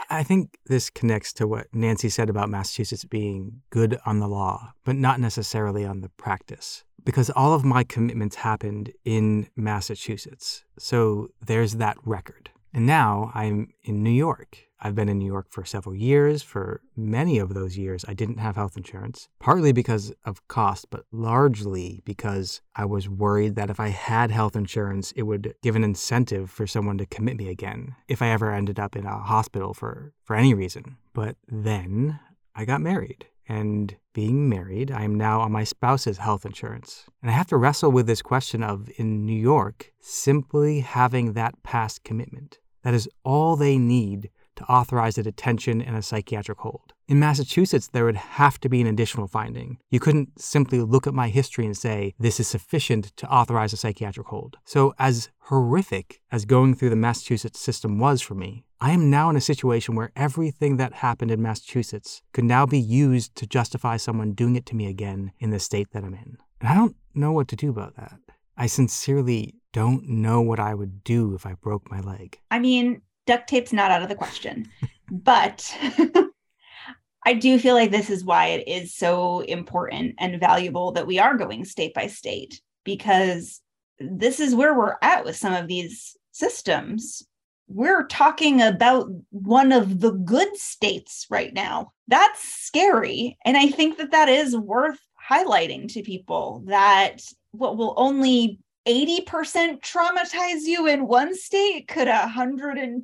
I 0.09 0.23
think 0.23 0.57
this 0.65 0.89
connects 0.89 1.33
to 1.33 1.47
what 1.47 1.67
Nancy 1.73 2.09
said 2.09 2.29
about 2.29 2.49
Massachusetts 2.49 3.05
being 3.05 3.61
good 3.69 3.99
on 4.05 4.19
the 4.19 4.27
law, 4.27 4.73
but 4.85 4.95
not 4.95 5.19
necessarily 5.19 5.85
on 5.85 6.01
the 6.01 6.09
practice. 6.09 6.83
Because 7.03 7.29
all 7.29 7.53
of 7.53 7.63
my 7.63 7.83
commitments 7.83 8.37
happened 8.37 8.91
in 9.05 9.49
Massachusetts. 9.55 10.63
So 10.79 11.29
there's 11.45 11.75
that 11.75 11.97
record. 12.05 12.49
And 12.73 12.87
now 12.87 13.31
I'm 13.35 13.73
in 13.83 14.01
New 14.01 14.09
York. 14.09 14.57
I've 14.83 14.95
been 14.95 15.07
in 15.07 15.17
New 15.17 15.25
York 15.25 15.47
for 15.49 15.63
several 15.63 15.95
years. 15.95 16.43
For 16.43 16.81
many 16.95 17.39
of 17.39 17.53
those 17.53 17.77
years, 17.77 18.03
I 18.05 18.13
didn't 18.13 18.39
have 18.39 18.57
health 18.57 18.75
insurance, 18.75 19.29
partly 19.39 19.71
because 19.71 20.11
of 20.25 20.45
cost, 20.49 20.87
but 20.89 21.05
largely 21.11 22.01
because 22.03 22.61
I 22.75 22.83
was 22.83 23.07
worried 23.07 23.55
that 23.55 23.69
if 23.69 23.79
I 23.79 23.87
had 23.87 24.29
health 24.29 24.57
insurance, 24.57 25.13
it 25.13 25.23
would 25.23 25.55
give 25.63 25.77
an 25.77 25.85
incentive 25.85 26.51
for 26.51 26.67
someone 26.67 26.97
to 26.97 27.05
commit 27.05 27.37
me 27.37 27.47
again 27.47 27.95
if 28.09 28.21
I 28.21 28.27
ever 28.27 28.51
ended 28.51 28.77
up 28.77 28.97
in 28.97 29.05
a 29.05 29.17
hospital 29.17 29.73
for, 29.73 30.13
for 30.25 30.35
any 30.35 30.53
reason. 30.53 30.97
But 31.13 31.37
then 31.47 32.19
I 32.53 32.65
got 32.65 32.81
married. 32.81 33.27
And 33.47 33.95
being 34.13 34.47
married, 34.47 34.91
I 34.91 35.03
am 35.03 35.15
now 35.15 35.41
on 35.41 35.51
my 35.51 35.63
spouse's 35.63 36.17
health 36.17 36.45
insurance. 36.45 37.05
And 37.21 37.29
I 37.29 37.33
have 37.33 37.47
to 37.47 37.57
wrestle 37.57 37.91
with 37.91 38.07
this 38.07 38.21
question 38.21 38.63
of, 38.63 38.89
in 38.97 39.25
New 39.25 39.39
York, 39.39 39.91
simply 39.99 40.79
having 40.81 41.33
that 41.33 41.61
past 41.63 42.03
commitment. 42.03 42.59
That 42.83 42.93
is 42.93 43.09
all 43.23 43.55
they 43.55 43.77
need 43.77 44.29
to 44.55 44.63
authorize 44.65 45.17
a 45.17 45.23
detention 45.23 45.81
and 45.81 45.95
a 45.95 46.01
psychiatric 46.01 46.59
hold. 46.59 46.93
In 47.07 47.19
Massachusetts, 47.19 47.87
there 47.87 48.05
would 48.05 48.15
have 48.15 48.59
to 48.61 48.69
be 48.69 48.79
an 48.79 48.87
additional 48.87 49.27
finding. 49.27 49.77
You 49.89 49.99
couldn't 49.99 50.39
simply 50.41 50.79
look 50.79 51.05
at 51.05 51.13
my 51.13 51.29
history 51.29 51.65
and 51.65 51.77
say, 51.77 52.13
this 52.17 52.39
is 52.39 52.47
sufficient 52.47 53.15
to 53.17 53.29
authorize 53.29 53.73
a 53.73 53.77
psychiatric 53.77 54.27
hold. 54.27 54.57
So, 54.65 54.93
as 54.97 55.29
horrific 55.39 56.21
as 56.31 56.45
going 56.45 56.75
through 56.75 56.91
the 56.91 56.95
Massachusetts 56.95 57.59
system 57.59 57.99
was 57.99 58.21
for 58.21 58.35
me, 58.35 58.63
I 58.79 58.91
am 58.91 59.09
now 59.09 59.29
in 59.29 59.35
a 59.35 59.41
situation 59.41 59.95
where 59.95 60.11
everything 60.15 60.77
that 60.77 60.93
happened 60.95 61.31
in 61.31 61.41
Massachusetts 61.41 62.21
could 62.33 62.45
now 62.45 62.65
be 62.65 62.79
used 62.79 63.35
to 63.35 63.47
justify 63.47 63.97
someone 63.97 64.33
doing 64.33 64.55
it 64.55 64.65
to 64.67 64.75
me 64.75 64.87
again 64.87 65.31
in 65.39 65.51
the 65.51 65.59
state 65.59 65.91
that 65.91 66.03
I'm 66.03 66.13
in. 66.13 66.37
And 66.59 66.69
I 66.69 66.75
don't 66.75 66.95
know 67.13 67.31
what 67.31 67.47
to 67.49 67.55
do 67.55 67.69
about 67.69 67.95
that. 67.95 68.17
I 68.57 68.67
sincerely 68.67 69.55
don't 69.71 70.07
know 70.07 70.41
what 70.41 70.59
I 70.59 70.73
would 70.73 71.03
do 71.03 71.33
if 71.33 71.45
I 71.45 71.53
broke 71.53 71.89
my 71.89 71.99
leg. 71.99 72.39
I 72.51 72.59
mean, 72.59 73.01
duct 73.25 73.47
tape's 73.47 73.73
not 73.73 73.91
out 73.91 74.01
of 74.01 74.09
the 74.09 74.15
question, 74.15 74.69
but 75.09 75.75
I 77.25 77.33
do 77.33 77.57
feel 77.57 77.75
like 77.75 77.91
this 77.91 78.09
is 78.09 78.25
why 78.25 78.47
it 78.47 78.67
is 78.67 78.93
so 78.93 79.39
important 79.41 80.15
and 80.19 80.39
valuable 80.39 80.91
that 80.93 81.07
we 81.07 81.19
are 81.19 81.37
going 81.37 81.65
state 81.65 81.93
by 81.93 82.07
state 82.07 82.61
because 82.83 83.61
this 83.99 84.39
is 84.39 84.55
where 84.55 84.77
we're 84.77 84.95
at 85.01 85.23
with 85.23 85.35
some 85.35 85.53
of 85.53 85.67
these 85.67 86.17
systems. 86.31 87.23
We're 87.67 88.05
talking 88.07 88.61
about 88.61 89.09
one 89.29 89.71
of 89.71 90.01
the 90.01 90.11
good 90.11 90.57
states 90.57 91.25
right 91.29 91.53
now. 91.53 91.93
That's 92.07 92.43
scary. 92.43 93.37
And 93.45 93.55
I 93.55 93.67
think 93.67 93.97
that 93.97 94.11
that 94.11 94.27
is 94.27 94.55
worth 94.57 94.99
highlighting 95.29 95.91
to 95.93 96.01
people 96.01 96.63
that 96.67 97.21
what 97.51 97.77
will 97.77 97.93
only 97.95 98.59
80% 98.87 99.81
traumatize 99.81 100.63
you 100.65 100.87
in 100.87 101.07
one 101.07 101.35
state? 101.35 101.87
Could 101.87 102.07
120% 102.07 103.03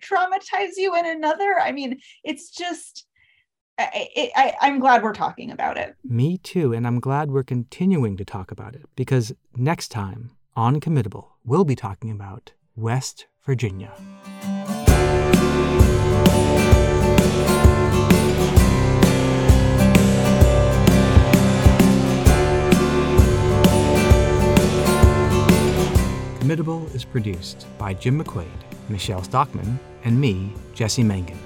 traumatize 0.00 0.72
you 0.76 0.96
in 0.96 1.06
another? 1.06 1.58
I 1.60 1.72
mean 1.72 2.00
it's 2.22 2.50
just 2.50 3.06
I, 3.76 4.54
i'm 4.60 4.78
glad 4.78 5.02
we're 5.02 5.12
talking 5.12 5.50
about 5.50 5.76
it. 5.76 5.96
Me 6.04 6.38
too, 6.38 6.72
and 6.72 6.86
I'm 6.86 7.00
glad 7.00 7.32
we're 7.32 7.42
continuing 7.42 8.16
to 8.16 8.24
talk 8.24 8.52
about 8.52 8.76
it 8.76 8.84
because 8.94 9.32
next 9.56 9.88
time 9.88 10.30
on 10.54 10.80
Committable, 10.80 11.30
we'll 11.44 11.64
be 11.64 11.74
talking 11.74 12.10
about 12.10 12.52
West 12.76 13.26
Virginia. 13.44 13.92
Committable 26.44 26.94
is 26.94 27.06
produced 27.06 27.66
by 27.78 27.94
Jim 27.94 28.22
McQuaid, 28.22 28.44
Michelle 28.90 29.22
Stockman, 29.22 29.80
and 30.04 30.20
me, 30.20 30.52
Jesse 30.74 31.02
Mangan. 31.02 31.38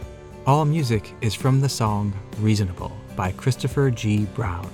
All 0.45 0.65
music 0.65 1.15
is 1.21 1.35
from 1.35 1.61
the 1.61 1.69
song 1.69 2.13
Reasonable 2.41 2.91
by 3.15 3.31
Christopher 3.31 3.93
G. 3.93 4.25
Brown. 4.35 4.69